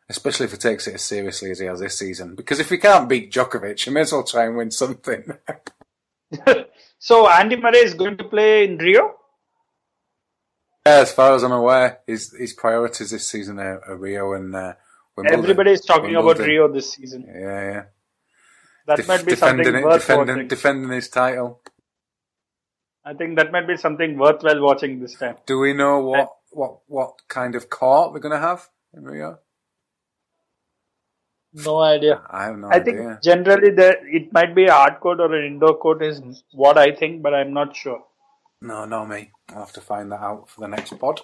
Especially 0.08 0.46
if 0.46 0.52
he 0.52 0.58
takes 0.58 0.86
it 0.86 0.96
as 0.96 1.04
seriously 1.04 1.50
as 1.50 1.60
he 1.60 1.66
has 1.66 1.80
this 1.80 1.98
season. 1.98 2.36
Because 2.36 2.60
if 2.60 2.70
he 2.70 2.78
can't 2.78 3.10
beat 3.10 3.34
Djokovic, 3.34 3.84
he 3.84 3.90
may 3.90 4.02
as 4.02 4.12
well 4.12 4.24
try 4.24 4.46
and 4.46 4.56
win 4.56 4.70
something. 4.70 5.34
so 7.00 7.28
Andy 7.28 7.56
Murray 7.56 7.80
is 7.80 7.96
going 7.96 8.16
to 8.18 8.26
play 8.26 8.66
in 8.66 8.78
Rio. 8.78 9.16
Yeah, 10.86 10.98
as 10.98 11.12
far 11.12 11.34
as 11.34 11.42
I'm 11.42 11.52
aware, 11.52 12.02
his 12.06 12.32
his 12.38 12.54
priorities 12.54 13.10
this 13.10 13.28
season 13.28 13.58
are, 13.60 13.84
are 13.86 13.96
Rio 13.96 14.34
and. 14.34 14.56
Uh, 14.56 14.74
Wimbledon. 15.18 15.40
Everybody 15.40 15.72
is 15.72 15.82
talking 15.82 16.14
Wimbledon. 16.14 16.44
about 16.44 16.48
Rio 16.48 16.68
this 16.74 16.94
season. 16.94 17.26
Yeah, 17.28 17.72
yeah. 17.72 17.84
That 18.88 18.98
Def- 18.98 19.08
might 19.08 19.26
be 19.26 19.36
something 19.36 19.76
it, 19.76 19.84
worth 19.84 20.02
defending, 20.02 20.36
watching. 20.36 20.48
defending 20.48 20.92
his 20.92 21.10
title. 21.10 21.62
I 23.04 23.14
think 23.14 23.38
that 23.38 23.52
might 23.52 23.68
be 23.68 23.78
something 23.78 24.18
worthwhile 24.18 24.62
watching 24.62 25.00
this 25.00 25.16
time. 25.16 25.38
Do 25.46 25.60
we 25.60 25.74
know 25.74 26.00
eh. 26.14 26.18
what 26.18 26.30
what 26.52 26.80
what 26.88 27.14
kind 27.28 27.56
of 27.56 27.70
court 27.70 28.14
we're 28.14 28.20
going 28.20 28.34
to 28.34 28.40
have 28.40 28.70
in 28.94 29.04
Rio? 29.04 29.40
No 31.54 31.80
idea. 31.80 32.22
I 32.30 32.46
have 32.46 32.58
no 32.58 32.68
I 32.68 32.76
idea. 32.76 32.94
think 32.94 33.22
generally 33.24 33.72
there 33.72 33.98
it 34.14 34.34
might 34.34 34.54
be 34.54 34.66
a 34.66 34.74
hard 34.74 35.00
court 35.00 35.20
or 35.22 35.34
an 35.34 35.46
indoor 35.46 35.78
court 35.78 36.04
is 36.04 36.22
what 36.52 36.78
I 36.78 36.92
think, 36.92 37.22
but 37.22 37.34
I'm 37.34 37.54
not 37.54 37.76
sure. 37.76 38.04
No, 38.62 38.86
no, 38.86 39.06
me. 39.06 39.32
I'll 39.50 39.60
have 39.60 39.74
to 39.74 39.82
find 39.82 40.12
that 40.12 40.22
out 40.22 40.50
for 40.50 40.62
the 40.62 40.68
next 40.68 40.98
pod. 41.00 41.22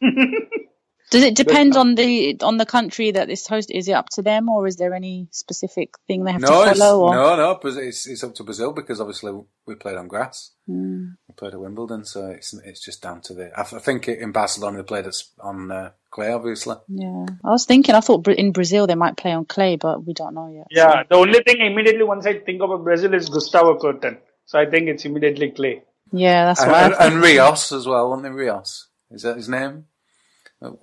Does 1.14 1.22
it 1.22 1.36
depend 1.36 1.76
on 1.76 1.94
the 1.94 2.36
on 2.42 2.56
the 2.56 2.66
country 2.66 3.12
that 3.12 3.30
is 3.30 3.46
host? 3.46 3.70
Is 3.70 3.88
it 3.88 3.92
up 3.92 4.08
to 4.10 4.22
them, 4.22 4.48
or 4.48 4.66
is 4.66 4.76
there 4.76 4.92
any 4.92 5.28
specific 5.30 5.94
thing 6.08 6.24
they 6.24 6.32
have 6.32 6.40
No, 6.40 6.64
to 6.64 6.70
it's, 6.70 6.78
follow? 6.80 7.06
Or? 7.06 7.14
no, 7.14 7.36
no. 7.36 7.60
It's, 7.62 8.08
it's 8.08 8.24
up 8.24 8.34
to 8.34 8.42
Brazil 8.42 8.72
because 8.72 9.00
obviously 9.00 9.32
we 9.64 9.76
played 9.76 9.96
on 9.96 10.08
grass. 10.08 10.50
Hmm. 10.66 11.10
We 11.28 11.34
played 11.36 11.54
at 11.54 11.60
Wimbledon, 11.60 12.04
so 12.04 12.26
it's 12.26 12.52
it's 12.64 12.84
just 12.84 13.00
down 13.00 13.20
to 13.22 13.34
the. 13.34 13.52
I, 13.56 13.62
think 13.62 14.08
in 14.08 14.32
Barcelona 14.32 14.78
they 14.78 14.82
played 14.82 15.06
it 15.06 15.16
on 15.40 15.70
uh, 15.70 15.90
clay, 16.10 16.32
obviously. 16.32 16.76
Yeah, 16.88 17.26
I 17.44 17.50
was 17.50 17.64
thinking. 17.64 17.94
I 17.94 18.00
thought 18.00 18.26
in 18.26 18.50
Brazil 18.50 18.88
they 18.88 18.96
might 18.96 19.16
play 19.16 19.32
on 19.32 19.44
clay, 19.44 19.76
but 19.76 20.04
we 20.04 20.14
don't 20.14 20.34
know 20.34 20.48
yet. 20.52 20.66
Yeah, 20.70 21.04
the 21.08 21.14
only 21.14 21.42
thing 21.44 21.60
immediately 21.60 22.02
once 22.02 22.26
I 22.26 22.40
think 22.40 22.60
of 22.60 22.82
Brazil 22.82 23.14
is 23.14 23.28
Gustavo 23.28 23.78
Kuerten. 23.78 24.18
So 24.46 24.58
I 24.58 24.66
think 24.66 24.88
it's 24.88 25.04
immediately 25.04 25.52
clay. 25.52 25.82
Yeah, 26.12 26.46
that's 26.46 26.62
And, 26.62 26.72
what 26.72 27.00
and, 27.00 27.14
and 27.14 27.22
Rios 27.22 27.72
as 27.72 27.86
well, 27.86 28.10
wasn't 28.10 28.26
it? 28.26 28.30
Rios 28.30 28.88
is 29.10 29.22
that 29.22 29.36
his 29.36 29.48
name? 29.48 29.86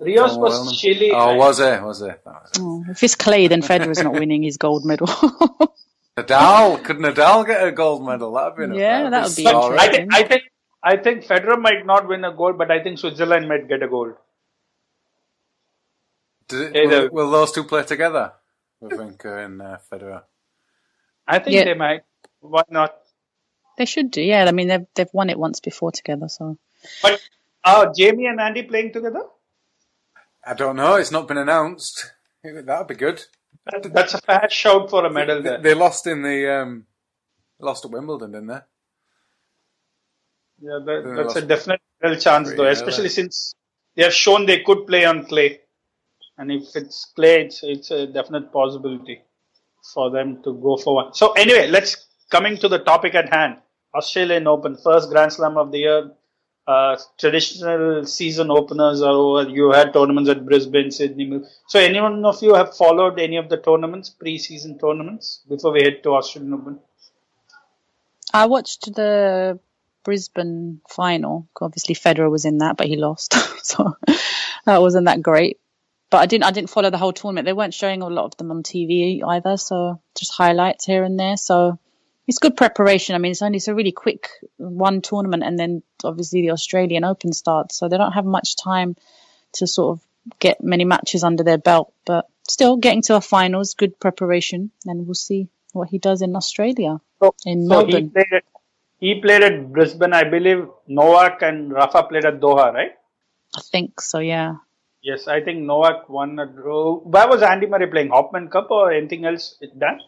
Rios 0.00 0.36
was 0.36 0.60
World- 0.60 0.74
Chile. 0.78 1.10
Oh, 1.12 1.34
was 1.36 1.60
it? 1.60 1.82
Was 1.82 2.02
it? 2.02 2.20
That 2.24 2.34
was 2.42 2.50
it. 2.54 2.58
Oh, 2.60 2.84
if 2.90 3.02
it's 3.02 3.14
clay, 3.14 3.46
then 3.48 3.62
Federer's 3.62 4.02
not 4.02 4.12
winning 4.12 4.42
his 4.42 4.56
gold 4.56 4.84
medal. 4.84 5.06
Nadal 6.18 6.82
could 6.84 6.98
Nadal 6.98 7.46
get 7.46 7.66
a 7.66 7.72
gold 7.72 8.04
medal? 8.04 8.32
That'd 8.32 8.70
be 8.70 8.78
Yeah, 8.78 9.08
that 9.10 9.26
would 9.28 9.36
be 9.36 9.44
But 9.44 9.52
sorry. 9.52 9.78
I 9.78 9.88
think 9.90 10.14
I 10.14 10.22
think 10.24 10.42
I 10.84 10.96
think 10.96 11.24
Federer 11.24 11.58
might 11.60 11.86
not 11.86 12.06
win 12.08 12.24
a 12.24 12.32
gold, 12.32 12.58
but 12.58 12.70
I 12.70 12.82
think 12.82 12.98
Switzerland 12.98 13.48
might 13.48 13.66
get 13.68 13.82
a 13.82 13.88
gold. 13.88 14.14
Does 16.48 16.60
it, 16.74 16.88
will, 16.88 17.08
will 17.12 17.30
those 17.30 17.52
two 17.52 17.64
play 17.64 17.82
together? 17.84 18.32
Wawrinka 18.82 19.44
and 19.44 19.62
uh, 19.62 19.78
Federer. 19.90 20.22
I 21.26 21.38
think 21.38 21.56
Yeah. 21.56 21.64
they 21.64 21.74
might. 21.74 22.02
Why 22.40 22.62
not? 22.68 22.94
they 23.78 23.86
should 23.86 24.10
do. 24.10 24.20
Yeah, 24.20 24.44
I 24.44 24.52
mean 24.52 24.68
they've 24.68 24.86
they've 24.94 25.14
won 25.14 25.30
it 25.30 25.38
once 25.38 25.60
before 25.60 25.92
together, 25.92 26.28
so 26.28 26.58
But 27.02 27.20
uh, 27.64 27.86
Jamie 27.96 28.26
and 28.26 28.38
Andy 28.40 28.64
playing 28.64 28.92
together? 28.92 29.22
I 30.44 30.54
don't 30.54 30.76
know. 30.76 30.96
It's 30.96 31.10
not 31.12 31.28
been 31.28 31.38
announced. 31.38 32.12
That'd 32.44 32.88
be 32.88 32.94
good. 32.94 33.24
That- 33.66 33.92
That's 33.94 34.14
a 34.14 34.20
fat 34.20 34.50
shout 34.50 34.90
for 34.90 35.06
a 35.06 35.10
medal 35.10 35.40
They, 35.42 35.50
there. 35.50 35.60
they 35.60 35.74
lost 35.74 36.06
in 36.06 36.22
the 36.22 36.52
um, 36.62 36.86
lost 37.60 37.84
at 37.84 37.90
Wimbledon, 37.92 38.32
didn't 38.32 38.48
they? 38.48 38.60
Yeah, 40.60 40.78
that, 40.84 41.02
They 41.04 41.22
that's 41.22 41.36
a 41.36 41.42
definite 41.42 41.80
real 42.02 42.16
chance 42.16 42.52
though, 42.54 42.66
especially 42.68 43.08
since 43.08 43.54
they 43.96 44.02
have 44.04 44.12
shown 44.14 44.46
they 44.46 44.60
could 44.60 44.86
play 44.86 45.04
on 45.04 45.26
clay. 45.26 45.60
And 46.38 46.50
if 46.50 46.74
it's 46.74 47.12
clay, 47.14 47.42
it's, 47.42 47.62
it's 47.62 47.90
a 47.90 48.06
definite 48.06 48.52
possibility 48.52 49.22
for 49.92 50.10
them 50.10 50.42
to 50.42 50.54
go 50.54 50.76
for 50.76 50.94
one. 50.96 51.14
So 51.14 51.32
anyway, 51.32 51.68
let's 51.68 52.08
coming 52.30 52.56
to 52.58 52.68
the 52.68 52.78
topic 52.78 53.14
at 53.14 53.32
hand. 53.32 53.58
Australian 53.94 54.46
Open, 54.46 54.76
first 54.76 55.10
Grand 55.10 55.32
Slam 55.32 55.56
of 55.58 55.70
the 55.70 55.78
year. 55.78 56.10
Uh, 56.66 56.96
traditional 57.18 58.04
season 58.06 58.50
openers 58.50 59.02
are 59.02 59.10
over. 59.10 59.50
You 59.50 59.72
had 59.72 59.92
tournaments 59.92 60.30
at 60.30 60.46
Brisbane, 60.46 60.92
Sydney. 60.92 61.42
So 61.66 61.80
anyone 61.80 62.24
of 62.24 62.40
you 62.40 62.54
have 62.54 62.76
followed 62.76 63.18
any 63.18 63.36
of 63.36 63.48
the 63.48 63.56
tournaments, 63.56 64.10
pre-season 64.10 64.78
tournaments, 64.78 65.40
before 65.48 65.72
we 65.72 65.82
head 65.82 66.02
to 66.04 66.10
Australian 66.10 66.54
Open? 66.54 66.78
I 68.32 68.46
watched 68.46 68.94
the 68.94 69.58
Brisbane 70.04 70.80
final. 70.88 71.48
Obviously, 71.60 71.94
Federer 71.94 72.30
was 72.30 72.44
in 72.44 72.58
that, 72.58 72.76
but 72.76 72.86
he 72.86 72.96
lost, 72.96 73.34
so 73.64 73.96
that 74.64 74.80
wasn't 74.80 75.06
that 75.06 75.22
great. 75.22 75.58
But 76.10 76.18
I 76.18 76.26
didn't 76.26 76.44
I 76.44 76.50
didn't 76.50 76.70
follow 76.70 76.90
the 76.90 76.98
whole 76.98 77.12
tournament. 77.12 77.46
They 77.46 77.52
weren't 77.52 77.74
showing 77.74 78.02
a 78.02 78.08
lot 78.08 78.26
of 78.26 78.36
them 78.36 78.50
on 78.50 78.62
TV 78.62 79.20
either, 79.26 79.56
so 79.56 80.00
just 80.16 80.32
highlights 80.32 80.84
here 80.84 81.04
and 81.04 81.18
there. 81.18 81.36
So 81.36 81.78
it's 82.32 82.38
good 82.38 82.56
preparation. 82.56 83.14
I 83.14 83.18
mean, 83.18 83.32
it's 83.32 83.42
only 83.42 83.58
it's 83.58 83.68
a 83.68 83.74
really 83.74 83.92
quick 83.92 84.30
one 84.56 85.02
tournament, 85.02 85.42
and 85.42 85.58
then 85.58 85.82
obviously 86.02 86.40
the 86.40 86.52
Australian 86.52 87.04
Open 87.04 87.34
starts, 87.34 87.76
so 87.76 87.88
they 87.88 87.98
don't 87.98 88.12
have 88.12 88.24
much 88.24 88.56
time 88.56 88.96
to 89.58 89.66
sort 89.66 89.98
of 89.98 90.04
get 90.38 90.64
many 90.64 90.86
matches 90.86 91.24
under 91.24 91.44
their 91.44 91.58
belt. 91.58 91.92
But 92.06 92.24
still, 92.48 92.78
getting 92.78 93.02
to 93.02 93.16
a 93.16 93.20
finals, 93.20 93.74
good 93.74 94.00
preparation, 94.00 94.70
and 94.86 95.06
we'll 95.06 95.14
see 95.14 95.48
what 95.74 95.90
he 95.90 95.98
does 95.98 96.22
in 96.22 96.34
Australia, 96.34 97.00
So, 97.22 97.34
in 97.44 97.66
so 97.66 97.84
he 97.84 97.92
Melbourne. 97.92 98.10
played 98.10 98.32
at, 98.32 98.44
he 98.98 99.20
played 99.20 99.42
at 99.42 99.70
Brisbane, 99.70 100.14
I 100.14 100.24
believe. 100.24 100.66
Novak 100.88 101.42
and 101.42 101.70
Rafa 101.70 102.04
played 102.04 102.24
at 102.24 102.40
Doha, 102.40 102.72
right? 102.72 102.92
I 103.54 103.60
think 103.60 104.00
so, 104.00 104.20
yeah. 104.20 104.54
Yes, 105.02 105.28
I 105.28 105.42
think 105.42 105.64
Novak 105.64 106.08
won 106.08 106.38
a 106.38 106.46
draw. 106.46 106.96
Where 107.00 107.28
was 107.28 107.42
Andy 107.42 107.66
Murray 107.66 107.88
playing? 107.88 108.08
Hopman 108.08 108.50
Cup 108.50 108.70
or 108.70 108.90
anything 108.90 109.26
else? 109.26 109.58
Done? 109.78 110.00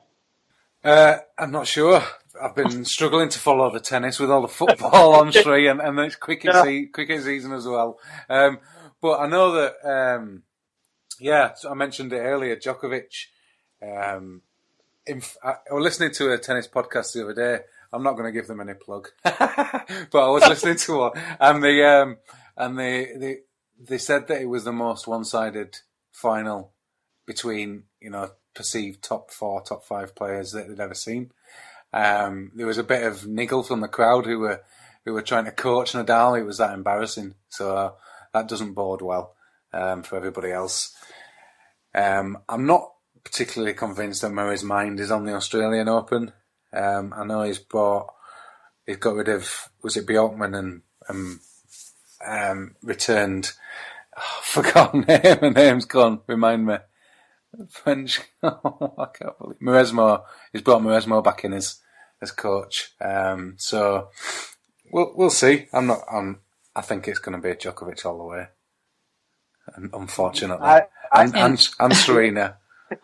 Uh, 0.85 1.17
I'm 1.39 1.51
not 1.51 1.67
sure. 1.67 2.03
I've 2.41 2.55
been 2.55 2.85
struggling 2.85 3.29
to 3.31 3.39
follow 3.39 3.71
the 3.73 3.81
tennis 3.81 4.19
with 4.19 4.31
all 4.31 4.43
the 4.43 4.49
football 4.49 5.15
on 5.15 5.33
three, 5.33 5.69
and, 5.69 5.81
and 5.81 5.99
it's 6.01 6.17
cricket, 6.17 6.53
Yeah. 6.53 6.63
se- 6.63 6.87
cricket 6.87 7.23
season 7.23 7.53
as 7.53 7.67
well. 7.67 7.99
Um, 8.29 8.59
but 9.01 9.21
I 9.21 9.27
know 9.29 9.53
that, 9.53 9.75
um, 10.17 10.43
yeah, 11.21 11.55
so 11.55 11.71
I 11.71 11.75
mentioned 11.75 12.13
it 12.13 12.19
earlier. 12.19 12.57
Djokovic. 12.57 13.27
Um, 13.83 14.43
I, 15.09 15.55
I 15.71 15.75
was 15.75 15.85
listening 15.85 16.13
to 16.13 16.33
a 16.33 16.39
tennis 16.39 16.67
podcast 16.69 17.13
the 17.13 17.23
other 17.25 17.35
day. 17.35 17.65
I'm 17.93 18.03
not 18.03 18.13
going 18.15 18.25
to 18.25 18.33
give 18.33 18.49
them 18.49 18.61
any 18.61 18.75
plug, 18.75 19.09
but 19.23 19.37
I 20.15 20.29
was 20.31 20.47
listening 20.49 20.77
to 20.77 20.97
one, 20.99 21.13
and 21.39 21.63
the 21.63 21.85
um, 21.89 22.17
and 22.57 22.77
they 22.79 23.13
they 23.17 23.37
they 23.79 23.99
said 23.99 24.27
that 24.29 24.41
it 24.41 24.47
was 24.47 24.65
the 24.65 24.73
most 24.73 25.07
one-sided 25.07 25.77
final 26.11 26.73
between 27.27 27.85
you 28.01 28.11
know 28.11 28.31
perceived 28.55 29.03
top 29.03 29.31
four, 29.31 29.63
top 29.63 29.85
five 29.85 30.15
players 30.15 30.53
that 30.53 30.69
they'd 30.69 30.81
ever 30.81 30.95
seen. 30.95 31.33
Um, 31.93 32.51
there 32.55 32.67
was 32.67 32.79
a 32.79 32.85
bit 32.85 33.05
of 33.05 33.27
niggle 33.27 33.63
from 33.63 33.81
the 33.81 33.89
crowd 33.89 34.27
who 34.27 34.39
were 34.41 34.63
who 35.05 35.13
were 35.13 35.23
trying 35.23 35.45
to 35.45 35.53
coach 35.53 35.93
Nadal. 35.93 36.39
It 36.39 36.45
was 36.45 36.59
that 36.59 36.73
embarrassing, 36.73 37.35
so 37.49 37.77
uh, 37.77 37.93
that 38.33 38.49
doesn't 38.49 38.73
bode 38.73 39.03
well 39.03 39.35
um, 39.73 40.03
for 40.03 40.17
everybody 40.17 40.51
else. 40.51 40.95
Um, 41.95 42.39
I'm 42.49 42.67
not 42.67 42.93
particularly 43.23 43.75
convinced 43.75 44.23
that 44.23 44.31
Murray's 44.31 44.65
mind 44.65 45.01
is 45.01 45.11
on 45.11 45.25
the 45.25 45.35
Australian 45.35 45.89
Open. 45.89 46.33
Um, 46.73 47.15
I 47.17 47.25
know 47.25 47.43
he's 47.43 47.59
bought, 47.59 48.13
he's 48.87 48.97
got 48.97 49.15
rid 49.15 49.29
of 49.29 49.71
was 49.83 49.97
it 49.97 50.07
Bjorkman 50.07 50.59
and 50.59 50.83
um, 51.09 51.41
um, 52.27 52.77
returned. 52.83 53.53
Oh, 54.17 54.41
forgotten 54.43 55.01
name. 55.09 55.39
My 55.43 55.49
name's 55.51 55.85
gone. 55.85 56.21
Remind 56.27 56.67
me. 56.67 56.77
French. 57.71 58.21
Oh, 58.43 58.95
I 58.99 59.07
can't 59.17 59.39
believe 59.39 59.59
Mauresmo. 59.61 60.23
He's 60.53 60.63
brought 60.63 60.83
Mauresmo 60.83 61.23
back 61.25 61.45
in 61.45 61.53
as 61.55 61.81
as 62.21 62.31
coach. 62.31 62.93
Um, 63.01 63.55
so 63.59 64.09
we'll 64.93 65.13
we'll 65.17 65.31
see. 65.31 65.67
I'm 65.73 65.87
not. 65.87 66.01
I'm. 66.13 66.41
I 66.77 66.81
think 66.83 67.09
it's 67.09 67.19
going 67.21 67.37
to 67.37 67.43
be 67.43 67.51
a 67.51 67.57
Djokovic 67.57 68.05
all 68.05 68.19
the 68.19 68.25
way. 68.25 68.47
Unfortunately, 69.93 70.67
I- 70.67 70.87
I- 71.13 71.23
and, 71.25 71.37
and, 71.37 71.69
and 71.81 71.97
Serena. 71.97 72.57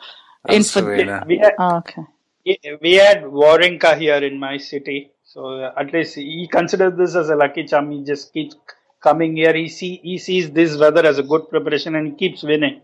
And 0.49 0.65
for- 0.65 0.81
Serena. 0.81 1.25
We 1.29 1.39
had, 1.39 1.53
Oh, 1.59 1.77
okay. 1.79 2.03
we 2.81 2.95
had 2.95 3.23
Wawrinka 3.25 3.99
here 3.99 4.17
in 4.25 4.39
my 4.39 4.57
city. 4.57 5.11
So 5.23 5.61
uh, 5.61 5.73
at 5.77 5.93
least 5.93 6.15
he 6.17 6.49
considers 6.51 6.97
this 6.97 7.15
as 7.15 7.29
a 7.29 7.37
lucky 7.37 7.65
charm. 7.65 7.91
He 7.91 8.05
just 8.05 8.33
keeps 8.33 8.57
coming 9.03 9.37
here. 9.37 9.53
He 9.55 9.69
see 9.69 10.01
he 10.03 10.17
sees 10.19 10.51
this 10.51 10.77
weather 10.79 11.05
as 11.07 11.19
a 11.19 11.23
good 11.23 11.49
preparation 11.51 11.95
and 11.95 12.07
he 12.09 12.15
keeps 12.15 12.43
winning. 12.43 12.81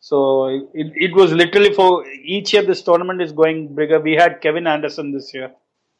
So 0.00 0.46
it, 0.72 0.92
it 1.06 1.14
was 1.14 1.32
literally 1.32 1.72
for 1.74 2.06
each 2.06 2.52
year 2.54 2.62
this 2.62 2.82
tournament 2.82 3.20
is 3.20 3.32
going 3.32 3.74
bigger. 3.74 4.00
We 4.00 4.14
had 4.14 4.40
Kevin 4.40 4.66
Anderson 4.66 5.12
this 5.12 5.32
year. 5.34 5.52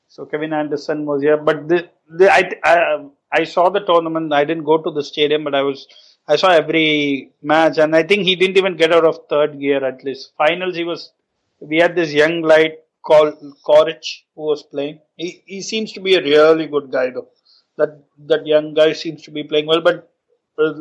So 0.08 0.24
Kevin 0.24 0.52
Anderson 0.52 1.06
was 1.06 1.22
here, 1.22 1.36
but 1.36 1.68
the, 1.68 1.88
the 2.08 2.32
I, 2.32 2.50
I 2.64 3.04
I 3.32 3.44
saw 3.44 3.68
the 3.68 3.80
tournament. 3.80 4.32
I 4.32 4.44
didn't 4.44 4.64
go 4.64 4.78
to 4.78 4.90
the 4.90 5.04
stadium, 5.04 5.44
but 5.44 5.54
I 5.54 5.62
was 5.62 5.86
I 6.26 6.36
saw 6.36 6.50
every 6.50 7.32
match, 7.42 7.78
and 7.78 7.94
I 7.94 8.02
think 8.02 8.22
he 8.24 8.34
didn't 8.36 8.56
even 8.56 8.76
get 8.76 8.92
out 8.92 9.04
of 9.04 9.20
third 9.28 9.60
gear 9.60 9.84
at 9.84 10.02
least. 10.02 10.32
Finals, 10.36 10.74
he 10.76 10.84
was. 10.84 11.12
We 11.60 11.76
had 11.78 11.94
this 11.94 12.12
young 12.12 12.40
light 12.42 12.78
called 13.02 13.34
Coric 13.66 14.04
who 14.34 14.42
was 14.42 14.62
playing. 14.62 15.00
He 15.16 15.42
he 15.46 15.60
seems 15.62 15.92
to 15.92 16.00
be 16.00 16.14
a 16.14 16.22
really 16.22 16.66
good 16.66 16.90
guy 16.90 17.10
though. 17.10 17.28
That 17.76 18.02
that 18.26 18.46
young 18.46 18.74
guy 18.74 18.92
seems 18.94 19.22
to 19.22 19.30
be 19.30 19.44
playing 19.44 19.66
well, 19.66 19.82
but 19.82 20.10
uh, 20.58 20.72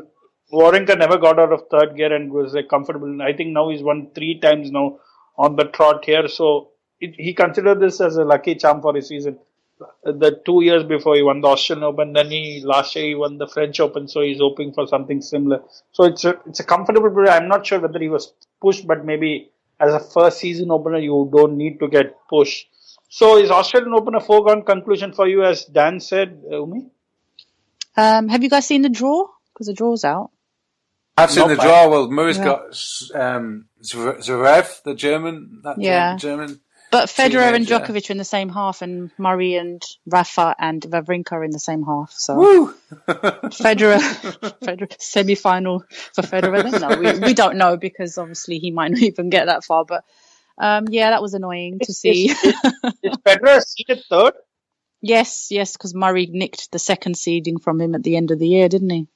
Wawrinka 0.52 0.98
never 0.98 1.18
got 1.18 1.40
out 1.40 1.54
of 1.54 1.68
third 1.70 1.96
gear 1.96 2.14
and 2.14 2.32
was 2.32 2.56
comfortable. 2.70 3.22
I 3.22 3.34
think 3.34 3.52
now 3.52 3.70
he's 3.70 3.84
won 3.84 4.10
three 4.16 4.40
times 4.40 4.72
now 4.72 5.00
on 5.38 5.56
the 5.56 5.66
trot 5.66 6.06
here, 6.06 6.28
so 6.28 6.70
it, 7.00 7.16
he 7.18 7.34
considered 7.34 7.80
this 7.80 8.02
as 8.02 8.18
a 8.18 8.26
lucky 8.26 8.56
charm 8.56 8.82
for 8.82 8.96
his 8.96 9.08
season. 9.08 9.40
The 10.04 10.42
two 10.46 10.62
years 10.62 10.84
before 10.84 11.16
he 11.16 11.22
won 11.22 11.40
the 11.40 11.48
Australian 11.48 11.86
Open, 11.86 12.12
then 12.12 12.30
he 12.30 12.62
last 12.66 12.96
year 12.96 13.06
he 13.06 13.16
won 13.16 13.38
the 13.38 13.48
French 13.48 13.80
Open, 13.80 14.10
so 14.10 14.22
he's 14.22 14.40
hoping 14.40 14.74
for 14.74 14.86
something 14.88 15.22
similar. 15.22 15.62
So 15.94 16.04
it's 16.04 16.26
a 16.26 16.38
it's 16.46 16.60
a 16.60 16.66
comfortable. 16.66 17.10
period. 17.10 17.32
I'm 17.32 17.48
not 17.48 17.66
sure 17.66 17.80
whether 17.80 18.00
he 18.00 18.10
was 18.10 18.34
pushed, 18.62 18.86
but 18.86 19.06
maybe 19.06 19.52
as 19.80 19.94
a 19.94 20.00
first 20.02 20.40
season 20.40 20.72
opener, 20.72 20.98
you 20.98 21.30
don't 21.34 21.56
need 21.56 21.80
to 21.80 21.88
get 21.88 22.18
pushed. 22.30 22.68
So 23.08 23.38
is 23.38 23.50
Australian 23.50 23.94
Open 23.94 24.16
a 24.16 24.20
foregone 24.20 24.64
conclusion 24.64 25.14
for 25.14 25.28
you, 25.28 25.44
as 25.44 25.64
Dan 25.64 26.00
said, 26.02 26.44
uh, 26.52 26.58
Umi? 26.58 26.88
Um, 27.96 28.28
have 28.28 28.44
you 28.44 28.50
guys 28.50 28.68
seen 28.68 28.82
the 28.82 28.90
draw? 28.90 29.28
Because 29.54 29.68
the 29.68 29.74
draw's 29.74 30.04
out. 30.04 30.32
I've 31.18 31.32
seen 31.32 31.48
the 31.50 31.56
bad. 31.56 31.64
draw. 31.64 31.90
Well, 31.90 32.10
Murray's 32.12 32.38
Yeah. 32.38 32.44
got 32.46 32.62
um, 33.16 33.66
Zverev, 33.84 34.20
Zverev, 34.20 34.84
the 34.84 34.96
German. 34.96 35.62
That 35.64 35.80
Yeah. 35.82 36.16
German. 36.18 36.62
But 36.92 37.08
Federer 37.10 37.54
and 37.54 37.68
Teenager. 37.68 37.86
Djokovic 37.86 38.10
are 38.10 38.14
in 38.14 38.18
the 38.18 38.24
same 38.26 38.50
half, 38.50 38.82
and 38.82 39.12
Murray 39.20 39.54
and 39.56 39.80
Rafa 40.08 40.56
and 40.58 40.82
Wawrinka 40.82 41.34
are 41.34 41.44
in 41.44 41.52
the 41.52 41.60
same 41.60 41.84
half. 41.84 42.12
So 42.14 42.36
Woo! 42.36 42.74
Federer, 43.08 44.00
Federer 44.60 44.96
semi-final 45.00 45.84
for 46.16 46.22
Federer. 46.24 46.64
Then 46.72 46.82
no, 46.82 46.98
we, 46.98 47.20
we 47.28 47.34
don't 47.36 47.58
know 47.58 47.78
because 47.78 48.18
obviously 48.18 48.58
he 48.58 48.72
might 48.72 48.90
not 48.92 49.02
even 49.02 49.30
get 49.30 49.46
that 49.46 49.64
far. 49.64 49.86
But 49.86 50.04
um, 50.58 50.86
yeah, 50.90 51.12
that 51.12 51.22
was 51.22 51.36
annoying 51.36 51.78
to 51.84 51.94
see. 51.94 52.30
Is 52.32 53.18
Federer 53.26 53.62
seated 53.62 54.02
third? 54.10 54.34
yes, 55.02 55.50
yes, 55.52 55.74
because 55.74 55.94
Murray 55.94 56.26
nicked 56.32 56.72
the 56.72 56.80
second 56.80 57.16
seeding 57.18 57.60
from 57.60 57.80
him 57.80 57.94
at 57.94 58.02
the 58.04 58.18
end 58.18 58.32
of 58.32 58.40
the 58.40 58.48
year, 58.48 58.68
didn't 58.68 58.90
he? 58.90 59.08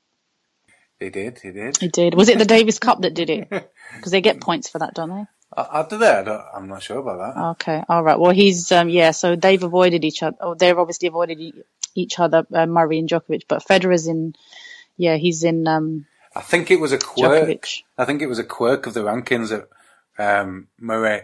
He 1.00 1.10
did. 1.10 1.40
He 1.40 1.52
did. 1.52 1.78
He 1.78 1.88
did. 1.90 2.16
Was 2.16 2.30
it 2.30 2.38
the 2.40 2.46
Davis 2.56 2.80
Cup 2.80 3.02
that 3.02 3.14
did 3.14 3.30
it? 3.30 3.48
Because 3.96 4.12
they 4.12 4.22
get 4.22 4.42
points 4.42 4.70
for 4.70 4.80
that, 4.80 4.96
don't 4.96 5.10
they? 5.10 5.26
I, 5.56 5.82
I 5.82 5.88
did 5.88 6.00
that. 6.00 6.20
I 6.20 6.24
don't, 6.24 6.44
I'm 6.56 6.68
not 6.68 6.82
sure 6.82 6.98
about 6.98 7.36
that. 7.36 7.42
Okay, 7.52 7.84
all 7.88 8.02
right. 8.04 8.20
Well, 8.20 8.32
he's 8.32 8.72
um, 8.72 8.90
yeah. 8.90 9.12
So 9.12 9.36
they've 9.36 9.62
avoided 9.62 10.04
each 10.04 10.24
other. 10.24 10.36
Oh, 10.42 10.56
they've 10.56 10.78
obviously 10.78 11.10
avoided 11.10 11.40
each 11.94 12.20
other, 12.20 12.48
uh, 12.52 12.66
Murray 12.66 12.98
and 13.00 13.08
Djokovic. 13.08 13.44
But 13.48 13.64
Federer's 13.64 14.08
in. 14.08 14.34
Yeah, 14.98 15.18
he's 15.18 15.44
in 15.44 15.68
um, 15.68 16.06
I 16.36 16.42
think 16.42 16.72
it 16.72 16.80
was 16.80 16.92
a 16.92 16.98
quirk. 16.98 17.48
Djokovic. 17.48 17.84
I 17.98 18.06
think 18.06 18.22
it 18.24 18.28
was 18.28 18.40
a 18.40 18.44
quirk 18.44 18.88
of 18.88 18.94
the 18.96 19.02
rankings 19.04 19.50
that 19.50 19.68
um, 20.18 20.70
Murray 20.80 21.22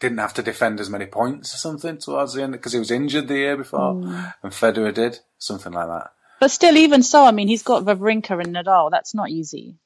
didn't 0.00 0.18
have 0.18 0.34
to 0.34 0.42
defend 0.42 0.80
as 0.80 0.90
many 0.90 1.06
points 1.06 1.54
or 1.54 1.58
something 1.58 1.98
towards 1.98 2.34
the 2.34 2.42
end 2.42 2.52
because 2.52 2.72
he 2.72 2.78
was 2.80 2.90
injured 2.90 3.28
the 3.28 3.36
year 3.36 3.56
before, 3.56 3.94
Mm. 3.94 4.34
and 4.42 4.52
Federer 4.52 4.92
did 4.92 5.20
something 5.38 5.72
like 5.72 5.86
that. 5.86 6.10
But 6.44 6.50
still, 6.50 6.76
even 6.76 7.02
so, 7.02 7.24
I 7.24 7.30
mean, 7.30 7.48
he's 7.48 7.62
got 7.62 7.84
Wawrinka 7.84 8.38
and 8.38 8.54
Nadal. 8.54 8.90
That's 8.90 9.14
not 9.14 9.30
easy. 9.30 9.78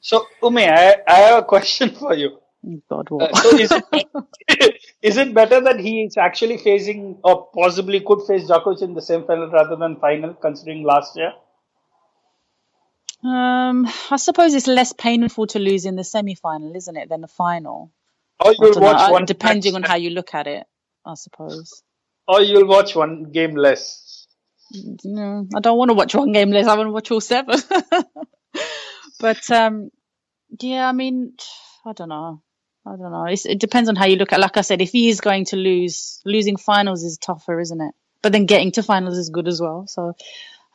So, 0.00 0.24
Umi, 0.42 0.66
I, 0.66 0.96
I 1.06 1.14
have 1.16 1.40
a 1.40 1.42
question 1.42 1.90
for 1.90 2.14
you. 2.14 2.38
Oh, 2.66 2.80
God, 2.88 3.08
Uh, 3.20 3.36
so 3.36 3.58
is 3.58 3.70
it, 3.70 4.80
is 5.02 5.18
it 5.18 5.34
better 5.34 5.60
that 5.60 5.78
he 5.78 6.04
is 6.04 6.16
actually 6.16 6.56
facing 6.56 7.18
or 7.22 7.50
possibly 7.54 8.00
could 8.00 8.22
face 8.26 8.48
Djokovic 8.48 8.80
in 8.80 8.94
the 8.94 9.02
same 9.02 9.26
final 9.26 9.50
rather 9.50 9.76
than 9.76 9.96
final, 9.96 10.32
considering 10.32 10.84
last 10.84 11.18
year? 11.18 11.34
um, 13.22 13.86
I 14.10 14.16
suppose 14.16 14.54
it's 14.54 14.66
less 14.66 14.94
painful 14.94 15.48
to 15.48 15.58
lose 15.58 15.84
in 15.84 15.96
the 15.96 16.04
semi-final, 16.04 16.74
isn't 16.76 16.96
it, 16.96 17.10
than 17.10 17.20
the 17.20 17.28
final? 17.28 17.92
Or 18.42 18.54
you'll 18.58 18.72
don't 18.72 18.80
know, 18.80 18.86
watch 18.86 19.10
uh, 19.10 19.12
one 19.12 19.26
depending 19.26 19.74
on 19.74 19.82
how 19.82 19.96
you 19.96 20.08
look 20.08 20.32
at 20.32 20.46
it. 20.46 20.66
I 21.04 21.12
suppose. 21.12 21.82
or 22.26 22.40
you'll 22.40 22.66
watch 22.66 22.96
one 22.96 23.24
game 23.32 23.54
less. 23.54 24.06
No, 24.72 25.46
I 25.54 25.60
don't 25.60 25.78
want 25.78 25.90
to 25.90 25.94
watch 25.94 26.14
one 26.14 26.32
game 26.32 26.50
less. 26.50 26.66
I 26.66 26.76
want 26.76 26.88
to 26.88 26.92
watch 26.92 27.10
all 27.10 27.20
seven. 27.20 27.58
but 29.20 29.50
um, 29.50 29.90
yeah, 30.60 30.88
I 30.88 30.92
mean, 30.92 31.34
I 31.84 31.92
don't 31.92 32.08
know. 32.08 32.42
I 32.86 32.90
don't 32.90 33.12
know. 33.12 33.24
It's, 33.24 33.46
it 33.46 33.60
depends 33.60 33.88
on 33.88 33.96
how 33.96 34.06
you 34.06 34.16
look 34.16 34.32
at. 34.32 34.40
Like 34.40 34.56
I 34.56 34.62
said, 34.62 34.80
if 34.80 34.90
he 34.90 35.08
is 35.08 35.20
going 35.20 35.46
to 35.46 35.56
lose, 35.56 36.20
losing 36.24 36.56
finals 36.56 37.04
is 37.04 37.18
tougher, 37.18 37.60
isn't 37.60 37.80
it? 37.80 37.94
But 38.22 38.32
then 38.32 38.46
getting 38.46 38.72
to 38.72 38.82
finals 38.82 39.18
is 39.18 39.30
good 39.30 39.48
as 39.48 39.60
well. 39.60 39.86
So 39.86 40.14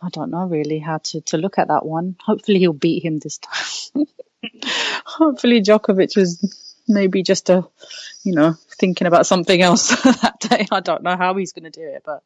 I 0.01 0.09
don't 0.09 0.31
know 0.31 0.45
really 0.45 0.79
how 0.79 0.97
to 0.97 1.21
to 1.21 1.37
look 1.37 1.57
at 1.57 1.69
that 1.69 1.85
one. 1.85 2.15
Hopefully 2.23 2.59
he'll 2.59 2.73
beat 2.73 3.03
him 3.03 3.19
this 3.19 3.39
time. 3.39 4.05
Hopefully 5.05 5.61
Djokovic 5.61 6.15
was 6.15 6.83
maybe 6.87 7.23
just 7.23 7.49
a, 7.49 7.67
you 8.23 8.33
know, 8.33 8.55
thinking 8.77 9.07
about 9.07 9.25
something 9.25 9.61
else 9.61 9.89
that 10.03 10.39
day. 10.39 10.67
I 10.71 10.79
don't 10.81 11.03
know 11.03 11.17
how 11.17 11.35
he's 11.35 11.53
going 11.53 11.71
to 11.71 11.71
do 11.71 11.87
it, 11.87 12.03
but 12.05 12.23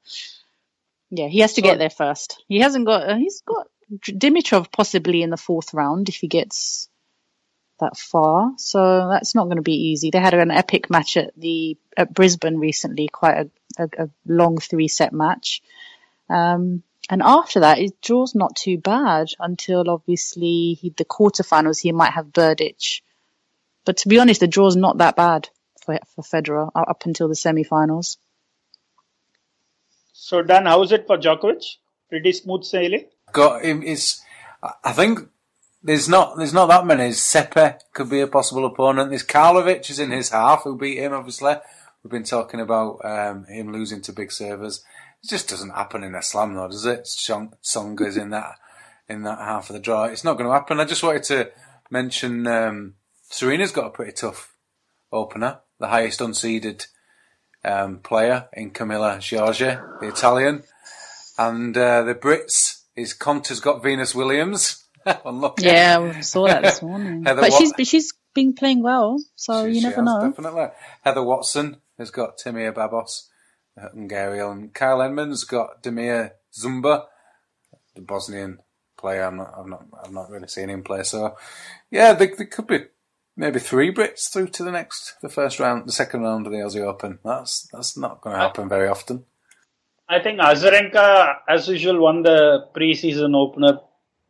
yeah, 1.10 1.28
he 1.28 1.40
has 1.40 1.54
to 1.54 1.62
get 1.62 1.80
there 1.80 1.90
first. 1.90 2.44
He 2.48 2.60
hasn't 2.60 2.86
got. 2.86 3.10
Uh, 3.10 3.16
he's 3.16 3.42
got 3.42 3.68
Dimitrov 3.92 4.72
possibly 4.72 5.24
in 5.24 5.30
the 5.30 5.38
fourth 5.38 5.74
round 5.74 6.10
if 6.10 6.16
he 6.16 6.28
gets 6.28 6.88
that 7.80 7.98
far. 7.98 8.54
So 8.58 9.10
that's 9.10 9.34
not 9.34 9.46
going 9.46 9.58
to 9.58 9.64
be 9.64 9.90
easy. 9.92 10.12
They 10.12 10.20
had 10.20 10.34
an 10.34 10.52
epic 10.52 10.90
match 10.90 11.18
at 11.18 11.34
the 11.36 11.78
at 11.98 12.14
Brisbane 12.14 12.58
recently, 12.58 13.08
quite 13.08 13.38
a, 13.78 13.84
a, 13.84 14.04
a 14.04 14.10
long 14.28 14.58
three 14.58 14.88
set 14.88 15.14
match. 15.14 15.62
Um, 16.30 16.84
and 17.10 17.24
after 17.24 17.62
that, 17.62 17.80
his 17.80 17.94
draw's 18.04 18.36
not 18.36 18.56
too 18.56 18.78
bad 18.78 19.30
until 19.40 19.90
obviously 19.90 20.78
he, 20.80 20.94
the 20.96 21.06
quarterfinals. 21.06 21.82
He 21.82 21.92
might 21.92 22.14
have 22.14 22.28
Berdych, 22.28 23.02
but 23.84 23.98
to 23.98 24.10
be 24.10 24.20
honest, 24.20 24.42
the 24.42 24.48
draw's 24.48 24.76
not 24.76 25.00
that 25.00 25.16
bad 25.16 25.50
for 25.84 25.98
for 26.14 26.22
Federer 26.22 26.70
up 26.76 27.06
until 27.06 27.28
the 27.28 27.36
semi-finals. 27.36 28.20
So, 30.30 30.44
Dan, 30.44 30.68
how 30.68 30.84
is 30.84 30.92
it 30.92 31.08
for 31.08 31.18
Djokovic? 31.18 31.64
Pretty 32.08 32.34
smooth 32.34 32.64
sailing? 32.64 33.06
Got 33.34 33.66
him. 33.66 33.82
Is 33.82 34.22
I 34.84 34.92
think 34.92 35.22
there's 35.82 36.08
not 36.08 36.38
there's 36.38 36.54
not 36.54 36.68
that 36.68 36.86
many. 36.86 37.14
Seppi 37.14 37.80
could 37.96 38.12
be 38.12 38.20
a 38.20 38.28
possible 38.28 38.64
opponent. 38.68 39.10
There's 39.10 39.26
Karlovic 39.26 39.90
is 39.90 39.98
in 39.98 40.12
his 40.12 40.30
half 40.30 40.66
who 40.66 40.78
beat 40.78 41.00
him. 41.00 41.14
Obviously, 41.14 41.56
we've 42.04 42.12
been 42.12 42.24
talking 42.24 42.60
about 42.60 43.04
um, 43.04 43.46
him 43.46 43.74
losing 43.74 44.04
to 44.04 44.14
big 44.14 44.32
servers. 44.32 44.84
It 45.24 45.30
just 45.30 45.50
doesn't 45.50 45.72
happen 45.72 46.04
in 46.04 46.14
a 46.14 46.22
slam, 46.22 46.54
though, 46.54 46.68
does 46.68 46.86
it? 46.86 47.08
Song- 47.08 47.56
Tsonga's 47.64 48.16
in 48.16 48.30
that 48.30 48.54
in 49.08 49.24
that 49.24 49.40
half 49.40 49.72
of 49.72 49.74
the 49.74 49.80
draw. 49.80 50.04
It's 50.04 50.24
not 50.24 50.38
going 50.38 50.48
to 50.48 50.54
happen. 50.54 50.80
I 50.80 50.86
just 50.86 51.02
wanted 51.02 51.24
to 51.24 51.50
mention 51.90 52.46
um, 52.46 52.94
Serena's 53.32 53.72
got 53.72 53.88
a 53.88 53.90
pretty 53.98 54.12
tough 54.12 54.56
opener, 55.12 55.62
the 55.80 55.88
highest 55.88 56.20
unseeded 56.20 56.86
um, 57.66 58.00
player 58.00 58.48
in 58.54 58.72
Camila 58.72 59.18
Giorgi, 59.18 60.00
the 60.02 60.08
Italian, 60.08 60.64
and 61.38 61.78
uh, 61.78 62.04
the 62.04 62.16
Brits 62.16 62.84
is 62.96 63.14
Konta's 63.14 63.60
got 63.60 63.84
Venus 63.84 64.14
Williams. 64.16 64.86
Unlucky. 65.26 65.66
Yeah, 65.66 66.00
we 66.00 66.22
saw 66.22 66.48
that 66.48 66.64
this 66.64 66.82
morning. 66.82 67.24
But 67.24 67.38
Wat- 67.38 67.54
she's 67.54 67.74
she's 67.88 68.14
been 68.36 68.54
playing 68.54 68.84
well, 68.84 69.18
so 69.36 69.66
She- 69.68 69.76
you 69.78 69.82
never 69.82 70.02
know. 70.02 70.28
Definitely. 70.30 70.68
Heather 71.04 71.24
Watson 71.24 71.78
has 71.98 72.12
got 72.12 72.38
Timea 72.38 72.74
Babos, 72.74 73.30
uh, 73.82 73.90
Hungarian, 73.90 74.52
and 74.52 74.74
Kyle 74.74 75.02
Edmund's 75.02 75.44
got 75.46 75.82
Damir 75.84 76.32
Dzumhur, 76.58 77.06
the 77.96 78.02
Bosnian 78.02 78.60
player. 78.98 79.24
I'm 79.24 79.38
not, 79.38 79.54
I've 79.58 79.66
not, 79.68 79.86
I've 80.04 80.12
not 80.12 80.30
really 80.30 80.48
seen 80.48 80.70
him 80.70 80.84
play. 80.84 81.04
So, 81.04 81.36
yeah, 81.90 82.14
they, 82.14 82.28
there 82.28 82.46
could 82.48 82.68
be 82.68 82.80
maybe 83.40 83.60
three 83.60 83.92
Brits 83.92 84.32
through 84.32 84.50
to 84.50 84.64
the 84.64 84.72
next, 84.72 85.16
the 85.22 85.30
first 85.30 85.60
round, 85.60 85.88
the 85.88 85.94
second 85.94 86.22
round 86.22 86.46
of 86.46 86.52
the 86.52 86.60
Aussie 86.60 86.86
Open. 86.86 87.20
That's 87.24 87.68
that's 87.72 87.98
not 87.98 88.22
going 88.22 88.36
to 88.36 88.42
happen 88.42 88.70
very 88.70 88.88
often. 88.88 89.26
I 90.08 90.20
think 90.20 90.40
Azarenka, 90.40 91.36
as 91.48 91.68
usual, 91.68 92.02
won 92.02 92.24
the 92.24 92.66
preseason 92.76 93.36
opener 93.36 93.80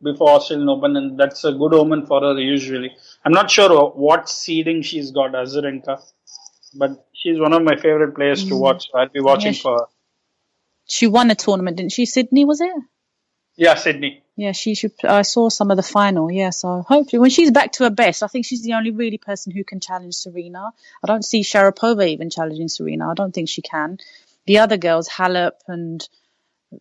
before 0.02 0.30
Australian 0.30 0.68
Open, 0.68 0.96
and 0.96 1.18
that's 1.18 1.44
a 1.44 1.52
good 1.52 1.74
omen 1.74 2.06
for 2.06 2.20
her 2.20 2.38
usually. 2.38 2.92
I'm 3.24 3.32
not 3.32 3.50
sure 3.50 3.90
what 3.90 4.28
seeding 4.28 4.82
she's 4.82 5.10
got, 5.10 5.32
Azarenka, 5.32 6.00
but 6.74 7.06
she's 7.12 7.40
one 7.40 7.52
of 7.52 7.62
my 7.62 7.76
favorite 7.76 8.14
players 8.14 8.44
to 8.44 8.54
mm. 8.54 8.60
watch. 8.60 8.90
So 8.90 8.98
I'll 8.98 9.08
be 9.08 9.20
watching 9.20 9.48
Yeah, 9.48 9.52
she- 9.52 9.62
for 9.62 9.78
her. 9.78 9.86
She 10.86 11.06
won 11.06 11.30
a 11.30 11.36
tournament, 11.36 11.76
didn't 11.76 11.92
she? 11.92 12.04
Sydney 12.04 12.44
was 12.44 12.60
it? 12.60 12.72
Yeah, 13.54 13.76
Sydney. 13.76 14.24
Yeah, 14.40 14.52
she 14.52 14.74
should. 14.74 14.92
I 15.04 15.20
saw 15.20 15.50
some 15.50 15.70
of 15.70 15.76
the 15.76 15.82
final. 15.82 16.32
Yeah, 16.32 16.48
so 16.48 16.80
hopefully 16.80 17.20
when 17.20 17.28
she's 17.28 17.50
back 17.50 17.72
to 17.72 17.84
her 17.84 17.90
best, 17.90 18.22
I 18.22 18.26
think 18.26 18.46
she's 18.46 18.62
the 18.62 18.72
only 18.72 18.90
really 18.90 19.18
person 19.18 19.52
who 19.52 19.64
can 19.64 19.80
challenge 19.80 20.14
Serena. 20.14 20.70
I 21.04 21.06
don't 21.06 21.26
see 21.26 21.42
Sharapova 21.42 22.08
even 22.08 22.30
challenging 22.30 22.68
Serena. 22.68 23.10
I 23.10 23.14
don't 23.14 23.34
think 23.34 23.50
she 23.50 23.60
can. 23.60 23.98
The 24.46 24.60
other 24.60 24.78
girls, 24.78 25.10
Halep 25.10 25.56
and 25.68 26.08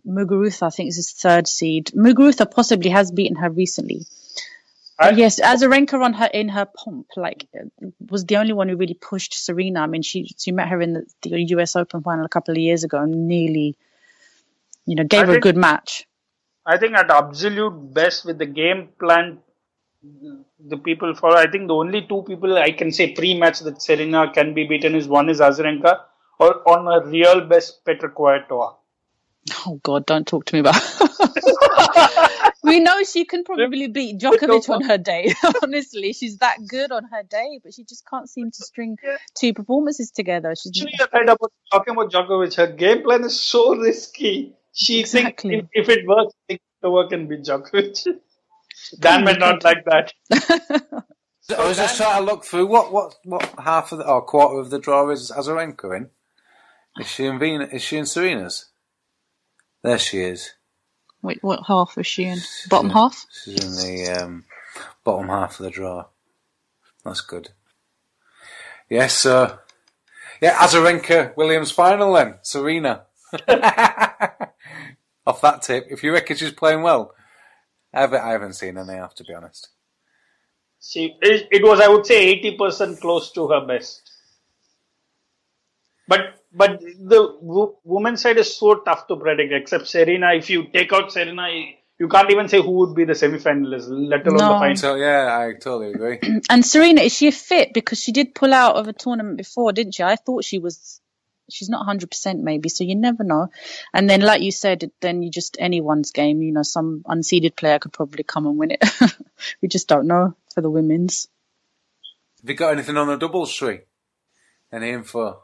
Muguruza, 0.07 0.67
I 0.67 0.69
think 0.69 0.87
is 0.87 0.95
his 0.95 1.11
third 1.11 1.49
seed. 1.49 1.87
Muguruza 1.87 2.49
possibly 2.49 2.91
has 2.91 3.11
beaten 3.11 3.35
her 3.35 3.49
recently. 3.49 4.05
I- 4.97 5.09
yes, 5.09 5.41
Azarenka 5.41 6.01
on 6.01 6.13
her 6.13 6.29
in 6.33 6.47
her 6.47 6.65
pomp, 6.65 7.07
like 7.17 7.45
was 8.09 8.23
the 8.23 8.37
only 8.37 8.53
one 8.53 8.69
who 8.69 8.77
really 8.77 8.93
pushed 8.93 9.33
Serena. 9.33 9.81
I 9.81 9.87
mean, 9.87 10.01
she 10.01 10.33
she 10.37 10.53
met 10.53 10.69
her 10.69 10.81
in 10.81 10.93
the, 10.93 11.05
the 11.23 11.41
U.S. 11.55 11.75
Open 11.75 12.03
final 12.03 12.23
a 12.23 12.29
couple 12.29 12.53
of 12.53 12.57
years 12.57 12.85
ago 12.85 13.01
and 13.01 13.27
nearly, 13.27 13.75
you 14.85 14.95
know, 14.95 15.03
gave 15.03 15.23
I 15.23 15.33
her 15.33 15.37
a 15.39 15.41
good 15.41 15.57
match. 15.57 16.05
I 16.69 16.77
think 16.77 16.93
at 16.95 17.09
absolute 17.09 17.93
best 17.95 18.25
with 18.25 18.37
the 18.37 18.45
game 18.45 18.89
plan, 18.99 19.39
the 20.03 20.77
people 20.77 21.15
follow. 21.15 21.35
I 21.35 21.49
think 21.49 21.67
the 21.67 21.73
only 21.73 22.05
two 22.07 22.21
people 22.27 22.59
I 22.59 22.71
can 22.71 22.91
say 22.91 23.11
pre-match 23.13 23.61
that 23.61 23.81
Serena 23.81 24.31
can 24.31 24.53
be 24.53 24.67
beaten 24.67 24.93
is 24.93 25.07
one 25.07 25.29
is 25.29 25.39
Azarenka 25.39 25.99
or 26.39 26.69
on 26.69 26.87
a 26.87 27.07
real 27.07 27.41
best 27.41 27.83
Petra 27.85 28.11
Kvitova. 28.11 28.75
Oh 29.65 29.79
God, 29.81 30.05
don't 30.05 30.27
talk 30.27 30.45
to 30.45 30.53
me 30.53 30.59
about. 30.59 30.75
we 32.63 32.79
know 32.79 33.01
she 33.03 33.25
can 33.25 33.43
probably 33.43 33.87
beat 33.87 34.19
Djokovic 34.19 34.69
on 34.69 34.83
her 34.83 34.99
day. 34.99 35.33
Honestly, 35.63 36.13
she's 36.13 36.37
that 36.37 36.57
good 36.67 36.91
on 36.91 37.05
her 37.05 37.23
day, 37.23 37.59
but 37.63 37.73
she 37.73 37.83
just 37.83 38.07
can't 38.07 38.29
seem 38.29 38.51
to 38.51 38.63
string 38.63 38.95
two 39.33 39.55
performances 39.55 40.11
together. 40.11 40.53
She's 40.55 40.69
Actually, 40.69 40.93
you're 40.99 41.07
right 41.13 41.29
about 41.29 41.51
talking 41.71 41.93
about 41.95 42.11
Djokovic. 42.11 42.53
Her 42.57 42.67
game 42.67 43.01
plan 43.01 43.23
is 43.23 43.39
so 43.39 43.75
risky. 43.75 44.53
She 44.73 44.99
Exactly. 44.99 45.51
thinks 45.51 45.69
if, 45.73 45.89
if 45.89 45.97
it 45.97 46.07
works, 46.07 46.33
it 46.47 46.61
work 46.83 47.09
can 47.09 47.27
beat 47.27 47.43
Djokovic. 47.45 48.05
Dan 48.99 49.23
might 49.25 49.39
not 49.39 49.63
like 49.63 49.83
that. 49.85 50.13
I 51.57 51.67
was 51.67 51.77
just 51.77 51.97
trying 51.97 52.19
to 52.19 52.25
look 52.25 52.45
through 52.45 52.67
what 52.67 52.91
what 52.91 53.15
what 53.23 53.53
half 53.59 53.91
of 53.91 53.97
the 53.99 54.07
or 54.07 54.21
quarter 54.21 54.59
of 54.59 54.69
the 54.69 54.79
draw 54.79 55.09
is 55.09 55.31
Azarenka 55.31 55.95
in. 55.97 56.09
Is 56.99 57.07
she 57.07 57.25
in 57.25 57.39
Venus? 57.39 57.73
Is 57.73 57.81
she 57.81 57.97
in 57.97 58.05
Serena's? 58.05 58.67
There 59.83 59.97
she 59.99 60.19
is. 60.21 60.51
Wait, 61.21 61.39
what 61.41 61.61
half 61.67 61.97
is 61.97 62.07
she 62.07 62.25
in? 62.25 62.39
Bottom 62.69 62.91
half? 62.91 63.25
She's 63.43 63.83
in 63.85 63.97
the 64.05 64.23
um, 64.23 64.45
bottom 65.03 65.27
half 65.27 65.59
of 65.59 65.65
the 65.65 65.71
draw. 65.71 66.05
That's 67.03 67.21
good. 67.21 67.49
Yes, 68.89 69.17
sir. 69.17 69.59
Yeah, 70.41 70.55
Azarenka 70.55 71.35
Williams 71.35 71.71
final 71.71 72.13
then. 72.13 72.35
Serena. 72.41 73.03
Off 75.29 75.41
that 75.41 75.61
tip, 75.61 75.85
if 75.91 76.03
you 76.03 76.11
reckon 76.11 76.35
she's 76.35 76.51
playing 76.51 76.81
well, 76.81 77.13
I 77.93 78.01
haven't, 78.01 78.21
I 78.21 78.31
haven't 78.31 78.53
seen 78.53 78.77
any, 78.77 78.93
I 78.93 78.97
have 78.97 79.13
to 79.15 79.23
be 79.23 79.33
honest. 79.33 79.69
She, 80.81 81.15
it, 81.21 81.47
it 81.51 81.63
was, 81.63 81.79
I 81.79 81.87
would 81.87 82.05
say, 82.05 82.41
80% 82.41 82.99
close 82.99 83.31
to 83.33 83.47
her 83.49 83.65
best. 83.65 84.09
But 86.07 86.21
but 86.51 86.81
the 86.81 87.37
w- 87.41 87.75
women's 87.83 88.21
side 88.21 88.37
is 88.37 88.57
so 88.57 88.75
tough 88.79 89.07
to 89.07 89.15
predict. 89.17 89.53
Except 89.53 89.87
Serena, 89.87 90.33
if 90.33 90.49
you 90.49 90.63
take 90.73 90.91
out 90.91 91.11
Serena, 91.11 91.47
you 91.99 92.07
can't 92.07 92.31
even 92.31 92.47
say 92.47 92.59
who 92.61 92.71
would 92.79 92.95
be 92.95 93.05
the 93.05 93.13
semi-finalist, 93.13 93.87
let 93.89 94.25
alone 94.25 94.37
No. 94.39 94.53
the 94.53 94.59
final. 94.59 94.75
So 94.75 94.95
yeah, 94.95 95.37
I 95.37 95.53
totally 95.53 95.91
agree. 95.91 96.19
And 96.49 96.65
Serena, 96.65 97.01
is 97.01 97.13
she 97.15 97.29
fit? 97.29 97.73
Because 97.73 97.99
she 98.01 98.11
did 98.11 98.33
pull 98.33 98.53
out 98.53 98.77
of 98.77 98.87
a 98.87 98.93
tournament 98.93 99.37
before, 99.37 99.71
didn't 99.73 99.93
she? 99.93 100.03
I 100.03 100.15
thought 100.15 100.43
she 100.43 100.57
was. 100.57 100.99
She's 101.49 101.69
not 101.69 101.85
100% 101.87 102.39
maybe, 102.39 102.69
so 102.69 102.83
you 102.83 102.95
never 102.95 103.23
know. 103.23 103.49
And 103.93 104.09
then, 104.09 104.21
like 104.21 104.41
you 104.41 104.51
said, 104.51 104.91
then 105.01 105.21
you 105.23 105.29
just 105.29 105.57
anyone's 105.59 106.11
game. 106.11 106.41
You 106.41 106.51
know, 106.51 106.63
some 106.63 107.03
unseeded 107.07 107.55
player 107.55 107.79
could 107.79 107.93
probably 107.93 108.23
come 108.23 108.47
and 108.47 108.57
win 108.57 108.71
it. 108.71 108.83
we 109.61 109.67
just 109.67 109.87
don't 109.87 110.07
know 110.07 110.35
for 110.53 110.61
the 110.61 110.69
women's. 110.69 111.27
Have 112.41 112.49
you 112.49 112.55
got 112.55 112.73
anything 112.73 112.97
on 112.97 113.07
the 113.07 113.17
doubles 113.17 113.53
tree? 113.53 113.79
Any 114.71 114.91
info? 114.91 115.41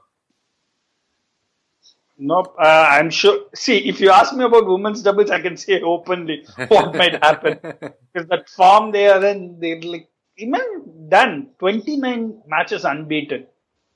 Nope. 2.17 2.55
Uh, 2.57 2.87
I'm 2.91 3.09
sure. 3.09 3.47
See, 3.53 3.77
if 3.89 3.99
you 3.99 4.09
ask 4.09 4.33
me 4.33 4.45
about 4.45 4.67
women's 4.67 5.01
doubles, 5.01 5.29
I 5.29 5.41
can 5.41 5.57
say 5.57 5.81
openly 5.81 6.45
what 6.69 6.95
might 6.95 7.21
happen 7.23 7.59
because 7.61 8.29
that 8.29 8.49
form 8.49 8.91
they 8.91 9.07
are 9.07 9.23
in, 9.25 9.59
they're 9.59 9.81
like 9.81 10.09
even 10.37 11.07
done 11.09 11.49
29 11.59 12.41
matches 12.47 12.85
unbeaten. 12.85 13.47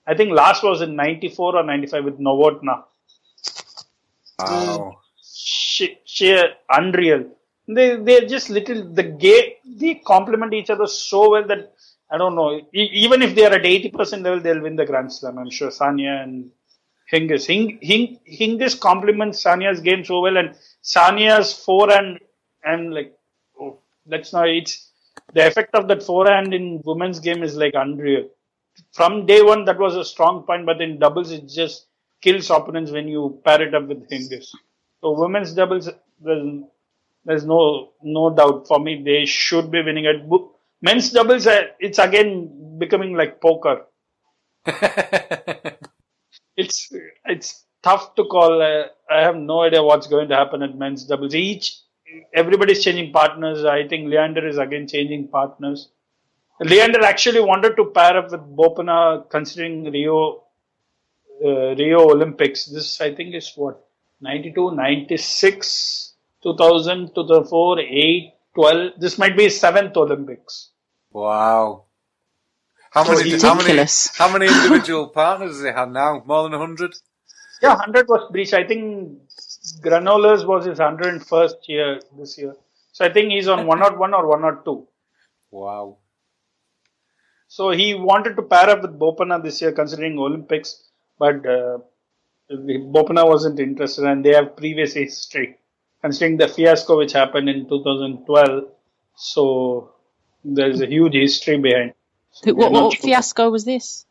I 0.08 0.16
think 0.16 0.32
last 0.32 0.64
was 0.64 0.82
in 0.82 0.96
94 0.96 1.58
or 1.58 1.64
95 1.64 2.04
with 2.06 2.20
Novotna. 2.20 2.84
Wow. 4.40 5.00
she, 5.24 5.98
she 6.06 6.28
unreal. 6.70 7.26
They 7.68 7.98
they're 7.98 8.28
just 8.28 8.50
little 8.50 8.82
the 8.94 9.04
game. 9.04 9.52
They 9.66 9.96
complement 9.96 10.54
each 10.54 10.70
other 10.70 10.88
so 10.88 11.32
well 11.32 11.46
that 11.48 11.74
I 12.12 12.18
don't 12.18 12.36
know. 12.36 12.58
E- 12.74 12.92
even 13.06 13.22
if 13.22 13.36
they 13.36 13.46
are 13.46 13.54
at 13.54 13.66
eighty 13.66 13.90
percent 13.90 14.24
level, 14.24 14.40
they'll 14.40 14.62
win 14.62 14.76
the 14.76 14.86
Grand 14.86 15.14
Slam. 15.14 15.38
I'm 15.38 15.52
sure 15.52 15.70
Sania 15.70 16.24
and 16.24 16.52
Hingis. 17.14 17.46
Hing, 17.46 17.80
Hing, 17.82 18.20
Hingis 18.28 18.80
complements 18.80 19.44
Sania's 19.44 19.82
game 19.82 20.04
so 20.04 20.22
well, 20.22 20.38
and 20.38 20.56
Sania's 20.84 21.54
forehand 21.54 22.20
and 22.64 22.94
like 22.94 23.14
oh, 23.62 23.80
that's 24.06 24.34
not 24.34 24.50
it's 24.50 24.92
the 25.34 25.46
effect 25.48 25.76
of 25.76 25.88
that 25.88 26.04
forehand 26.04 26.54
in 26.54 26.82
women's 26.86 27.20
game 27.20 27.44
is 27.44 27.56
like 27.56 27.74
unreal. 27.76 28.30
From 28.94 29.26
day 29.26 29.42
one, 29.42 29.66
that 29.66 29.80
was 29.80 29.96
a 29.96 30.06
strong 30.06 30.44
point, 30.44 30.66
but 30.66 30.82
in 30.82 31.00
doubles, 31.00 31.32
it 31.32 31.48
just 31.48 31.88
kills 32.22 32.50
opponents 32.50 32.92
when 32.92 33.08
you 33.08 33.42
pair 33.46 33.62
it 33.62 33.74
up 33.74 33.88
with 33.88 34.10
Hingis. 34.10 34.48
So 35.02 35.20
women's 35.20 35.54
doubles, 35.54 35.90
there's, 36.22 36.64
there's 37.26 37.46
no 37.46 37.94
no 38.04 38.30
doubt 38.36 38.68
for 38.68 38.80
me 38.80 39.04
they 39.04 39.26
should 39.26 39.72
be 39.72 39.82
winning 39.82 40.06
it. 40.06 40.24
Men's 40.82 41.12
doubles, 41.12 41.48
uh, 41.48 41.64
it's 41.80 42.00
again 42.00 42.78
becoming 42.80 43.14
like 43.16 43.42
poker. 43.42 43.86
It's 46.58 46.92
it's 47.26 47.66
tough 47.84 48.16
to 48.16 48.26
call. 48.26 48.62
Uh, 48.62 48.88
I 49.10 49.22
have 49.22 49.36
no 49.38 49.62
idea 49.62 49.82
what's 49.82 50.08
going 50.08 50.28
to 50.30 50.36
happen 50.36 50.62
at 50.62 50.78
men's 50.78 51.06
doubles. 51.06 51.34
Each 51.34 51.80
everybody's 52.34 52.84
changing 52.84 53.14
partners. 53.14 53.64
I 53.64 53.88
think 53.88 54.10
Leander 54.10 54.46
is 54.48 54.58
again 54.58 54.88
changing 54.88 55.30
partners. 55.30 55.90
Leander 56.60 57.04
actually 57.04 57.40
wanted 57.42 57.76
to 57.78 57.86
pair 57.86 58.18
up 58.18 58.32
with 58.32 58.42
Bopanna, 58.42 59.30
considering 59.30 59.92
Rio 59.92 60.44
uh, 61.44 61.76
Rio 61.76 62.10
Olympics. 62.10 62.66
This 62.66 63.00
I 63.02 63.14
think 63.16 63.34
is 63.36 63.52
what 63.56 63.86
92, 64.22 64.72
96, 64.76 66.14
2000, 66.44 67.16
2004, 67.16 67.80
8, 67.80 68.34
12. 68.56 68.92
This 69.00 69.18
might 69.18 69.38
be 69.38 69.44
his 69.44 69.60
seventh 69.60 69.96
Olympics. 69.96 70.70
wow. 71.12 71.86
How 72.92 73.04
So 73.04 73.14
many, 73.14 73.40
how 73.40 73.54
many, 73.54 73.86
how 74.18 74.34
many 74.34 74.48
individual 74.52 75.10
partners 75.10 75.52
does 75.52 75.64
he 75.64 75.68
have 75.68 75.92
now? 75.92 76.24
More 76.26 76.42
than 76.44 76.54
100? 76.60 76.96
Yeah, 77.62 77.76
100 77.76 78.08
was 78.08 78.32
breached. 78.32 78.56
I 78.56 78.66
think 78.66 79.20
Granollers 79.84 80.44
was 80.46 80.66
his 80.66 80.80
101st 80.80 81.68
year 81.68 82.00
this 82.18 82.38
year. 82.40 82.56
So 82.94 83.06
I 83.06 83.14
think 83.14 83.32
he's 83.32 83.48
on 83.48 83.68
101 83.68 84.14
or 84.14 84.28
102. 84.28 84.88
Wow. 85.52 85.98
So 87.50 87.72
he 87.72 87.96
wanted 87.96 88.36
to 88.36 88.44
pair 88.44 88.70
up 88.70 88.84
with 88.84 89.00
Bopanna 89.00 89.42
this 89.44 89.60
year, 89.60 89.72
considering 89.72 90.20
Olympics, 90.20 90.84
but 91.18 91.44
uh, 91.48 91.80
Bopanna 92.52 93.26
wasn't 93.28 93.60
interested, 93.60 94.06
and 94.06 94.24
they 94.24 94.36
have 94.36 94.56
previous 94.56 94.94
history, 94.94 95.58
considering 96.00 96.38
the 96.38 96.48
fiasco 96.48 97.00
which 97.00 97.14
happened 97.14 97.50
in 97.50 97.68
2012. 97.68 98.66
So 99.16 99.94
there's 100.46 100.80
a 100.80 100.86
huge 100.86 101.16
history 101.16 101.58
behind. 101.58 101.94
We're 102.46 102.54
What, 102.54 102.72
what 102.72 102.94
sure. 102.94 103.02
fiasco 103.02 103.50
was 103.50 103.66
this? 103.66 104.06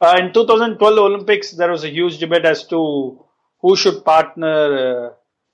Uh, 0.00 0.18
in 0.20 0.32
2012 0.32 0.98
Olympics, 0.98 1.50
there 1.50 1.70
was 1.70 1.82
a 1.82 1.90
huge 1.90 2.18
debate 2.18 2.44
as 2.44 2.64
to 2.68 3.24
who 3.60 3.74
should 3.74 4.04
partner 4.04 5.08
uh, 5.08 5.10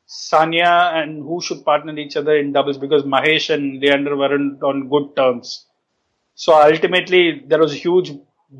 Sania 0.06 0.94
and 0.94 1.22
who 1.22 1.40
should 1.40 1.64
partner 1.64 1.98
each 1.98 2.16
other 2.16 2.36
in 2.36 2.52
doubles 2.52 2.76
because 2.76 3.02
Mahesh 3.04 3.48
and 3.52 3.80
Leander 3.80 4.14
weren't 4.14 4.62
on 4.62 4.90
good 4.90 5.16
terms. 5.16 5.64
So 6.44 6.50
ultimately, 6.70 7.22
there 7.50 7.62
was 7.64 7.72
huge 7.86 8.08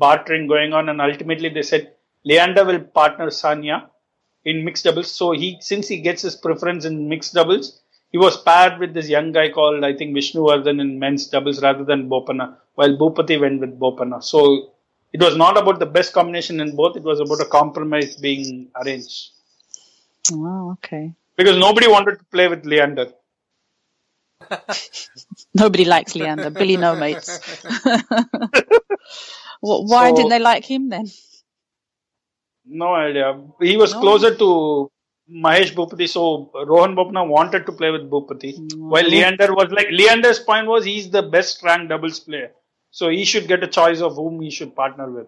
bartering 0.03 0.45
going 0.53 0.71
on, 0.77 0.89
and 0.91 0.99
ultimately 1.09 1.49
they 1.49 1.63
said 1.71 1.83
Leander 2.29 2.65
will 2.69 2.81
partner 2.99 3.27
Sania 3.41 3.77
in 4.45 4.65
mixed 4.65 4.83
doubles. 4.85 5.11
So 5.19 5.31
he, 5.31 5.57
since 5.71 5.87
he 5.87 5.97
gets 6.07 6.21
his 6.27 6.35
preference 6.35 6.85
in 6.85 7.07
mixed 7.13 7.33
doubles, 7.33 7.67
he 8.11 8.17
was 8.25 8.41
paired 8.49 8.79
with 8.79 8.93
this 8.93 9.09
young 9.15 9.31
guy 9.31 9.47
called 9.57 9.83
I 9.83 9.93
think 9.99 10.13
Vishnu 10.13 10.41
Vardhan 10.47 10.81
in 10.85 10.99
men's 11.03 11.27
doubles 11.27 11.61
rather 11.67 11.85
than 11.91 12.09
Bopanna, 12.09 12.47
while 12.75 12.97
Bhupathi 13.01 13.39
went 13.45 13.59
with 13.61 13.79
Bopanna. 13.79 14.19
So 14.23 14.39
it 15.13 15.21
was 15.27 15.35
not 15.37 15.57
about 15.57 15.79
the 15.79 15.91
best 15.97 16.13
combination 16.13 16.59
in 16.65 16.75
both; 16.75 16.97
it 16.97 17.03
was 17.03 17.19
about 17.21 17.41
a 17.47 17.49
compromise 17.59 18.15
being 18.17 18.69
arranged 18.81 19.31
Oh, 20.31 20.71
okay. 20.73 21.13
because 21.37 21.57
nobody 21.57 21.87
wanted 21.87 22.19
to 22.19 22.25
play 22.25 22.47
with 22.47 22.65
Leander. 22.65 23.07
Nobody 25.53 25.85
likes 25.85 26.15
Leander. 26.15 26.49
Billy 26.49 26.77
no 26.77 26.95
mates. 26.95 27.39
what, 29.59 29.85
why 29.85 30.09
So- 30.09 30.15
didn't 30.15 30.29
they 30.29 30.39
like 30.39 30.65
him 30.65 30.89
then? 30.89 31.07
No 32.65 32.93
idea. 32.93 33.41
He 33.61 33.77
was 33.77 33.93
No. 33.93 33.99
closer 34.01 34.35
to 34.35 34.91
Mahesh 35.31 35.73
Bhupathi, 35.73 36.07
so 36.07 36.51
Rohan 36.67 36.95
Bopanna 36.95 37.27
wanted 37.27 37.65
to 37.65 37.71
play 37.71 37.89
with 37.91 38.09
Bhupathi. 38.09 38.57
Mm. 38.59 38.77
While 38.89 39.03
Leander 39.09 39.53
was 39.55 39.71
like, 39.71 39.87
Leander's 39.91 40.39
point 40.39 40.67
was 40.67 40.85
he's 40.85 41.09
the 41.09 41.23
best 41.23 41.63
ranked 41.63 41.89
doubles 41.89 42.19
player. 42.19 42.51
So 42.91 43.09
he 43.09 43.25
should 43.25 43.47
get 43.47 43.63
a 43.63 43.67
choice 43.67 44.01
of 44.01 44.15
whom 44.15 44.41
he 44.41 44.49
should 44.51 44.75
partner 44.75 45.09
with. 45.11 45.27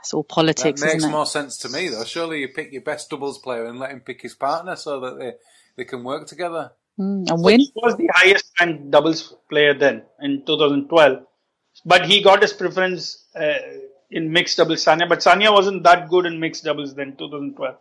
It's 0.00 0.12
all 0.14 0.22
That 0.22 0.28
politics, 0.34 0.80
makes 0.80 0.94
isn't 0.96 1.10
it? 1.10 1.12
more 1.12 1.26
sense 1.26 1.56
to 1.58 1.68
me, 1.68 1.88
though. 1.88 2.04
Surely 2.04 2.40
you 2.40 2.48
pick 2.48 2.72
your 2.72 2.82
best 2.82 3.08
doubles 3.10 3.38
player 3.38 3.64
and 3.66 3.78
let 3.78 3.90
him 3.90 4.00
pick 4.00 4.20
his 4.22 4.34
partner 4.34 4.76
so 4.76 5.00
that 5.00 5.18
they, 5.18 5.32
they 5.76 5.84
can 5.84 6.04
work 6.04 6.26
together. 6.26 6.72
Mm, 7.00 7.30
and 7.30 7.42
win? 7.44 7.70
He 7.74 7.80
was 7.82 7.96
the 7.96 8.08
highest 8.14 8.52
ranked 8.60 8.90
doubles 8.90 9.34
player 9.50 9.74
then 9.74 10.04
in 10.20 10.44
2012. 10.46 11.26
But 11.86 12.06
he 12.06 12.22
got 12.22 12.42
his 12.42 12.52
preference 12.52 13.26
uh, 13.36 13.58
in 14.10 14.32
mixed 14.32 14.58
doubles, 14.58 14.84
Sania. 14.84 15.08
But 15.08 15.20
Sania 15.20 15.52
wasn't 15.52 15.82
that 15.84 16.08
good 16.10 16.26
in 16.26 16.40
mixed 16.40 16.64
doubles 16.64 16.94
then, 16.94 17.16
2012. 17.16 17.76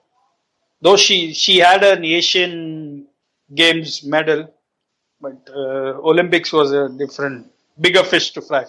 Though 0.82 0.98
she, 0.98 1.34
she 1.34 1.60
had 1.60 1.84
an 1.84 2.06
Asian 2.06 3.08
Games 3.54 4.04
medal, 4.06 4.54
but 5.22 5.50
uh, 5.50 6.00
Olympics 6.12 6.54
was 6.54 6.72
a 6.74 6.90
different, 6.90 7.52
bigger 7.80 8.04
fish 8.04 8.32
to 8.34 8.42
fry. 8.42 8.66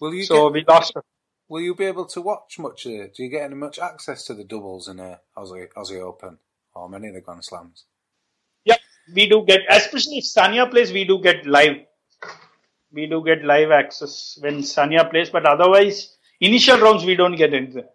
Will 0.00 0.14
you 0.14 0.26
So 0.26 0.50
get, 0.50 0.50
we 0.50 0.64
lost 0.68 0.94
her. 0.94 1.02
will 1.48 1.62
you 1.62 1.74
be 1.74 1.86
able 1.86 2.06
to 2.06 2.22
watch 2.22 2.58
much? 2.58 2.86
Uh, 2.86 3.08
do 3.14 3.24
you 3.24 3.30
get 3.30 3.44
any 3.44 3.54
much 3.56 3.78
access 3.78 4.24
to 4.26 4.34
the 4.34 4.44
doubles 4.44 4.88
in 4.88 5.00
uh, 5.00 5.18
Aussie 5.36 5.68
Aussie 5.74 6.00
Open 6.00 6.38
or 6.74 6.88
many 6.88 7.08
of 7.08 7.14
the 7.14 7.22
Grand 7.22 7.44
Slams? 7.44 7.86
Yeah, 9.08 9.14
we 9.14 9.28
do 9.28 9.44
get, 9.46 9.60
especially 9.68 10.18
if 10.18 10.24
Sania 10.24 10.70
plays, 10.70 10.92
we 10.92 11.04
do 11.04 11.20
get 11.20 11.46
live. 11.46 11.76
We 12.92 13.06
do 13.06 13.24
get 13.24 13.44
live 13.44 13.70
access 13.70 14.38
when 14.40 14.58
Sania 14.58 15.10
plays, 15.10 15.30
but 15.30 15.46
otherwise, 15.46 16.16
initial 16.40 16.78
rounds 16.78 17.04
we 17.04 17.16
don't 17.16 17.36
get 17.36 17.54
anything. 17.54 17.86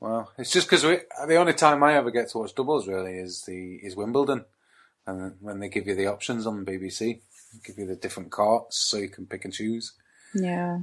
Well, 0.00 0.30
it's 0.36 0.52
just 0.52 0.68
because 0.68 0.82
the 0.82 1.36
only 1.36 1.54
time 1.54 1.82
I 1.82 1.94
ever 1.94 2.10
get 2.10 2.28
to 2.30 2.38
watch 2.38 2.54
doubles 2.54 2.86
really 2.86 3.14
is 3.14 3.42
the 3.46 3.76
is 3.76 3.96
Wimbledon, 3.96 4.44
and 5.06 5.36
when 5.40 5.60
they 5.60 5.68
give 5.68 5.86
you 5.86 5.94
the 5.94 6.08
options 6.08 6.46
on 6.46 6.66
BBC, 6.66 7.20
give 7.64 7.78
you 7.78 7.86
the 7.86 7.96
different 7.96 8.30
courts 8.30 8.76
so 8.76 8.98
you 8.98 9.08
can 9.08 9.26
pick 9.26 9.44
and 9.44 9.54
choose. 9.54 9.94
Yeah. 10.34 10.80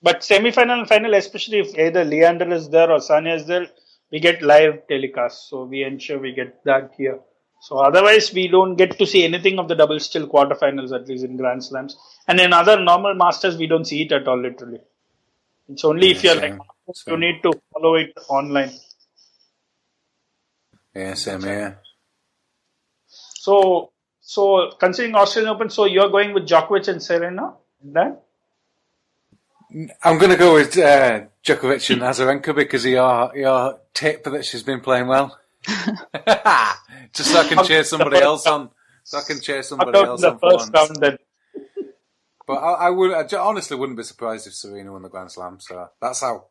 But 0.00 0.22
semi-final 0.22 0.80
and 0.80 0.88
final, 0.88 1.14
especially 1.14 1.58
if 1.58 1.78
either 1.78 2.04
Leander 2.04 2.52
is 2.52 2.68
there 2.68 2.90
or 2.90 2.98
Sania 2.98 3.36
is 3.36 3.46
there, 3.46 3.66
we 4.12 4.20
get 4.20 4.42
live 4.42 4.86
telecast. 4.86 5.48
So 5.48 5.64
we 5.64 5.82
ensure 5.82 6.18
we 6.18 6.32
get 6.32 6.62
that 6.64 6.92
here. 6.96 7.18
So 7.64 7.78
otherwise, 7.78 8.30
we 8.34 8.46
don't 8.48 8.76
get 8.76 8.98
to 8.98 9.06
see 9.06 9.24
anything 9.24 9.58
of 9.58 9.68
the 9.68 9.74
double 9.74 9.98
still 9.98 10.28
quarterfinals, 10.28 10.92
at 10.94 11.08
least 11.08 11.24
in 11.24 11.38
Grand 11.38 11.64
Slams. 11.64 11.96
And 12.28 12.38
in 12.38 12.52
other 12.52 12.78
normal 12.78 13.14
Masters, 13.14 13.56
we 13.56 13.66
don't 13.66 13.86
see 13.86 14.02
it 14.02 14.12
at 14.12 14.28
all, 14.28 14.38
literally. 14.38 14.80
It's 15.70 15.82
only 15.82 16.10
if 16.10 16.22
you're 16.22 16.34
like, 16.34 16.58
you 17.06 17.16
need 17.16 17.42
to 17.42 17.54
follow 17.72 17.94
it 17.94 18.12
online. 18.28 18.70
Yeah, 20.94 21.14
same 21.14 21.42
here. 21.42 21.80
So, 23.06 23.92
so 24.20 24.72
considering 24.78 25.14
Australian 25.14 25.54
Open, 25.54 25.70
so 25.70 25.86
you're 25.86 26.10
going 26.10 26.34
with 26.34 26.46
Djokovic 26.46 26.88
and 26.88 27.02
Serena? 27.02 27.54
That? 27.82 28.24
I'm 30.02 30.18
going 30.18 30.32
to 30.32 30.36
go 30.36 30.52
with 30.52 30.76
uh, 30.76 31.22
Djokovic 31.42 31.90
and 31.94 32.02
Azarenka 32.02 32.54
because 32.54 32.84
of 32.84 32.92
your, 32.92 33.32
your 33.34 33.80
tip 33.94 34.24
that 34.24 34.44
she's 34.44 34.62
been 34.62 34.80
playing 34.80 35.06
well. 35.06 35.38
Just 37.14 37.30
so 37.32 37.38
I 37.40 37.48
can 37.48 37.64
cheer 37.64 37.84
somebody 37.84 38.18
else 38.18 38.46
on. 38.46 38.70
So 39.04 39.18
I 39.18 39.22
can 39.26 39.40
cheer 39.40 39.62
somebody 39.62 39.98
else 40.02 40.24
on 40.24 40.38
for 40.38 40.50
first 40.50 40.72
once. 40.72 40.90
round, 40.90 40.96
then. 41.02 41.18
But 42.46 42.54
I, 42.54 42.86
I 42.86 42.90
would, 42.90 43.12
I 43.12 43.36
honestly 43.38 43.76
wouldn't 43.76 43.96
be 43.98 44.04
surprised 44.04 44.46
if 44.46 44.54
Serena 44.54 44.92
won 44.92 45.02
the 45.02 45.08
Grand 45.08 45.32
Slam. 45.32 45.58
So 45.60 45.88
that's 46.00 46.20
how 46.20 46.46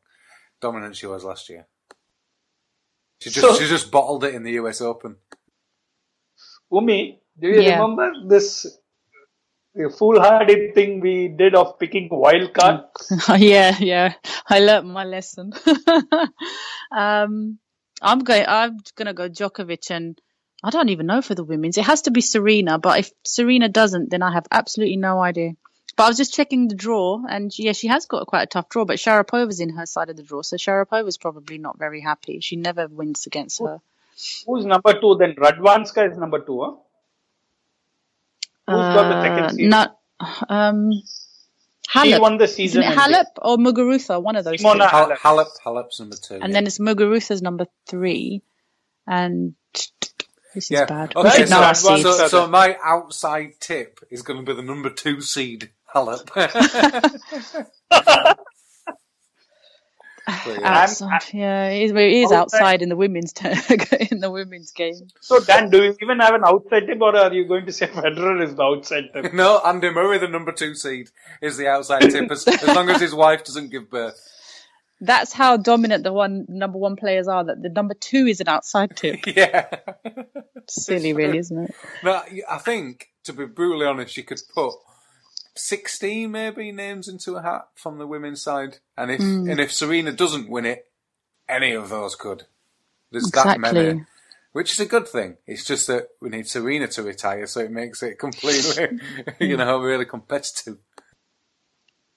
dominant 0.62 0.96
she 0.96 1.08
was 1.08 1.24
last 1.24 1.50
year. 1.50 1.68
She 3.22 3.30
just, 3.30 3.42
So- 3.48 3.56
she 3.62 3.68
just 3.70 3.92
bottled 3.92 4.24
it 4.24 4.36
in 4.36 4.44
the 4.44 4.54
US 4.54 4.82
Open. 4.82 5.18
Umi, 6.72 7.22
do 7.40 7.48
you 7.48 7.62
Yeah. 7.62 7.74
remember 7.74 8.12
this 8.28 8.66
foolhardy 9.98 10.72
thing 10.74 11.00
we 11.00 11.28
did 11.30 11.56
of 11.56 11.78
picking 11.80 12.10
wild 12.12 12.54
card? 12.54 12.82
yeah, 13.38 13.76
yeah. 13.80 14.14
I 14.50 14.60
learnt 14.60 14.88
my 14.88 15.04
lesson. 15.04 15.54
um, 16.92 17.60
I'm 18.04 18.20
going. 18.20 18.46
I'm 18.48 18.80
gonna 18.96 19.14
go 19.14 19.30
Djokovic, 19.30 19.90
and 19.92 20.20
I 20.64 20.70
don't 20.70 20.90
even 20.90 21.06
know 21.08 21.22
for 21.22 21.36
the 21.36 21.44
women's. 21.44 21.78
It 21.78 21.86
has 21.86 22.04
to 22.04 22.12
be 22.12 22.22
Serena, 22.22 22.78
but 22.78 23.00
if 23.00 23.12
Serena 23.24 23.70
doesn't, 23.70 24.10
then 24.12 24.22
I 24.22 24.34
have 24.34 24.46
absolutely 24.52 24.98
no 24.98 25.20
idea. 25.22 25.54
But 25.96 26.06
I 26.06 26.08
was 26.08 26.18
just 26.18 26.34
checking 26.34 26.68
the 26.68 26.76
draw, 26.76 27.24
and 27.30 27.52
yeah, 27.58 27.72
she 27.74 27.88
has 27.88 28.06
got 28.08 28.26
quite 28.28 28.44
a 28.44 28.48
tough 28.48 28.68
draw. 28.70 28.84
But 28.86 28.98
Sharapova's 28.98 29.60
in 29.60 29.70
her 29.78 29.86
side 29.86 30.10
of 30.10 30.18
the 30.18 30.24
draw, 30.24 30.42
so 30.42 30.58
Sharapova's 30.58 31.18
probably 31.18 31.58
not 31.60 31.78
very 31.78 32.02
happy. 32.02 32.40
She 32.40 32.56
never 32.56 32.88
wins 32.88 33.26
against 33.28 33.60
her. 33.60 33.80
Who's 34.48 34.66
number 34.66 35.00
two? 35.00 35.16
Then 35.20 35.36
Radwanska 35.36 36.12
is 36.12 36.18
number 36.18 36.40
two, 36.40 36.62
huh? 36.62 36.72
Who's 38.68 38.96
got 38.96 39.10
the 39.10 39.22
second 39.22 39.44
Uh, 39.44 39.50
seed? 39.50 39.70
Not 39.70 39.98
um, 40.50 40.92
She 41.90 42.00
Halep. 42.14 42.22
won 42.22 42.38
the 42.38 42.46
Isn't 42.46 42.56
season. 42.56 42.84
it 42.84 42.86
ending. 42.88 43.00
Halep 43.00 43.26
or 43.42 43.58
Muguruza? 43.58 44.22
One 44.22 44.36
of 44.36 44.46
those. 44.46 44.58
two. 44.60 44.64
Simona 44.64 44.90
Hal- 44.90 45.10
Halep. 45.12 45.18
Halep, 45.18 45.48
Halep's 45.66 46.00
number 46.00 46.16
two. 46.16 46.36
and 46.36 46.44
yeah. 46.48 46.54
then 46.54 46.68
it's 46.68 46.80
Muguruza's 46.80 47.42
number 47.42 47.66
three, 47.90 48.42
and 49.06 49.56
this 49.74 50.66
is 50.66 50.72
Yeah. 50.72 50.86
bad. 50.86 51.14
We 51.16 51.22
Okay, 51.22 51.38
should 51.40 51.50
so, 51.50 51.56
our 51.58 51.72
Advanced- 51.72 52.04
so, 52.04 52.28
so 52.28 52.48
my 52.48 52.78
outside 52.84 53.54
tip 53.60 54.00
is 54.10 54.22
going 54.22 54.44
to 54.44 54.50
be 54.50 54.56
the 54.56 54.66
number 54.66 54.90
two 54.90 55.20
seed, 55.22 55.72
Halep. 55.94 56.30
But 60.46 60.60
yeah. 60.62 60.82
outside, 60.84 61.22
yeah, 61.34 61.70
he 61.72 61.84
is, 61.84 61.92
he 61.92 62.22
is 62.24 62.32
Outside. 62.32 62.58
outside 62.62 62.82
in 62.82 62.90
the 62.90 62.96
women's 62.96 63.34
t- 63.40 63.50
in 64.10 64.20
the 64.20 64.32
women's 64.32 64.72
game. 64.72 65.08
So 65.20 65.40
Dan, 65.42 65.70
do 65.70 65.84
you 65.84 65.98
even 66.02 66.20
have 66.20 66.34
an 66.36 66.44
outside 66.46 66.88
tip, 66.88 67.02
or 67.02 67.16
are 67.16 67.34
you 67.34 67.46
going 67.46 67.66
to 67.66 67.74
say 67.74 67.88
Federer 68.00 68.42
is 68.42 68.56
the 68.56 68.64
outside 68.64 69.10
tip? 69.14 69.34
No, 69.34 69.60
Andy 69.66 69.90
Murray, 69.90 70.20
the 70.20 70.28
number 70.30 70.52
two 70.54 70.76
seed, 70.76 71.10
is 71.42 71.58
the 71.58 71.68
outside 71.68 72.10
tip 72.10 72.32
as, 72.32 72.48
as 72.48 72.68
long 72.68 72.90
as 72.90 73.02
his 73.02 73.14
wife 73.14 73.44
doesn't 73.44 73.70
give 73.70 73.90
birth. 73.90 74.30
That's 75.02 75.34
how 75.34 75.58
dominant 75.58 76.06
the 76.06 76.14
one 76.14 76.46
number 76.48 76.78
one 76.78 76.96
players 76.96 77.28
are. 77.28 77.44
That 77.44 77.62
the 77.62 77.68
number 77.70 77.94
two 77.94 78.26
is 78.26 78.40
an 78.40 78.48
outside 78.48 78.96
tip. 78.96 79.26
Yeah. 79.28 79.68
Silly, 80.70 81.12
really, 81.12 81.40
isn't 81.40 81.58
it? 81.66 81.76
No, 82.04 82.22
I 82.50 82.58
think, 82.60 83.10
to 83.26 83.34
be 83.34 83.46
brutally 83.46 83.86
honest, 83.86 84.16
you 84.16 84.24
could 84.24 84.40
put 84.56 84.74
16 85.56 86.32
maybe 86.32 86.72
names 86.72 87.08
into 87.08 87.36
a 87.36 87.42
hat 87.44 87.68
from 87.76 87.98
the 88.00 88.08
women's 88.08 88.42
side. 88.42 88.80
And 88.98 89.12
if 89.12 89.22
Hmm. 89.22 89.50
and 89.50 89.60
if 89.60 89.74
Serena 89.74 90.12
doesn't 90.12 90.50
win 90.50 90.66
it, 90.66 90.88
any 91.50 91.74
of 91.74 91.90
those 91.90 92.16
could. 92.16 92.44
There's 93.12 93.32
that 93.32 93.58
many. 93.58 94.06
Which 94.54 94.74
is 94.74 94.80
a 94.80 94.86
good 94.86 95.08
thing. 95.08 95.38
It's 95.48 95.66
just 95.66 95.88
that 95.88 96.10
we 96.22 96.30
need 96.30 96.48
Serena 96.48 96.88
to 96.90 97.04
retire, 97.04 97.48
so 97.48 97.62
it 97.62 97.72
makes 97.72 98.04
it 98.04 98.20
completely, 98.20 99.00
you 99.40 99.58
know, 99.58 99.80
really 99.80 100.06
competitive. 100.06 100.78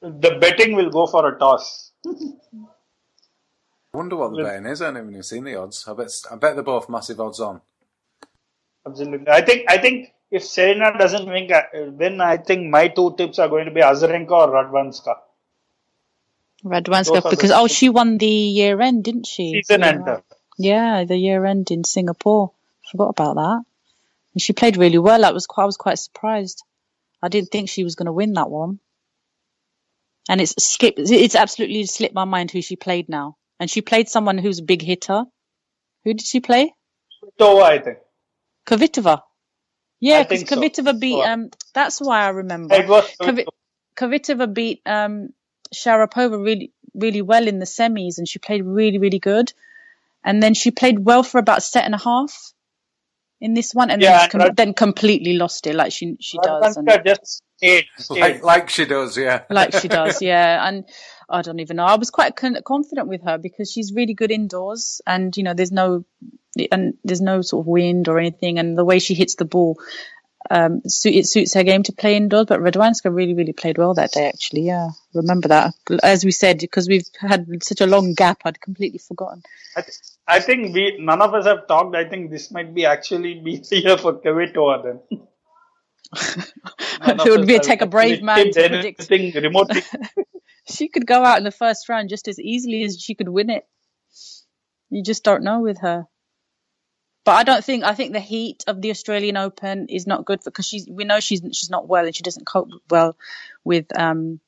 The 0.03 0.39
betting 0.41 0.76
will 0.76 0.91
go 0.91 1.07
for 1.07 1.26
a 1.28 1.39
toss. 1.39 1.93
I 3.95 3.99
wonder 3.99 4.16
what 4.16 4.32
the 4.32 4.39
betting 4.39 4.66
is. 4.66 4.82
I 4.82 4.87
haven't 4.87 5.11
even 5.11 5.22
seen 5.22 5.45
the 5.45 5.57
odds. 5.57 5.87
I 5.89 5.95
bet 5.95 6.11
I 6.30 6.37
bet 6.37 6.55
they're 6.55 6.64
both 6.64 6.89
massive 6.89 7.20
odds 7.20 7.41
on. 7.41 7.62
Absolutely. 8.87 9.28
I 9.28 9.43
think. 9.43 9.64
I 9.68 9.78
think 9.78 10.12
if 10.31 10.45
Serena 10.45 10.97
doesn't 10.99 11.27
win, 11.27 11.51
uh, 11.53 11.62
win, 11.93 12.20
I 12.20 12.37
think 12.37 12.68
my 12.68 12.89
two 12.89 13.14
tips 13.16 13.39
are 13.39 13.49
going 13.49 13.66
to 13.66 13.70
be 13.70 13.81
Azarenka 13.81 14.31
or 14.31 14.49
Radwanska. 14.49 15.16
Radwanska, 16.64 17.31
because 17.31 17.53
oh, 17.53 17.68
she 17.68 17.89
won 17.89 18.18
the 18.18 18.27
year 18.27 18.81
end, 18.81 19.05
didn't 19.05 19.27
she? 19.27 19.62
Season 19.62 19.81
Yeah. 19.81 19.89
ender. 19.89 20.22
Yeah, 20.59 21.05
the 21.05 21.16
year 21.16 21.45
end 21.45 21.70
in 21.70 21.85
Singapore. 21.85 22.53
Forgot 22.91 23.11
about 23.11 23.35
that. 23.35 23.62
And 24.33 24.43
she 24.43 24.53
played 24.53 24.77
really 24.77 24.99
well. 24.99 25.24
I 25.24 25.31
was 25.31 25.47
quite, 25.47 25.64
I 25.64 25.66
was 25.66 25.77
quite 25.77 25.99
surprised. 25.99 26.64
I 27.22 27.29
didn't 27.29 27.51
think 27.51 27.68
she 27.68 27.85
was 27.85 27.95
going 27.95 28.07
to 28.07 28.12
win 28.12 28.33
that 28.35 28.51
one. 28.51 28.81
And 30.29 30.41
it's 30.41 30.55
skipped. 30.62 30.99
It's 30.99 31.35
absolutely 31.35 31.85
slipped 31.87 32.14
my 32.14 32.24
mind 32.24 32.51
who 32.51 32.62
she 32.62 32.77
played 32.77 33.09
now. 33.09 33.37
And 33.61 33.70
she 33.70 33.81
played 33.81 34.09
someone 34.09 34.39
who's 34.39 34.59
a 34.59 34.64
big 34.64 34.83
hitter. 34.83 35.24
Who 36.05 36.14
did 36.14 36.27
she 36.27 36.41
play? 36.41 36.74
Tova, 37.39 37.62
I 37.62 37.79
think. 37.79 37.99
Kvitova. 38.66 39.22
Yeah, 40.01 40.22
because 40.22 40.44
think 40.44 40.74
so. 40.74 40.92
Beat. 40.92 41.22
Um, 41.22 41.51
that's 41.74 42.01
why 42.01 42.24
I 42.24 42.28
remember. 42.28 42.74
It 42.74 42.88
was 42.88 43.11
Kvi- 43.20 43.47
Kvitova 43.97 44.53
beat 44.53 44.82
um, 44.86 45.30
Sharapova 45.74 46.42
really, 46.42 46.72
really 46.94 47.22
well 47.22 47.47
in 47.49 47.59
the 47.59 47.64
semis, 47.66 48.18
and 48.18 48.28
she 48.28 48.38
played 48.38 48.64
really, 48.64 48.99
really 48.99 49.18
good. 49.18 49.53
And 50.24 50.42
then 50.42 50.55
she 50.55 50.70
played 50.70 50.99
well 50.99 51.22
for 51.22 51.38
about 51.38 51.59
a 51.59 51.62
set 51.62 51.84
and 51.84 51.94
a 51.94 51.99
half 51.99 52.53
in 53.40 53.55
this 53.55 53.72
one, 53.74 53.90
and 53.90 54.03
Yeah, 54.03 54.18
then, 54.18 54.20
she 54.24 54.28
com- 54.30 54.40
Rad- 54.40 54.57
then 54.57 54.74
completely 54.74 55.34
lost 55.34 55.66
it, 55.66 55.74
like 55.74 55.92
she 55.92 56.16
she 56.20 56.38
does, 56.42 56.76
and 56.76 56.88
just 57.05 57.42
stayed. 57.57 57.84
stayed. 57.99 58.20
Like, 58.20 58.42
like 58.42 58.70
she 58.70 58.84
does, 58.86 59.16
yeah. 59.16 59.44
like 59.51 59.72
she 59.74 59.88
does, 59.88 60.20
yeah. 60.22 60.66
And 60.66 60.84
I 61.29 61.43
don't 61.43 61.61
even 61.61 61.77
know. 61.77 61.85
I 61.85 61.97
was 61.97 62.11
quite 62.11 62.37
con- 62.37 62.62
confident 62.64 63.09
with 63.09 63.22
her 63.22 63.39
because 63.39 63.70
she's 63.70 63.93
really 63.93 64.14
good 64.14 64.31
indoors, 64.31 65.01
and 65.07 65.37
you 65.37 65.43
know, 65.43 65.55
there's 65.55 65.72
no 65.72 66.05
and 66.70 66.95
there's 67.05 67.20
no 67.20 67.43
sort 67.43 67.64
of 67.64 67.66
wind 67.66 68.09
or 68.09 68.18
anything, 68.18 68.59
and 68.59 68.79
the 68.79 68.85
way 68.85 68.99
she 68.99 69.14
hits 69.14 69.35
the 69.35 69.45
ball, 69.45 69.79
um, 70.51 70.83
su- 70.87 71.11
it 71.11 71.27
suits 71.27 71.55
her 71.55 71.64
game 71.64 71.83
to 71.85 71.93
play 71.93 72.16
indoors. 72.16 72.47
But 72.47 72.61
Radwanska 72.61 73.14
really, 73.14 73.35
really 73.35 73.53
played 73.53 73.79
well 73.79 73.95
that 73.95 74.12
day. 74.12 74.29
Actually, 74.29 74.62
yeah, 74.62 74.91
remember 75.14 75.49
that. 75.49 75.74
As 76.03 76.24
we 76.24 76.31
said, 76.31 76.59
because 76.59 76.89
we've 76.89 77.09
had 77.18 77.47
such 77.62 77.81
a 77.81 77.87
long 77.87 78.14
gap, 78.14 78.43
I'd 78.45 78.61
completely 78.61 78.99
forgotten. 78.99 79.43
I, 79.77 79.81
th- 79.83 79.99
I 80.29 80.41
think 80.41 80.74
we 80.74 80.97
none 81.01 81.22
of 81.22 81.35
us 81.35 81.47
have 81.47 81.66
talked. 81.66 81.97
I 81.97 82.09
think 82.09 82.31
this 82.31 82.51
might 82.51 82.72
be 82.74 82.87
actually 82.87 83.41
be 83.41 83.57
the 83.70 83.83
year 83.83 83.99
for 83.99 84.14
Kvitova 84.14 85.01
then. 85.11 85.22
It 87.09 87.31
would 87.31 87.49
be 87.49 87.57
a 87.57 87.61
take 87.61 87.83
a 87.83 87.87
brave 87.87 88.22
man 88.22 88.53
to 88.53 88.68
predict. 88.68 89.11
remotely. 89.11 89.83
She 90.69 90.89
could 90.89 91.07
go 91.07 91.23
out 91.25 91.39
in 91.39 91.45
the 91.45 91.51
first 91.51 91.89
round 91.89 92.09
just 92.09 92.29
as 92.29 92.39
easily 92.41 92.83
as 92.85 93.01
she 93.01 93.14
could 93.14 93.29
win 93.29 93.51
it. 93.51 93.67
You 94.91 95.03
just 95.03 95.25
don't 95.25 95.43
know 95.43 95.61
with 95.61 95.79
her. 95.81 96.07
But 97.25 97.33
I 97.33 97.43
don't 97.43 97.64
think 97.64 97.85
I 97.85 97.95
think 97.95 98.12
the 98.12 98.21
heat 98.21 98.64
of 98.69 98.81
the 98.81 98.91
Australian 98.91 99.37
Open 99.37 99.87
is 99.89 100.07
not 100.07 100.25
good 100.25 100.41
because 100.45 100.67
she's 100.67 100.89
we 100.89 101.05
know 101.05 101.19
she's 101.19 101.41
she's 101.53 101.71
not 101.71 101.89
well 101.89 102.07
and 102.07 102.14
she 102.14 102.23
doesn't 102.23 102.47
cope 102.47 102.69
well 102.89 103.17
with 103.64 103.87
um 103.99 104.39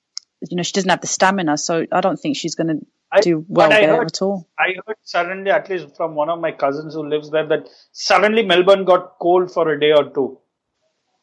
you 0.48 0.56
know 0.56 0.62
she 0.62 0.72
doesn't 0.72 0.88
have 0.88 1.00
the 1.00 1.08
stamina 1.08 1.58
so 1.58 1.86
I 1.90 2.00
don't 2.00 2.16
think 2.16 2.36
she's 2.36 2.54
going 2.54 2.68
to 2.68 2.86
I- 3.10 3.20
do 3.20 3.44
well 3.48 3.68
there 3.68 3.96
heard- 3.96 4.06
at 4.06 4.22
all. 4.22 4.48
I 4.58 4.74
heard 4.86 4.96
suddenly, 5.02 5.50
at 5.50 5.68
least 5.68 5.96
from 5.96 6.14
one 6.14 6.28
of 6.28 6.40
my 6.40 6.52
cousins 6.52 6.94
who 6.94 7.08
lives 7.08 7.30
there, 7.30 7.46
that 7.48 7.68
suddenly 7.90 8.44
Melbourne 8.44 8.84
got 8.84 9.18
cold 9.20 9.50
for 9.50 9.68
a 9.72 9.80
day 9.80 9.92
or 9.92 10.10
two. 10.10 10.38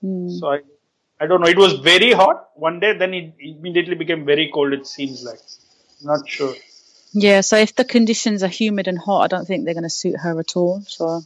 Hmm. 0.01 0.27
So 0.27 0.47
I, 0.47 0.59
I 1.19 1.27
don't 1.27 1.41
know. 1.41 1.47
It 1.47 1.57
was 1.57 1.73
very 1.79 2.11
hot 2.11 2.49
one 2.55 2.79
day, 2.79 2.97
then 2.97 3.13
it 3.13 3.33
immediately 3.39 3.95
became 3.95 4.25
very 4.25 4.51
cold. 4.53 4.73
It 4.73 4.85
seems 4.85 5.23
like. 5.23 5.39
Not 6.01 6.27
sure. 6.27 6.53
Yeah, 7.13 7.41
so 7.41 7.55
if 7.55 7.75
the 7.75 7.85
conditions 7.85 8.43
are 8.43 8.49
humid 8.49 8.87
and 8.87 8.97
hot, 8.97 9.23
I 9.23 9.27
don't 9.27 9.45
think 9.45 9.63
they're 9.63 9.73
going 9.73 9.83
to 9.83 9.89
suit 9.89 10.17
her 10.19 10.37
at 10.39 10.57
all. 10.57 10.81
So 10.81 11.21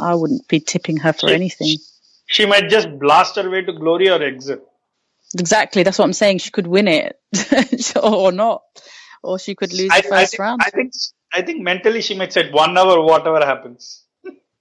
I 0.00 0.14
wouldn't 0.14 0.48
be 0.48 0.60
tipping 0.60 0.96
her 0.98 1.12
for 1.12 1.28
anything. 1.28 1.76
She 2.26 2.46
might 2.46 2.70
just 2.70 2.88
blast 2.98 3.36
her 3.36 3.48
way 3.50 3.62
to 3.62 3.72
glory 3.72 4.08
or 4.08 4.22
exit. 4.22 4.62
Exactly, 5.38 5.82
that's 5.82 5.98
what 5.98 6.06
I'm 6.06 6.12
saying. 6.12 6.38
She 6.38 6.50
could 6.50 6.66
win 6.66 6.88
it 6.88 7.20
or 8.02 8.32
not, 8.32 8.62
or 9.22 9.38
she 9.38 9.54
could 9.54 9.72
lose 9.72 9.90
I, 9.92 10.00
the 10.00 10.06
I 10.06 10.10
first 10.10 10.32
think, 10.32 10.40
round. 10.40 10.62
I 10.64 10.70
think. 10.70 10.92
I 11.32 11.42
think 11.42 11.62
mentally 11.62 12.00
she 12.00 12.16
might 12.16 12.32
say 12.32 12.50
one 12.50 12.78
hour, 12.78 13.02
whatever 13.02 13.44
happens. 13.44 14.03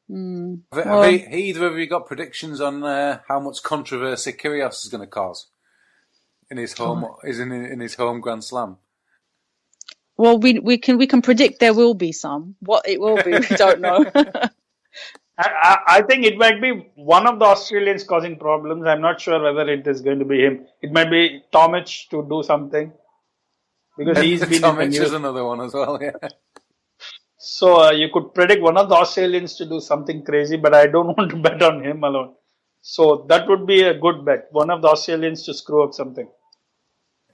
Hmm. 0.10 0.56
Have, 0.74 0.86
Well- 0.86 1.04
have 1.04 1.14
e- 1.14 1.28
either 1.32 1.68
of 1.68 1.78
you 1.78 1.88
got 1.88 2.08
predictions 2.08 2.62
on 2.62 2.84
uh, 2.84 3.20
how 3.28 3.40
much 3.40 3.64
controversy 3.64 4.34
Kyrgios 4.34 4.84
is 4.86 4.90
going 4.92 5.02
to 5.02 5.08
cause 5.08 5.48
in 6.52 6.58
his 6.58 6.74
home 6.74 7.06
is 7.24 7.40
in, 7.40 7.52
in 7.52 7.80
his 7.80 7.96
home 7.96 8.22
Grand 8.22 8.44
Slam? 8.44 8.78
Well, 10.18 10.38
we 10.40 10.60
we 10.60 10.78
can 10.78 10.98
we 10.98 11.08
can 11.08 11.22
predict 11.22 11.60
there 11.60 11.74
will 11.74 11.96
be 11.96 12.12
some. 12.12 12.56
What 12.60 12.88
it 12.88 13.00
will 13.00 13.22
be, 13.24 13.32
we 13.32 13.48
don't 13.58 13.82
know. 13.82 14.06
I, 14.16 15.50
I, 15.50 15.78
I 15.88 16.02
think 16.04 16.26
it 16.26 16.38
might 16.38 16.62
be 16.62 16.72
one 16.96 17.26
of 17.28 17.40
the 17.40 17.46
Australians 17.46 18.04
causing 18.04 18.38
problems. 18.38 18.86
I'm 18.86 19.02
not 19.02 19.20
sure 19.20 19.42
whether 19.42 19.70
it 19.72 19.88
is 19.88 20.02
going 20.02 20.20
to 20.20 20.26
be 20.26 20.42
him. 20.42 20.68
It 20.82 20.92
might 20.92 21.10
be 21.10 21.44
Tomic 21.52 22.10
to 22.12 22.26
do 22.30 22.44
something 22.44 22.94
because 23.98 24.20
he's 24.22 24.46
been 24.46 24.64
in 24.66 24.76
the 24.76 24.86
news. 24.86 25.00
is 25.00 25.14
another 25.14 25.44
one 25.46 25.62
as 25.62 25.74
well. 25.74 26.00
Yeah. 26.02 26.12
So 27.46 27.82
uh, 27.82 27.92
you 27.92 28.08
could 28.14 28.34
predict 28.34 28.62
one 28.62 28.78
of 28.78 28.88
the 28.88 28.96
Australians 28.96 29.56
to 29.58 29.66
do 29.66 29.82
something 29.82 30.24
crazy, 30.24 30.56
but 30.56 30.74
I 30.74 30.88
don't 30.88 31.08
want 31.18 31.32
to 31.32 31.36
bet 31.36 31.62
on 31.62 31.84
him 31.84 32.02
alone. 32.06 32.36
So 32.82 33.26
that 33.28 33.50
would 33.50 33.68
be 33.68 33.82
a 33.84 33.94
good 33.94 34.24
bet. 34.24 34.48
One 34.52 34.70
of 34.70 34.82
the 34.82 34.88
Australians 34.88 35.44
to 35.44 35.54
screw 35.54 35.84
up 35.84 35.94
something. 35.94 36.30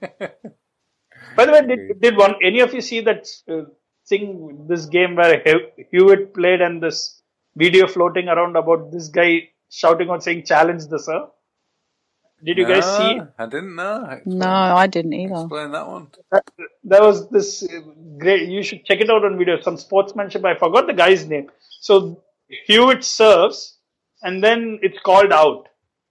By 0.00 1.44
the 1.46 1.52
way, 1.52 1.64
did, 1.64 2.00
did 2.00 2.16
one 2.16 2.34
any 2.42 2.58
of 2.58 2.74
you 2.74 2.80
see 2.80 3.00
that 3.02 3.28
uh, 3.48 3.62
thing, 4.08 4.66
this 4.68 4.86
game 4.86 5.14
where 5.14 5.44
Hewitt 5.92 6.34
played 6.34 6.60
and 6.60 6.82
this 6.82 7.22
video 7.54 7.86
floating 7.86 8.28
around 8.28 8.56
about 8.56 8.90
this 8.90 9.08
guy 9.08 9.50
shouting 9.70 10.10
out 10.10 10.24
saying 10.24 10.44
challenge 10.44 10.88
the 10.88 10.98
sir? 10.98 11.28
Did 12.44 12.58
you 12.58 12.66
guys 12.66 12.84
see? 12.96 13.10
it? 13.18 13.28
I 13.38 13.46
didn't 13.46 13.74
know. 13.76 14.04
Explain, 14.10 14.38
No, 14.38 14.48
I 14.48 14.86
didn't 14.86 15.12
either. 15.12 15.34
explain 15.42 15.72
that 15.72 15.86
one. 15.86 16.06
there 16.84 17.02
was 17.02 17.28
this 17.30 17.62
uh, 17.62 17.80
great 18.18 18.48
you 18.48 18.62
should 18.62 18.84
check 18.84 19.00
it 19.00 19.10
out 19.10 19.24
on 19.24 19.38
video 19.40 19.60
some 19.66 19.76
sportsmanship 19.76 20.44
i 20.44 20.54
forgot 20.62 20.86
the 20.86 20.96
guy's 21.02 21.22
name 21.32 21.46
so 21.88 22.22
hewitt 22.66 23.02
serves 23.04 23.58
and 24.22 24.42
then 24.46 24.78
it's 24.82 25.00
called 25.08 25.32
out 25.32 25.68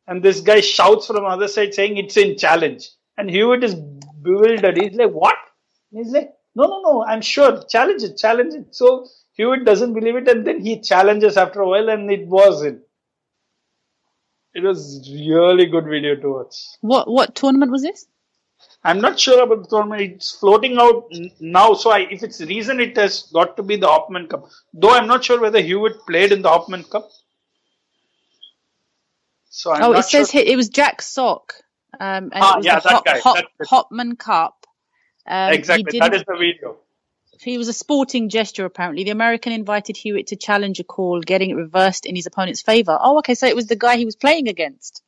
and 0.07 0.23
this 0.23 0.41
guy 0.41 0.59
shouts 0.61 1.07
from 1.07 1.17
the 1.17 1.21
other 1.35 1.47
side 1.55 1.73
saying 1.73 1.97
it's 1.97 2.17
in 2.17 2.37
challenge 2.37 2.89
and 3.17 3.29
hewitt 3.29 3.63
is 3.69 3.75
bewildered 4.27 4.77
he's 4.81 4.95
like 5.01 5.11
what 5.11 5.35
and 5.91 6.03
he's 6.03 6.13
like 6.17 6.29
no 6.55 6.65
no 6.73 6.81
no 6.87 6.93
i'm 7.05 7.21
sure 7.21 7.51
challenge 7.75 8.03
it 8.09 8.15
challenge 8.25 8.53
it 8.61 8.67
so 8.81 8.87
hewitt 9.33 9.65
doesn't 9.71 9.93
believe 9.99 10.15
it 10.21 10.27
and 10.33 10.45
then 10.47 10.59
he 10.67 10.79
challenges 10.91 11.37
after 11.45 11.61
a 11.61 11.69
while 11.73 11.89
and 11.95 12.09
it 12.17 12.25
was 12.37 12.63
in 12.71 12.81
it 14.59 14.67
was 14.67 15.09
really 15.11 15.65
good 15.65 15.85
video 15.95 16.15
to 16.15 16.31
watch 16.37 16.55
What 16.81 17.09
what 17.17 17.35
tournament 17.41 17.71
was 17.71 17.83
this? 17.89 18.07
I'm 18.83 19.01
not 19.01 19.19
sure 19.19 19.41
about 19.43 19.63
the 19.63 19.69
tournament. 19.69 20.01
It's 20.01 20.31
floating 20.39 20.77
out 20.77 21.11
now. 21.39 21.73
So 21.73 21.91
I, 21.91 21.99
if 22.15 22.23
it's 22.23 22.39
reason, 22.41 22.79
it 22.79 22.97
has 22.97 23.23
got 23.33 23.57
to 23.57 23.63
be 23.63 23.75
the 23.75 23.87
Hopman 23.87 24.29
Cup. 24.29 24.47
Though 24.73 24.91
I'm 24.91 25.07
not 25.07 25.23
sure 25.23 25.39
whether 25.39 25.61
Hewitt 25.61 26.05
played 26.07 26.31
in 26.31 26.41
the 26.41 26.49
Hopman 26.49 26.89
Cup. 26.89 27.09
So 29.49 29.73
I'm 29.73 29.83
oh, 29.83 29.91
it 29.93 30.03
says 30.03 30.31
sure. 30.31 30.41
here 30.41 30.53
it 30.53 30.55
was 30.55 30.69
Jack 30.69 31.01
Sock. 31.01 31.53
Um, 31.99 32.31
and 32.31 32.33
Ah, 32.35 32.53
it 32.53 32.57
was 32.57 32.65
yeah, 32.65 32.79
the 32.79 32.89
that 32.89 32.93
Hop, 32.93 33.05
guy. 33.05 33.19
Hop, 33.19 33.45
Hopman 33.73 34.17
Cup. 34.17 34.65
Um, 35.27 35.53
exactly. 35.53 35.99
That 35.99 36.13
is 36.13 36.23
the 36.25 36.37
video. 36.37 36.77
He 37.45 37.57
was 37.57 37.67
a 37.67 37.73
sporting 37.73 38.29
gesture, 38.29 38.65
apparently. 38.65 39.03
The 39.03 39.11
American 39.11 39.51
invited 39.53 39.95
Hewitt 39.97 40.27
to 40.27 40.35
challenge 40.35 40.79
a 40.79 40.83
call, 40.83 41.21
getting 41.21 41.49
it 41.51 41.55
reversed 41.55 42.05
in 42.05 42.15
his 42.15 42.25
opponent's 42.25 42.61
favour. 42.61 42.97
Oh, 43.01 43.19
okay, 43.19 43.35
so 43.35 43.47
it 43.47 43.55
was 43.55 43.67
the 43.67 43.75
guy 43.75 43.97
he 43.97 44.05
was 44.05 44.15
playing 44.15 44.47
against. 44.49 45.01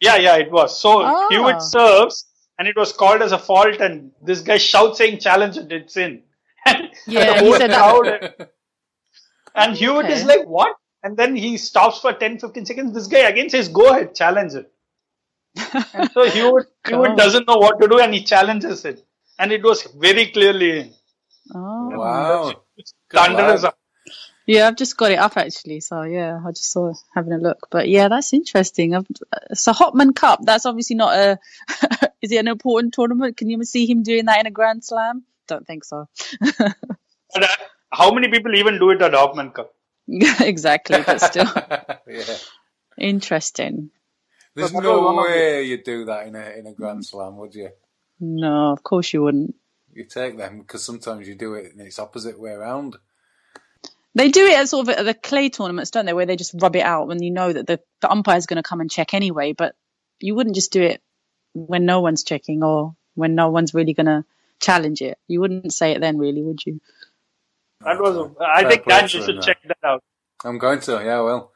Yeah, 0.00 0.16
yeah, 0.16 0.36
it 0.36 0.50
was. 0.50 0.78
So 0.80 1.02
Ah. 1.02 1.28
Hewitt 1.30 1.62
serves, 1.62 2.26
and 2.58 2.66
it 2.68 2.76
was 2.76 2.92
called 2.92 3.22
as 3.22 3.32
a 3.32 3.38
fault, 3.38 3.80
and 3.80 4.12
this 4.22 4.40
guy 4.40 4.58
shouts 4.58 4.98
saying 4.98 5.18
challenge 5.20 5.56
it, 5.56 5.70
it's 5.72 5.96
in. 5.96 6.22
And 6.66 6.90
Yeah, 7.06 7.40
he 7.40 7.52
said 7.56 7.70
that. 7.70 7.78
crowd- 7.78 8.48
And 9.54 9.76
Hewitt 9.80 10.04
Okay. 10.06 10.14
is 10.14 10.24
like, 10.24 10.46
what? 10.46 10.74
And 11.02 11.16
then 11.16 11.36
he 11.36 11.56
stops 11.58 12.00
for 12.00 12.12
10, 12.12 12.38
15 12.40 12.66
seconds. 12.66 12.92
This 12.94 13.06
guy 13.06 13.20
again 13.20 13.48
says, 13.50 13.68
go 13.68 13.88
ahead, 13.90 14.14
challenge 14.16 14.54
it. 14.54 14.70
and 15.94 16.10
so 16.12 16.28
Hewitt, 16.36 16.66
Hewitt 16.86 17.16
doesn't 17.16 17.46
know 17.46 17.56
what 17.56 17.80
to 17.80 17.88
do 17.88 17.98
and 18.00 18.12
he 18.12 18.24
challenges 18.24 18.84
it. 18.84 19.04
And 19.38 19.52
it 19.52 19.62
was 19.62 19.82
very 19.96 20.26
clearly. 20.26 20.92
Oh. 21.54 21.90
Wow. 21.90 22.62
Thunder 23.10 23.42
lad. 23.42 23.54
is 23.54 23.64
up. 23.64 23.78
Yeah, 24.46 24.66
I've 24.66 24.76
just 24.76 24.96
got 24.96 25.12
it 25.12 25.18
up 25.18 25.36
actually. 25.36 25.80
So 25.80 26.02
yeah, 26.02 26.40
I 26.44 26.50
just 26.52 26.72
saw 26.72 26.94
having 27.14 27.34
a 27.34 27.38
look. 27.38 27.68
But 27.70 27.88
yeah, 27.88 28.08
that's 28.08 28.32
interesting. 28.32 28.94
I've, 28.94 29.06
so 29.52 29.72
Hopman 29.72 30.14
Cup, 30.14 30.40
that's 30.42 30.64
obviously 30.64 30.96
not 30.96 31.14
a. 31.14 31.38
is 32.22 32.32
it 32.32 32.38
an 32.38 32.48
important 32.48 32.94
tournament? 32.94 33.36
Can 33.36 33.50
you 33.50 33.62
see 33.64 33.86
him 33.86 34.02
doing 34.02 34.24
that 34.24 34.40
in 34.40 34.46
a 34.46 34.50
Grand 34.50 34.84
Slam? 34.84 35.24
Don't 35.46 35.66
think 35.66 35.84
so. 35.84 36.08
But, 37.34 37.42
uh, 37.42 37.46
how 37.92 38.12
many 38.12 38.28
people 38.28 38.54
even 38.54 38.78
do 38.78 38.90
it 38.90 39.02
at 39.02 39.12
Hopman 39.12 39.52
Cup? 39.52 39.74
exactly, 40.08 41.02
but 41.04 41.20
still 41.20 41.50
yeah. 42.06 42.36
interesting. 42.96 43.90
There's 44.54 44.72
But 44.72 44.82
that 44.82 44.88
was 44.88 44.98
no 44.98 45.12
one 45.12 45.30
way 45.30 45.64
you'd 45.64 45.84
do 45.84 46.06
that 46.06 46.26
in 46.26 46.34
a 46.34 46.58
in 46.58 46.66
a 46.66 46.72
Grand 46.72 47.04
Slam, 47.04 47.36
would 47.36 47.54
you? 47.54 47.68
No, 48.18 48.72
of 48.72 48.82
course 48.82 49.12
you 49.12 49.22
wouldn't. 49.22 49.54
You 49.98 50.04
take 50.04 50.38
them 50.38 50.60
because 50.60 50.84
sometimes 50.84 51.26
you 51.26 51.34
do 51.34 51.54
it 51.54 51.72
and 51.72 51.80
it's 51.80 51.98
opposite 51.98 52.38
way 52.38 52.52
around. 52.52 52.96
They 54.14 54.30
do 54.30 54.46
it 54.46 54.56
at 54.56 54.68
sort 54.68 54.88
of 54.88 54.94
at 54.94 55.04
the 55.04 55.12
clay 55.12 55.48
tournaments, 55.48 55.90
don't 55.90 56.06
they? 56.06 56.12
Where 56.12 56.24
they 56.24 56.36
just 56.36 56.54
rub 56.58 56.76
it 56.76 56.82
out 56.82 57.08
when 57.08 57.22
you 57.22 57.32
know 57.32 57.52
that 57.52 57.66
the, 57.66 57.80
the 58.00 58.10
umpire's 58.10 58.46
going 58.46 58.62
to 58.62 58.68
come 58.68 58.80
and 58.80 58.90
check 58.90 59.12
anyway. 59.12 59.52
But 59.52 59.74
you 60.20 60.34
wouldn't 60.34 60.54
just 60.54 60.72
do 60.72 60.82
it 60.82 61.02
when 61.52 61.84
no 61.84 62.00
one's 62.00 62.22
checking 62.22 62.62
or 62.62 62.94
when 63.14 63.34
no 63.34 63.50
one's 63.50 63.74
really 63.74 63.92
going 63.92 64.06
to 64.06 64.24
challenge 64.60 65.02
it. 65.02 65.18
You 65.26 65.40
wouldn't 65.40 65.72
say 65.72 65.92
it 65.92 66.00
then, 66.00 66.16
really, 66.16 66.42
would 66.42 66.64
you? 66.64 66.80
That 67.80 68.00
was, 68.00 68.30
I 68.40 68.62
Fair 68.62 68.70
think 68.70 68.84
play 68.84 68.94
Dan, 68.94 69.02
you 69.04 69.08
should 69.08 69.36
there. 69.36 69.42
check 69.42 69.58
that 69.64 69.78
out. 69.84 70.02
I'm 70.44 70.58
going 70.58 70.80
to, 70.80 70.92
yeah, 71.04 71.20
well. 71.20 71.52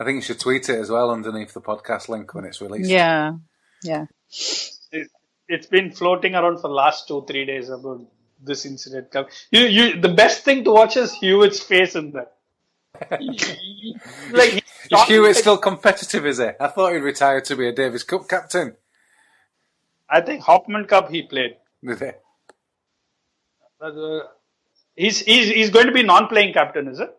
I 0.00 0.04
think 0.04 0.16
you 0.16 0.22
should 0.22 0.40
tweet 0.40 0.68
it 0.68 0.80
as 0.80 0.90
well 0.90 1.10
underneath 1.10 1.52
the 1.52 1.60
podcast 1.60 2.08
link 2.08 2.34
when 2.34 2.44
it's 2.44 2.60
released. 2.60 2.90
Yeah, 2.90 3.34
yeah. 3.84 4.06
It, 5.52 5.58
it's 5.58 5.66
been 5.66 5.90
floating 5.90 6.34
around 6.34 6.56
for 6.56 6.68
the 6.68 6.74
last 6.74 7.08
two, 7.08 7.24
three 7.26 7.44
days 7.44 7.68
about 7.68 8.00
this 8.42 8.66
incident. 8.66 9.14
You, 9.50 9.66
you, 9.66 10.00
the 10.00 10.08
best 10.08 10.44
thing 10.44 10.64
to 10.64 10.72
watch 10.72 10.96
is 10.96 11.12
Hewitt's 11.12 11.60
face 11.60 11.94
in 11.94 12.12
that. 12.12 12.36
like, 14.32 14.64
Is 14.90 15.02
Hewitt 15.08 15.36
still 15.36 15.58
competitive, 15.58 16.26
is 16.26 16.38
he? 16.38 16.48
I 16.60 16.68
thought 16.68 16.92
he'd 16.92 17.00
retired 17.00 17.44
to 17.46 17.56
be 17.56 17.68
a 17.68 17.72
Davis 17.72 18.02
Cup 18.02 18.28
captain. 18.28 18.76
I 20.08 20.20
think 20.20 20.42
Hopman 20.42 20.86
Cup 20.86 21.10
he 21.10 21.22
played. 21.22 21.56
Did 21.82 21.98
he? 21.98 22.10
But, 23.80 23.96
uh, 23.96 24.26
he's, 24.94 25.20
he's, 25.20 25.48
he's 25.48 25.70
going 25.70 25.86
to 25.86 25.92
be 25.92 26.02
non-playing 26.02 26.52
captain, 26.52 26.88
is 26.88 27.00
it 27.00 27.16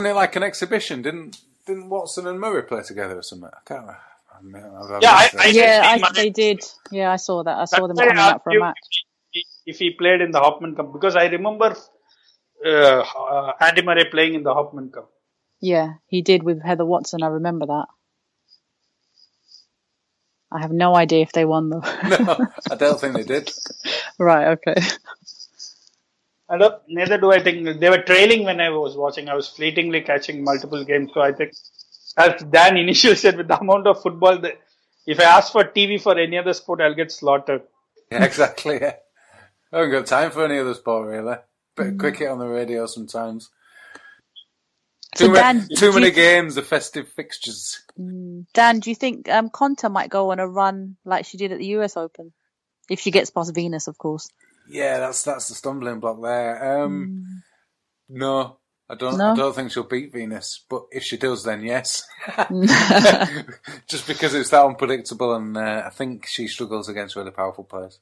like 0.00 0.36
an 0.36 0.42
exhibition? 0.42 1.02
Didn't 1.02 1.38
didn't 1.66 1.88
Watson 1.88 2.26
and 2.26 2.40
Murray 2.40 2.62
play 2.62 2.82
together 2.82 3.18
or 3.18 3.22
something? 3.22 3.50
I 3.52 3.60
can't 3.64 3.80
remember. 3.80 4.00
I 4.40 4.42
mean, 4.42 4.64
I've- 4.64 4.94
I've 4.94 5.02
Yeah, 5.02 5.12
I- 5.12 5.30
I- 5.38 5.46
Yeah, 5.48 5.82
I, 5.84 5.98
my- 5.98 6.12
they 6.14 6.30
did. 6.30 6.64
Yeah, 6.90 7.12
I 7.12 7.16
saw 7.16 7.42
that. 7.44 7.58
I 7.58 7.64
saw 7.66 7.86
them 7.86 7.96
That's 7.96 8.08
why 8.08 8.14
coming 8.14 8.24
I 8.24 8.30
out 8.30 8.44
for 8.44 8.50
a 8.50 8.54
you 8.54 8.60
match. 8.60 8.78
If 9.32 9.32
he, 9.32 9.46
if 9.66 9.78
he 9.78 9.90
played 9.92 10.20
in 10.22 10.30
the 10.32 10.40
Hopman 10.40 10.76
Cup, 10.76 10.92
because 10.92 11.16
I 11.16 11.26
remember 11.26 11.76
uh, 12.66 13.00
uh, 13.00 13.52
Andy 13.60 13.82
Murray 13.82 14.06
playing 14.10 14.34
in 14.34 14.42
the 14.42 14.54
Hopman 14.54 14.92
Cup. 14.92 15.10
Yeah, 15.60 15.94
he 16.06 16.22
did 16.22 16.42
with 16.42 16.62
Heather 16.62 16.86
Watson. 16.86 17.22
I 17.22 17.28
remember 17.28 17.66
that. 17.66 17.86
I 20.52 20.60
have 20.62 20.72
no 20.72 20.96
idea 20.96 21.20
if 21.22 21.32
they 21.32 21.44
won 21.44 21.68
though. 21.70 21.80
no, 22.08 22.46
I 22.70 22.74
don't 22.74 22.98
think 23.00 23.14
they 23.14 23.22
did. 23.24 23.52
right. 24.18 24.48
Okay. 24.58 24.74
I 26.48 26.58
don't, 26.58 26.82
neither 26.88 27.18
do 27.18 27.30
I 27.32 27.40
think 27.42 27.78
they 27.78 27.90
were 27.90 28.02
trailing 28.02 28.44
when 28.44 28.60
I 28.60 28.70
was 28.70 28.96
watching. 28.96 29.28
I 29.28 29.34
was 29.34 29.48
fleetingly 29.48 30.00
catching 30.00 30.42
multiple 30.42 30.84
games. 30.84 31.12
So 31.14 31.20
I 31.20 31.32
think, 31.32 31.52
as 32.16 32.42
Dan 32.42 32.76
initially 32.76 33.16
said, 33.16 33.36
with 33.36 33.48
the 33.48 33.58
amount 33.58 33.86
of 33.86 34.02
football, 34.02 34.38
that 34.40 34.58
if 35.06 35.18
I 35.20 35.24
ask 35.24 35.52
for 35.52 35.64
TV 35.64 36.00
for 36.00 36.18
any 36.18 36.38
other 36.38 36.52
sport, 36.52 36.80
I'll 36.80 36.94
get 36.94 37.10
slaughtered. 37.12 37.62
Yeah, 38.10 38.24
exactly. 38.24 38.78
Yeah. 38.80 38.94
I 39.72 39.76
haven't 39.78 39.92
got 39.92 40.06
time 40.06 40.30
for 40.32 40.44
any 40.44 40.58
other 40.58 40.74
sport 40.74 41.06
really. 41.08 41.36
Bit 41.76 41.86
Mm. 41.86 41.92
of 41.92 41.98
cricket 41.98 42.28
on 42.28 42.38
the 42.40 42.48
radio 42.48 42.86
sometimes. 42.86 43.50
So 45.16 45.26
Too, 45.26 45.34
Dan, 45.34 45.58
ma- 45.58 45.64
do 45.68 45.74
too 45.76 45.92
many 45.92 46.06
th- 46.06 46.14
games, 46.14 46.54
the 46.54 46.62
festive 46.62 47.08
fixtures. 47.08 47.80
Dan, 48.54 48.78
do 48.80 48.90
you 48.90 48.96
think 48.96 49.28
um, 49.28 49.48
Konta 49.50 49.90
might 49.90 50.08
go 50.10 50.30
on 50.30 50.38
a 50.38 50.46
run 50.46 50.96
like 51.04 51.24
she 51.26 51.36
did 51.36 51.50
at 51.52 51.58
the 51.58 51.66
US 51.78 51.96
Open, 51.96 52.32
if 52.88 53.00
she 53.00 53.10
gets 53.10 53.30
past 53.30 53.54
Venus, 53.54 53.88
of 53.88 53.98
course? 53.98 54.28
Yeah, 54.68 54.98
that's 55.00 55.24
that's 55.24 55.48
the 55.48 55.54
stumbling 55.56 55.98
block 56.00 56.22
there. 56.22 56.82
Um, 56.84 57.42
No, 58.08 58.58
I 58.90 58.96
don't. 58.96 59.14
Mm. 59.14 59.18
No? 59.18 59.32
I 59.32 59.36
don't 59.36 59.54
think 59.54 59.70
she'll 59.70 59.84
beat 59.84 60.12
Venus. 60.12 60.64
But 60.68 60.86
if 60.90 61.04
she 61.04 61.16
does, 61.16 61.44
then 61.44 61.62
yes. 61.62 62.02
Just 63.86 64.06
because 64.06 64.34
it's 64.34 64.50
that 64.50 64.64
unpredictable, 64.66 65.34
and 65.34 65.56
uh, 65.56 65.84
I 65.86 65.90
think 65.90 66.26
she 66.26 66.48
struggles 66.48 66.88
against 66.88 67.14
really 67.14 67.30
powerful 67.30 67.64
players. 67.64 68.00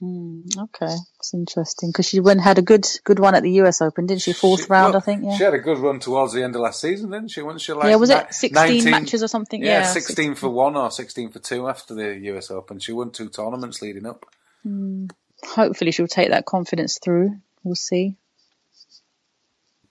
Okay, 0.00 0.94
it's 1.18 1.34
interesting 1.34 1.90
because 1.90 2.06
she 2.06 2.20
went 2.20 2.40
had 2.40 2.56
a 2.56 2.62
good 2.62 2.86
good 3.02 3.18
one 3.18 3.34
at 3.34 3.42
the 3.42 3.50
US 3.62 3.82
Open, 3.82 4.06
didn't 4.06 4.22
she? 4.22 4.32
Fourth 4.32 4.66
She- 4.66 4.66
round, 4.68 4.92
well, 4.92 5.02
I 5.02 5.04
think. 5.04 5.24
Yeah. 5.24 5.36
She 5.36 5.42
had 5.42 5.54
a 5.54 5.58
good 5.58 5.78
run 5.78 5.98
towards 5.98 6.32
the 6.32 6.44
end 6.44 6.54
of 6.54 6.60
last 6.60 6.80
season, 6.80 7.10
didn't 7.10 7.32
she? 7.32 7.42
Wasn't 7.42 7.60
she 7.60 7.72
like 7.72 7.88
yeah, 7.88 7.96
was 7.96 8.10
it 8.10 8.32
16 8.32 8.90
matches 8.90 9.24
or 9.24 9.28
something? 9.28 9.60
Yeah, 9.60 9.80
Yeah, 9.80 9.82
16 9.84 10.36
for 10.36 10.50
one 10.50 10.76
or 10.76 10.92
16 10.92 11.30
for 11.32 11.40
two 11.40 11.68
after 11.68 11.94
the 11.94 12.16
US 12.32 12.50
Open. 12.52 12.78
She 12.78 12.92
won 12.92 13.10
two 13.10 13.28
tournaments 13.28 13.82
leading 13.82 14.06
up. 14.06 14.24
Hopefully, 15.42 15.90
she'll 15.90 16.06
take 16.06 16.30
that 16.30 16.46
confidence 16.46 17.00
through. 17.02 17.36
We'll 17.64 17.74
see. 17.74 18.16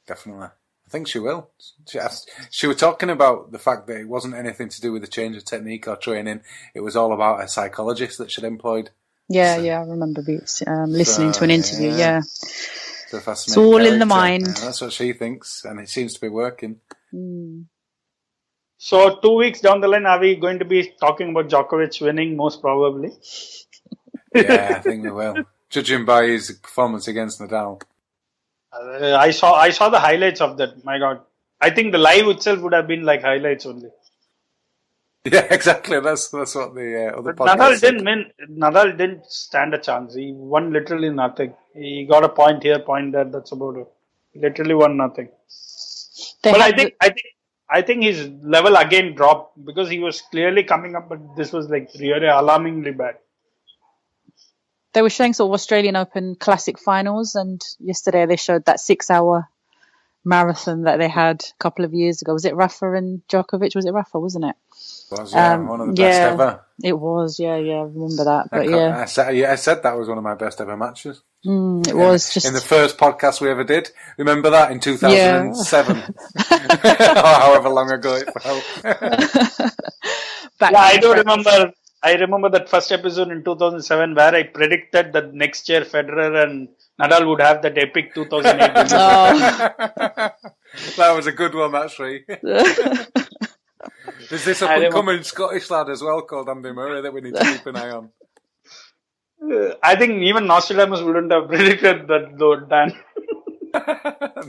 Definitely. 0.07 0.47
I 0.47 0.89
think 0.89 1.07
she 1.09 1.19
will. 1.19 1.49
She, 1.87 1.99
asked, 1.99 2.31
she 2.49 2.65
was 2.65 2.77
talking 2.77 3.09
about 3.09 3.51
the 3.51 3.59
fact 3.59 3.87
that 3.87 3.99
it 3.99 4.07
wasn't 4.07 4.35
anything 4.35 4.69
to 4.69 4.79
do 4.81 4.93
with 4.93 5.01
the 5.01 5.07
change 5.07 5.35
of 5.35 5.43
technique 5.43 5.85
or 5.87 5.97
training. 5.97 6.41
It 6.73 6.79
was 6.79 6.95
all 6.95 7.11
about 7.13 7.43
a 7.43 7.47
psychologist 7.49 8.17
that 8.19 8.31
she'd 8.31 8.45
employed. 8.45 8.91
Yeah, 9.27 9.57
yeah, 9.57 9.81
I 9.81 9.83
remember 9.83 10.21
um, 10.65 10.91
listening 10.91 11.33
So, 11.33 11.39
to 11.39 11.43
an 11.43 11.51
interview. 11.51 11.89
yeah. 11.89 11.97
Yeah. 11.97 12.21
to 13.11 13.19
fascinate. 13.19 13.47
It's 13.47 13.57
all 13.57 13.85
in 13.85 13.99
the 13.99 14.05
mind. 14.05 14.47
Yeah, 14.47 14.53
that's 14.65 14.79
what 14.79 14.93
she 14.93 15.11
thinks, 15.11 15.65
and 15.65 15.79
it 15.81 15.89
seems 15.89 16.13
to 16.13 16.21
be 16.21 16.29
working. 16.29 16.79
So 18.77 19.19
two 19.19 19.35
weeks 19.35 19.59
down 19.59 19.81
the 19.81 19.87
line, 19.89 20.05
are 20.05 20.19
we 20.19 20.35
going 20.35 20.59
to 20.59 20.65
be 20.65 20.93
talking 20.99 21.29
about 21.31 21.49
Djokovic 21.49 22.01
winning? 22.01 22.37
Most 22.37 22.61
probably. 22.61 23.11
Yeah, 24.33 24.75
I 24.77 24.79
think 24.81 25.03
we 25.03 25.11
will. 25.11 25.43
Judging 25.69 26.05
by 26.05 26.27
his 26.27 26.51
performance 26.51 27.07
against 27.09 27.39
Nadal. 27.41 27.81
Uh, 28.73 29.15
I 29.17 29.31
saw 29.31 29.53
I 29.55 29.71
saw 29.71 29.89
the 29.89 29.99
highlights 29.99 30.41
of 30.41 30.57
that. 30.57 30.83
My 30.85 30.99
God, 30.99 31.21
I 31.61 31.69
think 31.71 31.91
the 31.91 31.97
live 31.99 32.27
itself 32.29 32.59
would 32.61 32.73
have 32.73 32.87
been 32.87 33.03
like 33.03 33.21
highlights 33.21 33.65
only. 33.65 33.89
Yeah, 35.25 35.47
exactly. 35.51 35.99
That's 36.01 36.29
that's 36.29 36.55
what 36.55 36.75
the 36.75 37.07
uh, 37.13 37.19
other 37.19 37.33
But 37.33 37.49
Nadal 37.49 37.75
said. 37.75 37.81
didn't 37.81 38.05
win. 38.05 38.31
Nadal 38.49 38.97
didn't 38.97 39.25
stand 39.27 39.73
a 39.73 39.79
chance. 39.79 40.15
He 40.15 40.33
won 40.33 40.73
literally 40.73 41.09
nothing. 41.09 41.53
He 41.75 42.05
got 42.09 42.23
a 42.23 42.29
point 42.29 42.63
here, 42.63 42.79
point 42.79 43.13
there. 43.13 43.25
That's 43.25 43.51
about 43.53 43.77
it. 43.77 43.87
Literally 44.35 44.75
won 44.75 44.97
nothing. 44.97 45.29
They 46.43 46.53
but 46.53 46.61
I 46.61 46.71
had 46.71 46.75
think 46.77 46.95
I 47.01 47.09
think 47.09 47.27
I 47.69 47.81
think 47.81 48.03
his 48.03 48.29
level 48.43 48.75
again 48.77 49.15
dropped 49.15 49.63
because 49.65 49.89
he 49.89 49.99
was 49.99 50.21
clearly 50.21 50.63
coming 50.63 50.95
up, 50.95 51.09
but 51.09 51.19
this 51.37 51.51
was 51.53 51.69
like 51.69 51.89
really 51.99 52.27
alarmingly 52.27 52.91
bad. 52.91 53.17
They 54.97 55.03
were 55.03 55.11
showing 55.11 55.33
sort 55.33 55.49
of 55.49 55.53
Australian 55.53 55.95
Open 55.95 56.33
Classic 56.35 56.79
finals, 56.79 57.35
and 57.35 57.61
yesterday 57.79 58.25
they 58.25 58.35
showed 58.35 58.65
that 58.65 58.79
six-hour 58.79 59.47
marathon 60.25 60.81
that 60.83 60.97
they 60.97 61.07
had 61.07 61.41
a 61.43 61.57
couple 61.63 61.85
of 61.85 61.93
years 61.93 62.23
ago. 62.23 62.33
Was 62.33 62.45
it 62.45 62.55
Rafa 62.55 62.91
and 62.93 63.21
Djokovic? 63.29 63.75
Was 63.75 63.85
it 63.85 63.93
Rafa? 63.93 64.19
Wasn't 64.19 64.43
it? 64.45 64.55
Was, 65.11 65.33
yeah, 65.33 65.53
Um, 65.53 65.67
one 65.67 65.81
of 65.81 65.87
the 65.87 65.93
best 65.93 66.19
yeah. 66.19 66.31
ever. 66.33 66.65
It 66.83 66.93
was. 66.99 67.39
Yeah, 67.39 67.57
yeah. 67.57 67.75
I 67.75 67.83
remember 67.83 68.23
that. 68.25 68.47
I, 68.51 68.57
But 68.57 68.59
can't- 68.63 68.71
yeah, 68.71 68.99
I 68.99 69.05
said, 69.05 69.35
yeah, 69.37 69.51
I 69.51 69.55
said 69.55 69.83
that 69.83 69.97
was 69.97 70.07
one 70.09 70.17
of 70.17 70.23
my 70.23 70.33
best 70.35 70.59
ever 70.59 70.75
matches. 70.75 71.21
mm, 71.45 71.87
it 71.87 71.95
was 71.95 72.33
just 72.33 72.45
in 72.47 72.53
the 72.53 72.59
first 72.59 72.97
podcast 72.97 73.39
we 73.39 73.49
ever 73.51 73.63
did. 73.63 73.89
Remember 74.17 74.49
that 74.49 74.71
in 74.71 74.79
2007, 74.79 75.97
or 75.97 76.03
however 77.23 77.69
long 77.69 77.91
ago 77.91 78.15
it 78.15 78.27
felt. 78.41 78.63
back 80.59 80.71
Yeah, 80.71 80.79
I 80.79 80.97
do 80.97 81.13
back. 81.13 81.19
remember. 81.25 81.71
I 82.07 82.13
remember 82.13 82.49
that 82.51 82.69
first 82.69 82.89
episode 82.93 83.31
in 83.31 83.43
2007 83.43 84.15
where 84.15 84.33
I 84.33 84.43
predicted 84.43 85.11
that 85.11 85.33
next 85.33 85.67
year 85.67 85.81
Federer 85.81 86.41
and 86.41 86.69
Nadal 87.01 87.27
would 87.27 87.41
have 87.41 87.61
that 87.63 87.77
epic 87.77 88.13
2008. 88.13 88.73
win. 88.77 88.87
Oh, 88.91 90.29
that 90.97 91.11
was 91.17 91.27
a 91.27 91.33
good 91.33 91.53
one, 91.53 91.75
actually. 91.75 92.23
There's 94.29 94.45
this 94.45 94.61
up 94.61 94.69
and 94.71 94.93
coming 94.93 95.21
Scottish 95.23 95.69
lad 95.69 95.89
as 95.89 96.01
well 96.01 96.21
called 96.21 96.47
Andy 96.47 96.71
Murray 96.71 97.01
that 97.01 97.13
we 97.13 97.19
need 97.19 97.35
to 97.35 97.43
keep 97.43 97.65
an 97.65 97.75
eye 97.75 97.89
on. 97.89 98.09
Uh, 99.43 99.73
I 99.83 99.97
think 99.97 100.23
even 100.23 100.47
Nostradamus 100.47 101.01
wouldn't 101.01 101.31
have 101.31 101.49
predicted 101.49 102.07
that 102.07 102.37
though, 102.37 102.61
Dan. 102.61 102.93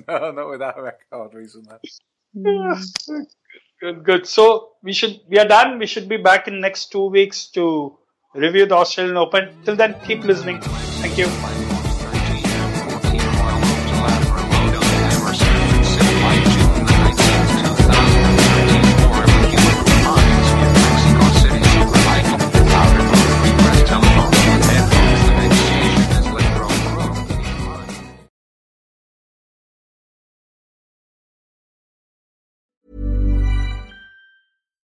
no, 0.09 0.31
not 0.31 0.49
with 0.49 0.61
that 0.61 0.79
record 0.79 1.35
recently. 1.35 1.79
Good, 3.81 4.05
good. 4.05 4.27
So 4.27 4.71
we 4.83 4.93
should 4.93 5.21
we 5.29 5.39
are 5.39 5.47
done. 5.47 5.79
We 5.79 5.87
should 5.87 6.09
be 6.09 6.17
back 6.17 6.49
in 6.49 6.61
next 6.61 6.91
two 6.91 7.07
weeks 7.07 7.47
to 7.53 7.97
review 8.35 8.67
the 8.67 8.75
Australian 8.75 9.17
Open. 9.17 9.51
Till 9.65 9.77
then, 9.77 9.95
keep 10.05 10.25
listening. 10.25 10.61
Thank 10.61 11.17
you. 11.17 11.68